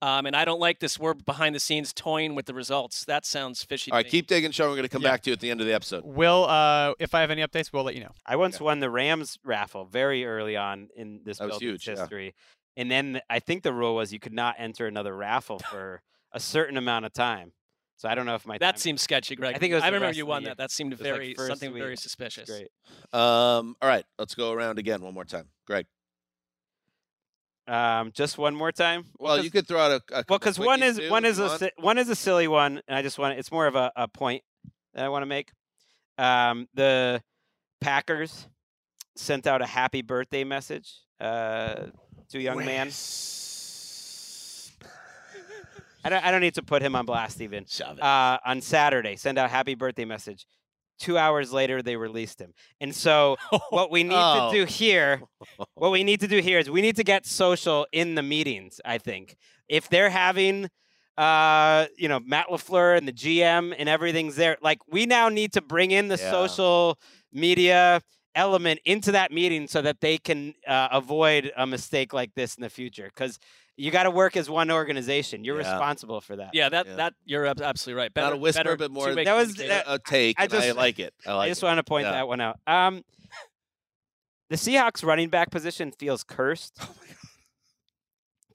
[0.03, 0.99] Um, and I don't like this.
[0.99, 3.05] We're behind the scenes toying with the results.
[3.07, 3.91] That sounds fishy.
[3.91, 4.05] all to right.
[4.07, 4.11] me.
[4.11, 4.69] Keep digging, Sean.
[4.69, 5.11] We're going to come Yeah.
[5.13, 6.05] back to you at the end of the episode.
[6.05, 8.13] Will uh, if I have any updates, we'll let you know.
[8.27, 11.89] I once won the Rams raffle very early on in this That was building's huge,
[11.89, 12.01] yeah.
[12.03, 12.35] history,
[12.77, 16.03] and then I think the rule was you could not enter another raffle for
[16.33, 17.53] a certain amount of time.
[17.99, 19.55] So I don't know if my That time- seems sketchy, Gregg.
[19.57, 20.59] I think it was I remember you won that.
[20.59, 21.83] That seemed It was like very something week.
[21.83, 22.51] very suspicious.
[22.51, 22.69] great.
[23.19, 24.05] Um, all right.
[24.19, 25.49] Let's go around again one more time.
[25.67, 25.87] Gregg.
[27.69, 29.05] Um, just one more time.
[29.19, 31.71] Well, you could throw out a, a Well, because one is one is a si-
[31.79, 34.43] one is a silly one, and I just want it's more of a, a point
[34.95, 35.51] that I want to make.
[36.19, 37.23] Um, the
[37.81, 38.49] Packers
[39.17, 41.87] sent out a happy birthday message uh,
[42.31, 42.91] to a young man.
[46.05, 47.67] I don't, I don't need to put him on blast even.
[48.01, 50.47] Uh, on Saturday, send out happy birthday message.
[50.99, 52.53] Two hours later, they released him.
[52.81, 53.37] And so,
[53.71, 54.51] what we need Oh.
[54.51, 55.23] to do here,
[55.75, 58.81] what we need to do here is we need to get social in the meetings.
[58.85, 59.37] I think
[59.69, 60.69] if they're having,
[61.17, 65.53] uh, you know, Matt Lafleur and the GM and everything's there, like we now need
[65.53, 66.31] to bring in the Yeah.
[66.31, 66.99] social
[67.33, 68.01] media
[68.35, 72.63] element into that meeting so that they can uh, avoid a mistake like this in
[72.63, 73.07] the future.
[73.15, 73.39] Because
[73.77, 75.45] you got to work as one organization.
[75.45, 75.71] You're Yeah.
[75.73, 76.51] responsible for that.
[76.55, 76.97] Yeah, that Yeah.
[76.97, 78.13] that you're absolutely right.
[78.13, 80.41] Better, Not a whisper, better but more two-way That was- that- a take.
[80.41, 81.13] I and I just- like it.
[81.27, 82.13] I like I just want to point Yeah.
[82.13, 82.59] that one out.
[82.67, 83.05] Um,
[84.49, 86.79] the Seahawks running back position feels cursed.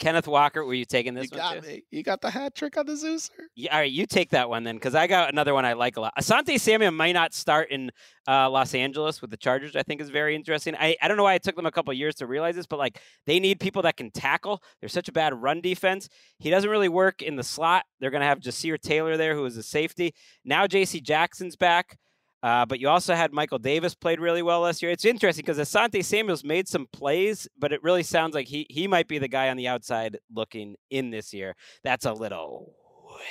[0.02, 1.56] Kenneth Walker, were you taking this You one?
[1.56, 1.69] got too?
[1.69, 1.84] me.
[1.91, 3.30] You got the hat trick on the Zeuser.
[3.56, 5.95] Yeah, all right, you take that one then, because I got another one I like
[5.95, 6.14] a lot.
[6.19, 7.91] Asante Samuel might not start in
[8.28, 9.76] uh, Los Angeles with the Chargers.
[9.76, 10.76] I think is very interesting.
[10.76, 12.80] I, I don't know why it took them a couple years to realize this, but
[12.80, 14.61] like they need people that can tackle.
[14.80, 16.10] They're such a bad run defense.
[16.40, 17.86] He doesn't really work in the slot.
[17.99, 20.14] They're gonna have Jasir Taylor there, who is a safety.
[20.44, 20.99] Now J.C.
[20.99, 21.98] Jackson's back.
[22.43, 24.91] Uh, but you also had Michael Davis played really well last year.
[24.91, 28.88] It's interesting because Asante Samuel's made some plays, but it really sounds like he he
[28.88, 31.55] might be the guy on the outside looking in this year.
[31.84, 32.73] That's a little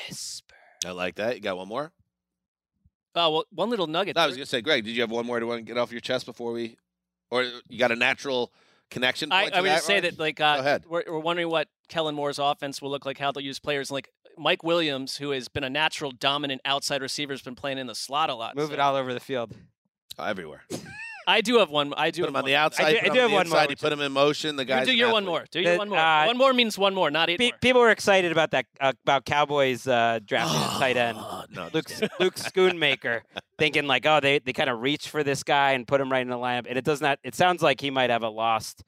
[0.08, 0.54] whisper.
[0.86, 1.34] I like that.
[1.34, 1.92] You got one more?
[3.16, 4.14] Oh well, one little nugget.
[4.14, 5.90] No, I was gonna say, Gregg, did you have one more to to get off
[5.90, 6.76] your chest before we,
[7.30, 8.52] or you got a natural
[8.90, 9.32] connection?
[9.32, 10.04] I, point I to would just say Ryan?
[10.04, 13.42] that like uh, We're, we're wondering what Kellen Moore's offense will look like, how they'll
[13.42, 13.90] use players.
[13.90, 17.86] Like Mike Williams, who has been a natural dominant outside receiver, has been playing in
[17.86, 18.56] the slot a lot.
[18.56, 19.54] Move so- it all over the field.
[20.18, 20.64] everywhere.
[21.30, 21.94] I do have one.
[21.96, 22.60] I do Put have him on one the more.
[22.60, 22.92] outside.
[22.92, 24.56] do- I do on have the one more, inside, You put him in motion.
[24.56, 25.44] The You guy's do an your one more.
[25.50, 25.98] Do The- your one more.
[25.98, 27.58] uh, one more means one more, not eight Pe- more.
[27.60, 31.16] people were excited about that uh, about Cowboys uh, drafting a tight end,
[31.50, 33.20] No, Luke Luke Schoonmaker,
[33.58, 36.22] thinking like, oh, they they kind of reach for this guy and put him right
[36.22, 37.18] in the lineup, and it does not.
[37.24, 38.82] It sounds like he might have a lost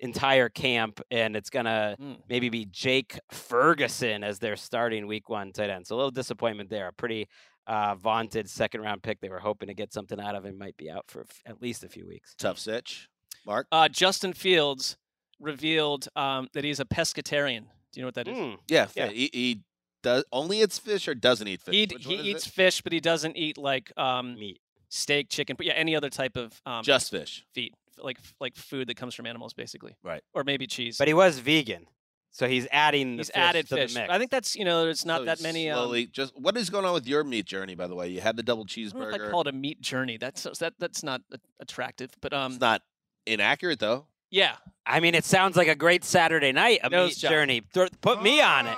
[0.00, 2.18] entire camp, and it's gonna Mm.
[2.28, 5.86] maybe be Jake Ferguson as their starting Week One tight end.
[5.86, 6.86] So a little disappointment there.
[6.88, 7.26] A pretty
[7.68, 9.20] uh, vaunted second round pick.
[9.20, 10.58] They were hoping to get something out of him.
[10.58, 12.34] Might be out for f- at least a few weeks.
[12.38, 13.08] Tough sitch.
[13.46, 13.66] Marc.
[13.70, 14.96] Uh, Justin Fields
[15.40, 17.60] revealed um, that he's a pescatarian.
[17.92, 18.36] Do you know what that is?
[18.36, 18.56] Mm.
[18.68, 19.08] Yeah, Yeah.
[19.08, 19.60] He, he
[20.02, 21.74] does only eats fish or doesn't eat fish.
[21.74, 22.50] He Which he eats it?
[22.52, 24.58] fish, but he doesn't eat like um, Meat.
[24.88, 27.44] steak, chicken, but yeah, any other type of um, just fish.
[27.54, 30.22] feed, like like food that comes from animals, basically, Right.
[30.34, 30.98] or maybe cheese.
[30.98, 31.86] But he was vegan,
[32.38, 33.94] so he's adding the he's fish added to fish.
[33.94, 34.12] the mix.
[34.12, 35.68] I think that's you know there's not So that he's many.
[35.70, 37.74] Um, Slowly, just what is going on with your meat journey?
[37.74, 39.28] By the way, you had the double I don't know if cheeseburger.
[39.28, 40.16] I call it a meat journey.
[40.16, 41.22] That's that that's not
[41.60, 42.82] attractive, but um, it's not
[43.26, 44.06] inaccurate though.
[44.30, 44.56] yeah,
[44.86, 47.30] I mean, it sounds like a great Saturday night, a Nose meat job.
[47.30, 47.62] journey.
[47.74, 48.76] Throw- Put me on it.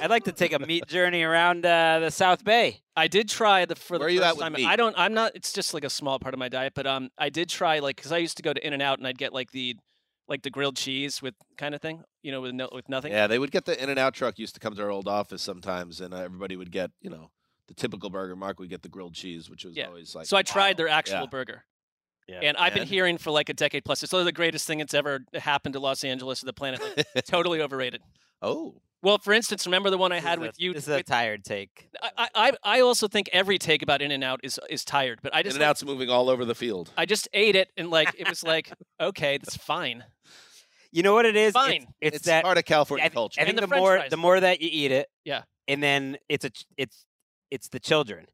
[0.00, 2.80] I'd like to take a meat journey around uh, the South Bay.
[2.96, 4.54] I did try the for the Where are you first time.
[4.54, 4.66] meat?
[4.66, 4.94] I don't.
[4.98, 5.36] I'm not.
[5.36, 7.94] It's just like a small part of my diet, but um, I did try like
[7.96, 9.76] because I used to go to In and Out and I'd get like the
[10.28, 13.12] like the grilled cheese with kind of thing, you know, with no with nothing.
[13.12, 15.08] Yeah, they would get the In and Out truck used to come to our old
[15.08, 17.30] office sometimes, and uh, everybody would get you know
[17.66, 18.36] the typical burger.
[18.36, 19.86] Marc would get the grilled cheese, which was Yeah.
[19.86, 20.26] always like.
[20.26, 20.76] so I tried wow.
[20.78, 21.26] their actual Yeah.
[21.26, 21.64] burger.
[22.26, 22.40] Yeah.
[22.42, 22.90] And I've been And?
[22.90, 24.02] hearing for like a decade plus.
[24.02, 26.80] It's literally the greatest thing that's ever happened to Los Angeles or the planet.
[27.14, 28.02] Like, totally overrated.
[28.42, 30.72] Oh, Well, for instance, remember the one I This had is with a, you?
[30.74, 31.88] This is a with- tired take.
[32.02, 35.34] I, I I also think every take about In and Out is is tired, but
[35.34, 36.90] I just In just and like- Out's moving all over the field.
[36.96, 40.04] I just ate it and like it was like okay, that's fine.
[40.90, 41.50] You know what it is?
[41.50, 41.86] It's- Fine.
[42.00, 43.40] It's, It's that part of California I, culture.
[43.40, 44.10] I And think the the, more fries.
[44.10, 45.42] the more that you eat it, Yeah.
[45.68, 47.04] and then it's a it's
[47.50, 48.26] it's the children,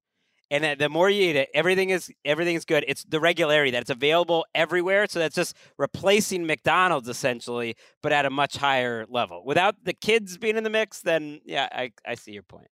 [0.54, 2.84] and then the more you eat it, everything is everything is good.
[2.86, 7.74] It's the regularity that it's available everywhere, so that's just replacing McDonald's essentially,
[8.04, 9.44] but at a much higher level.
[9.44, 12.68] Without the kids being in the mix, then yeah, I I see your point.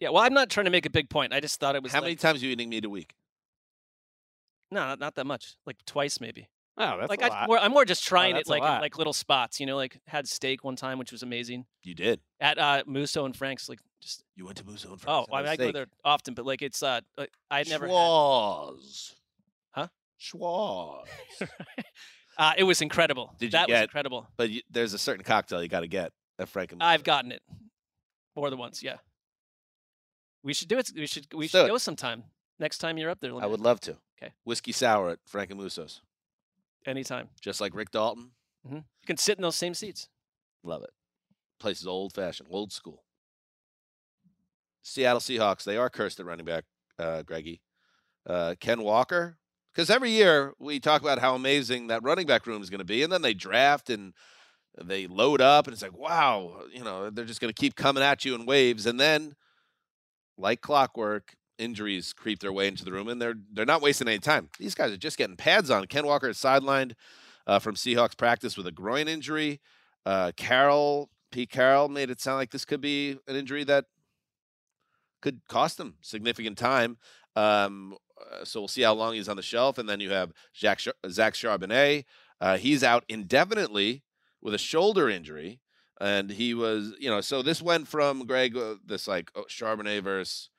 [0.00, 1.34] Yeah, well, I'm not trying to make a big point.
[1.34, 3.14] I just thought it was How like, many times are you eating meat a week?
[4.70, 5.56] no, not, not that much.
[5.66, 6.48] Like twice maybe.
[6.78, 7.48] Oh, that's like a I, lot.
[7.48, 9.60] more, I'm more just trying it like like little spots.
[9.60, 12.20] You know, like had steak one time, which was amazing You did.
[12.40, 13.68] at uh, Musso and Frank's.
[13.68, 15.30] Like just You went to Musso and oh, Frank's.
[15.32, 17.86] I, mean, I go there often, but like it's uh, like, I'd never.
[17.86, 19.14] Had, Schwaz.
[19.70, 19.86] Huh?
[20.20, 21.06] Schwaz.
[22.38, 23.34] uh, it was incredible.
[23.38, 24.28] Did you that was incredible.
[24.36, 27.32] but you, there's a certain cocktail you got to get at Frank and I've gotten
[27.32, 27.42] it
[28.34, 28.82] more than once.
[28.82, 28.96] Yeah,
[30.42, 30.90] we should do it.
[30.94, 32.24] We should we should go sometime.
[32.58, 33.96] Next time you're up there, I would love to.
[34.18, 34.32] Okay.
[34.44, 36.00] Whiskey sour at Frank and Musso's,
[36.86, 37.28] anytime.
[37.40, 38.30] just like Rick Dalton.
[38.66, 40.08] hmm You can sit in those same seats.
[40.62, 40.90] Love it.
[41.60, 43.04] Place is old fashioned, old school.
[44.82, 46.64] Seattle Seahawks, they are cursed at running back,
[46.98, 47.60] uh, Greggy.
[48.28, 49.38] Uh, Ken Walker,
[49.72, 52.84] because every year we talk about how amazing that running back room is going to
[52.84, 54.14] be, and then they draft and
[54.82, 58.02] they load up, and it's like, wow, you know, they're just going to keep coming
[58.02, 59.36] at you in waves, and then,
[60.36, 64.18] like clockwork, injuries creep their way into the room, and they're they're not wasting any
[64.18, 64.48] time.
[64.58, 65.86] These guys are just getting pads on.
[65.86, 66.92] Ken Walker is sidelined
[67.46, 69.60] uh, from Seahawks practice with a groin injury.
[70.04, 73.86] Uh, Carroll, Pete Carroll made it sound like this could be an injury that
[75.20, 76.98] could cost him significant time.
[77.34, 79.78] Um, uh, so we'll see how long he's on the shelf.
[79.78, 82.04] And then you have Char- Zach Charbonnet.
[82.40, 84.02] Uh, he's out indefinitely
[84.40, 85.60] with a shoulder injury.
[86.00, 90.02] And he was, you know, so this went from Gregg, uh, this like oh, Charbonnet
[90.02, 90.50] versus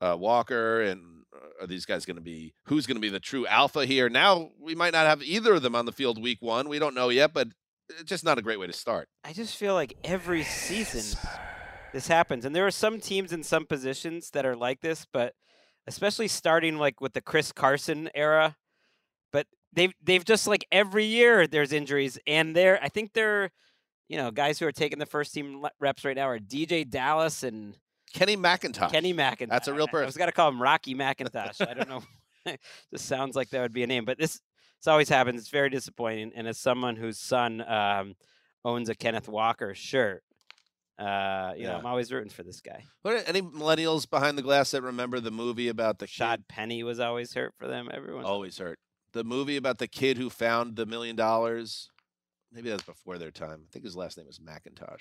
[0.00, 3.20] uh, Walker, and uh, are these guys going to be who's going to be the
[3.20, 4.08] true alpha here?
[4.08, 6.68] Now we might not have either of them on the field week one.
[6.68, 7.48] We don't know yet, but
[7.88, 9.08] it's just not a great way to start.
[9.24, 11.18] I just feel like every season
[11.92, 15.34] this happens, and there are some teams in some positions that are like this, but
[15.86, 18.56] especially starting like with the Chris Carson era.
[19.32, 23.50] But they've they've just like every year there's injuries, and they're I think they're
[24.08, 27.42] you know, guys who are taking the first team reps right now are DeeJay Dallas
[27.42, 27.76] and
[28.16, 28.90] Kenny McIntosh.
[28.90, 29.48] Kenny McIntosh.
[29.50, 30.06] That's a real I- I person.
[30.06, 31.66] was got to call him Rocky McIntosh.
[31.66, 32.02] I don't know.
[32.92, 34.40] this sounds like that would be a name, but this
[34.80, 35.40] this always happens.
[35.40, 36.32] It's very disappointing.
[36.34, 38.14] And as someone whose son um,
[38.64, 40.22] owns a Kenneth Walker shirt,
[40.98, 41.76] uh, you know, Yeah.
[41.78, 42.84] I'm always rooting for this guy.
[43.02, 46.82] What are any millennials behind the glass that remember the movie about the Shad Penny
[46.82, 47.88] was always hurt for them.
[47.92, 48.78] Everyone always hurt.
[49.12, 51.90] The movie about the kid who found the million dollars.
[52.52, 53.62] Maybe that's before their time.
[53.66, 55.00] I think his last name was McIntosh.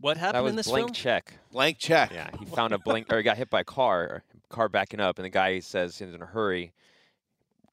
[0.00, 0.94] What happened That was in this blank film?
[0.94, 1.34] check.
[1.52, 2.10] Blank check.
[2.12, 5.18] Yeah, he found a blank, or he got hit by a car, car backing up,
[5.18, 6.72] and the guy says he's in a hurry,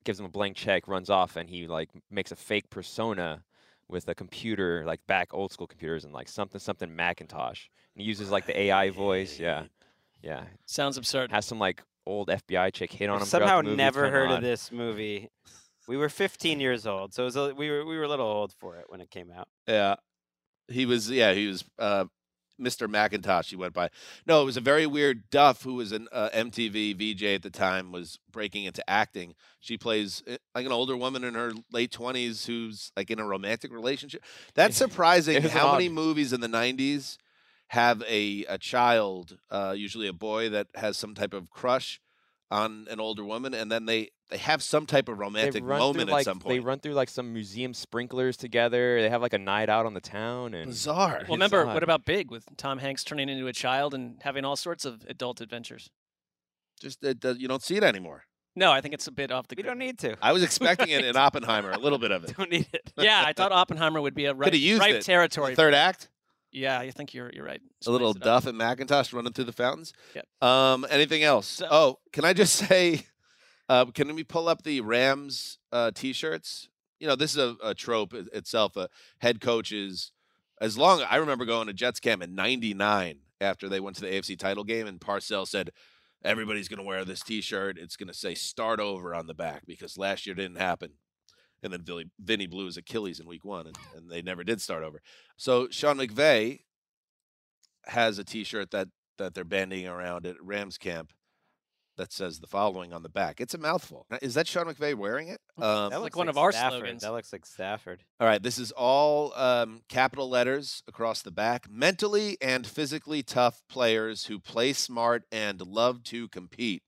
[0.03, 3.43] gives him a blank check, runs off, and he like makes a fake persona
[3.87, 7.67] with a computer, like back old school computers, and like something something Macintosh.
[7.95, 9.39] And he uses like the AI voice.
[9.39, 9.63] Yeah,
[10.21, 10.43] yeah.
[10.65, 11.31] Sounds absurd.
[11.31, 13.25] Has some like old FBI chick hit on him.
[13.25, 13.75] throughout somehow the movie.
[13.77, 15.29] Never kinda heard of this movie.
[15.87, 18.27] We were 15 years old, so it was a, we were we were a little
[18.27, 19.47] old for it when it came out.
[19.67, 19.95] Yeah.
[20.71, 22.05] He was yeah, he was uh
[22.59, 22.87] Mr.
[22.87, 23.89] McIntosh he went by.
[24.27, 27.49] No, it was a very weird Duff who was an uh, MTV VJ at the
[27.49, 29.33] time was breaking into acting.
[29.59, 33.25] She plays uh, like an older woman in her late 20s who's like in a
[33.25, 34.23] romantic relationship.
[34.53, 37.17] That's surprising It was an how many movies in the 90s
[37.69, 41.99] have a a child, uh usually a boy that has some type of crush
[42.51, 45.87] on an older woman and then they they have some type of romantic run through,
[45.87, 46.53] moment like, at some point.
[46.55, 49.01] They run through like some museum sprinklers together.
[49.01, 51.23] They have like a night out on the town and Bizarre.
[51.27, 51.73] Well, remember, odd.
[51.73, 55.03] what about Big with Tom Hanks turning into a child and having all sorts of
[55.09, 55.89] adult adventures?
[56.81, 58.23] Just it, does- you don't see it anymore.
[58.55, 59.69] No, I think it's a bit off the We grid.
[59.71, 60.17] don't need to.
[60.21, 62.35] I was expecting it in Oppenheimer, a little bit of it.
[62.35, 62.91] Don't need it.
[62.97, 65.03] yeah, I thought Oppenheimer would be a right, Could have used right it.
[65.03, 65.53] territory.
[65.53, 66.09] The third act,
[66.51, 67.61] Yeah, I think you're you're right.
[67.87, 68.23] a little Spice.
[68.23, 69.93] Duff and Macintosh running through the fountains.
[70.15, 70.25] Yep.
[70.41, 71.61] Um, anything else?
[71.69, 73.05] oh, can I just say,
[73.69, 76.69] uh, can we pull up the Rams uh, t-shirts?
[76.99, 78.75] You know, this is a, a trope itself.
[78.75, 80.11] A head coaches,
[80.59, 84.11] as long I remember going to Jets camp in '99 after they went to the
[84.11, 85.71] AFC title game, and Parcells said.
[86.23, 87.79] Everybody's going to wear this T-shirt.
[87.79, 90.91] It's going to say "Start Over" on the back because last year didn't happen.
[91.63, 94.61] And then Vinny, Vinny blew his Achilles in week one, and, and they never did
[94.61, 95.01] start over.
[95.37, 96.59] So Sean McVay
[97.85, 101.11] has a T-shirt that that they're banding around at Rams camp
[101.97, 103.39] that says the following on the back.
[103.39, 104.07] It's a mouthful.
[104.21, 105.39] Is that Sean McVay wearing it?
[105.61, 106.79] Um, That like looks one of our Stafford.
[106.79, 107.01] slogans.
[107.03, 108.03] That looks like Stafford.
[108.19, 111.67] all right, this is all um, capital letters across the back.
[111.69, 116.81] Mentally and physically tough players who play smart and love to compete.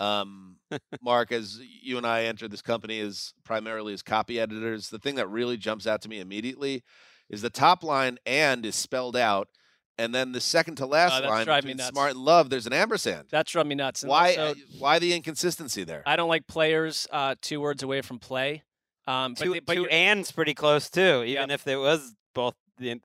[0.00, 0.56] Um,
[1.02, 5.14] Marc, as you and I entered this company as primarily as copy editors, the thing
[5.16, 6.82] that really jumps out to me immediately
[7.30, 9.48] is the top line "and" is spelled out,
[9.98, 11.90] and then the second to last Oh, line me between nuts.
[11.90, 13.28] "smart" and "love" there's an ampersand.
[13.30, 14.02] That's drove me nuts.
[14.02, 14.30] And Why?
[14.30, 16.02] also, uh, why the inconsistency there?
[16.06, 18.62] I don't like players uh, two words away from play.
[19.06, 22.54] Um, but two, they- but two ands pretty close too, even if it was both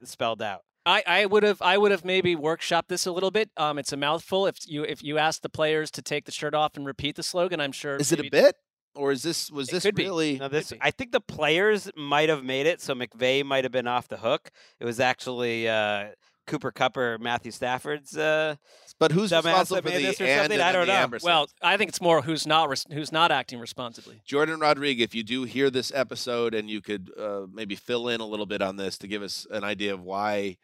[0.03, 0.61] spelled out.
[0.86, 3.50] I, I would have I would have maybe workshopped this a little bit.
[3.58, 4.46] Um, it's a mouthful.
[4.48, 7.24] If you if you ask the players to take the shirt off and repeat the
[7.24, 7.96] slogan, I'm sure.
[7.96, 8.56] Is it a bit,
[8.96, 10.40] or is this was this could really?
[10.40, 13.88] No, this I think the players might have made it, so McVay might have been
[13.88, 14.52] off the hook.
[14.80, 16.08] It was actually uh,
[16.48, 18.18] Cooper Kupp or Matthew Stafford's.
[18.18, 18.56] Uh,
[19.00, 20.54] but who's responsible that for the this or and something?
[20.54, 21.00] and I don't the know.
[21.00, 21.26] ampersand?
[21.28, 24.22] Well, I think it's more who's not res- who's not acting responsibly.
[24.26, 28.22] Jordan Rodriguez, if you do hear this episode and you could uh, maybe fill in
[28.22, 30.58] a little bit on this to give us an idea of why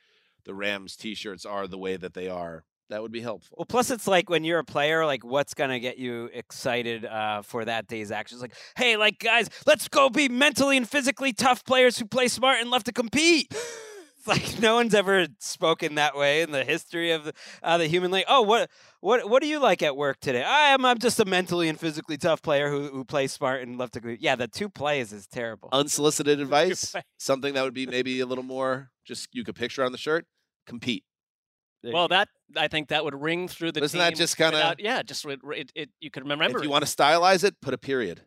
[0.46, 3.56] the Rams t-shirts are the way that they are, that would be helpful.
[3.60, 7.44] well, plus it's like when you're a player, like what's gonna get you excited uh,
[7.44, 8.42] for that day's actions?
[8.42, 12.60] Like, hey, like guys, let's go be mentally and physically tough players who play smart
[12.60, 13.54] and love to compete.
[14.20, 17.34] It's like no one's ever spoken that way in the history of the,
[17.64, 18.70] uh, the human like oh what
[19.00, 21.80] what what do you like at work today I am I'm just a mentally and
[21.80, 24.22] physically tough player who who plays smart and love to compete.
[24.22, 28.44] yeah the two plays is terrible Unsolicited advice, something that would be maybe a little
[28.44, 30.26] more just you could picture on the shirt.
[30.68, 31.04] Compete.
[31.84, 33.84] Well, that I think that would ring through the.
[33.84, 35.90] Isn't that just kinda- Yeah, just it, it, it.
[36.00, 36.58] You could remember.
[36.58, 38.22] if you want to stylize it, put a period.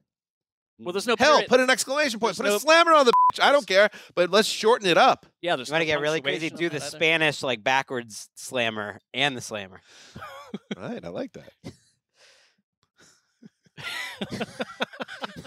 [0.78, 1.48] Well, there's no Hell, period.
[1.48, 2.36] put an exclamation point.
[2.36, 3.12] There's Put a slammer on the.
[3.32, 3.42] bitch.
[3.42, 5.26] I don't care, but let's shorten it up.
[5.40, 5.68] Yeah, there's.
[5.68, 6.80] you want to get really crazy do the.
[6.80, 9.80] Spanish like backwards slammer and the slammer
[10.76, 11.52] Right, I like that.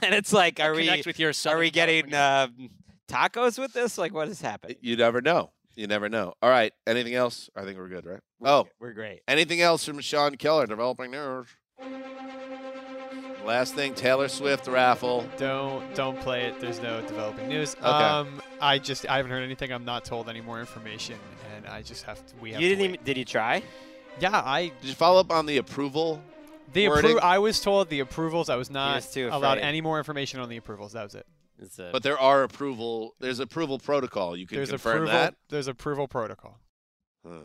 [0.03, 2.69] and it's like are we with your are we getting um,
[3.09, 4.75] tacos with this like what has happened?
[4.81, 5.51] You never know.
[5.75, 6.33] You never know.
[6.41, 6.71] All right.
[6.87, 7.49] Anything else?
[7.55, 8.21] I think we're good, right?
[8.39, 11.47] We're oh, g- we're great Anything else from Sean Keller, developing news?
[13.45, 15.27] Last thing, Taylor Swift raffle.
[15.37, 16.59] Don't don't play it.
[16.59, 17.75] There's no developing news.
[17.75, 17.85] Okay.
[17.87, 19.71] Um, I just I haven't heard anything.
[19.71, 21.15] I'm not told any more information,
[21.55, 22.35] and I just have to.
[22.41, 22.89] We have you didn't wait.
[22.93, 23.61] even did you try
[24.19, 26.23] Yeah, I Did you follow up on the approval?
[26.73, 27.17] the wording?
[27.17, 28.49] appro- I was told the approvals.
[28.49, 29.67] I was not was too allowed afraid.
[29.67, 30.93] any more information on the approvals.
[30.93, 31.27] That was it.
[31.91, 33.15] But there are approval.
[33.19, 34.35] There's approval protocol.
[34.35, 35.13] You can There's confirm approval.
[35.13, 35.35] that.
[35.49, 36.59] There's approval protocol.
[37.25, 37.41] Huh.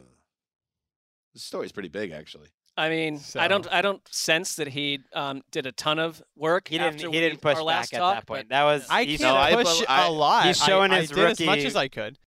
[1.34, 2.48] This story's pretty big, actually.
[2.80, 6.68] I mean, I don't I don't sense that he um, did a ton of work.
[6.68, 8.48] He didn't- after he we- didn't push our last back at talk, that point.
[8.48, 10.46] That was- I He's- can't No, push bel- I- a lot.
[10.46, 12.18] he's showing I, I his did as much as I could.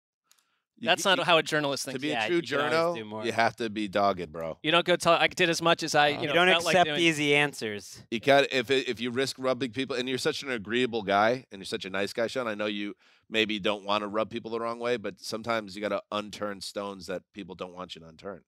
[0.79, 1.95] That's not how a journalist thinks.
[1.95, 4.59] To be Yeah, a true you can always journo, you have to be dogged, bro.
[4.61, 5.13] You don't go tell.
[5.13, 6.09] I did as much as I.
[6.09, 6.99] You, You know, don't felt like accept doing.
[6.99, 8.03] easy answers.
[8.11, 11.59] You got if if you risk rubbing people, and you're such an agreeable guy, and
[11.61, 12.47] you're such a nice guy, Sean.
[12.49, 12.95] I know you
[13.29, 16.61] maybe don't want to rub people the wrong way, but sometimes you got to unturn
[16.61, 18.41] stones that people don't want you to unturn.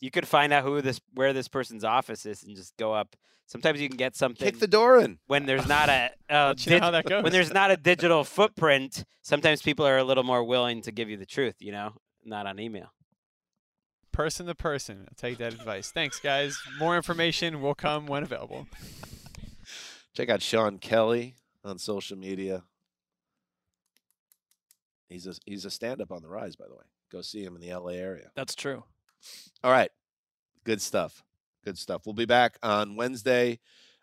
[0.00, 3.16] You could find out who this where this person's office is and just go up.
[3.46, 4.44] Sometimes you can get something.
[4.44, 5.18] Kick the door in.
[5.26, 7.22] when there's not a uh, Let you know how that goes.
[7.22, 9.04] when there's not a digital footprint.
[9.22, 11.56] Sometimes people are a little more willing to give you the truth.
[11.60, 11.92] You know,
[12.24, 12.92] not on email.
[14.12, 15.06] Person to person.
[15.08, 15.90] I'll take that advice.
[15.92, 16.58] Thanks, guys.
[16.78, 18.66] More information will come when available.
[20.14, 22.62] Check out Sean Kelly on social media.
[25.08, 26.84] He's a he's a stand up on the rise, by the way.
[27.12, 28.30] Go see him in the LA area.
[28.34, 28.84] That's true.
[29.62, 29.90] All right.
[30.64, 31.22] Good stuff.
[31.64, 32.02] Good stuff.
[32.06, 33.58] We'll be back on Wednesday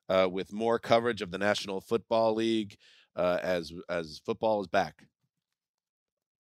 [0.10, 2.78] uh, with more coverage of the National Football League
[3.16, 5.04] uh, as as football is back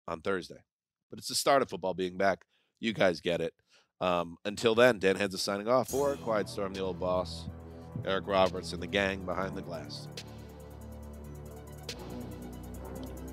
[0.07, 0.63] on Thursday.
[1.09, 2.43] But it's the start of football being back.
[2.79, 3.53] You guys get it.
[4.01, 7.47] Um, until then, Dan Hanzus is signing off for Quiet Storm, the old boss,
[8.03, 10.07] Eric Roberts, and the gang behind the glass.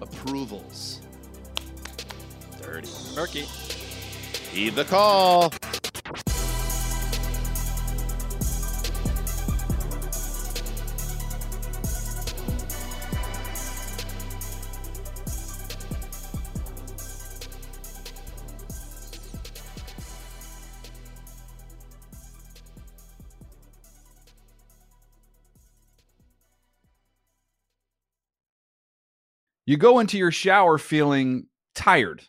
[0.00, 1.00] Approvals.
[2.60, 2.88] Dirty.
[3.16, 3.46] Murky.
[4.52, 5.50] Heed the call.
[29.64, 32.28] You go into your shower feeling tired,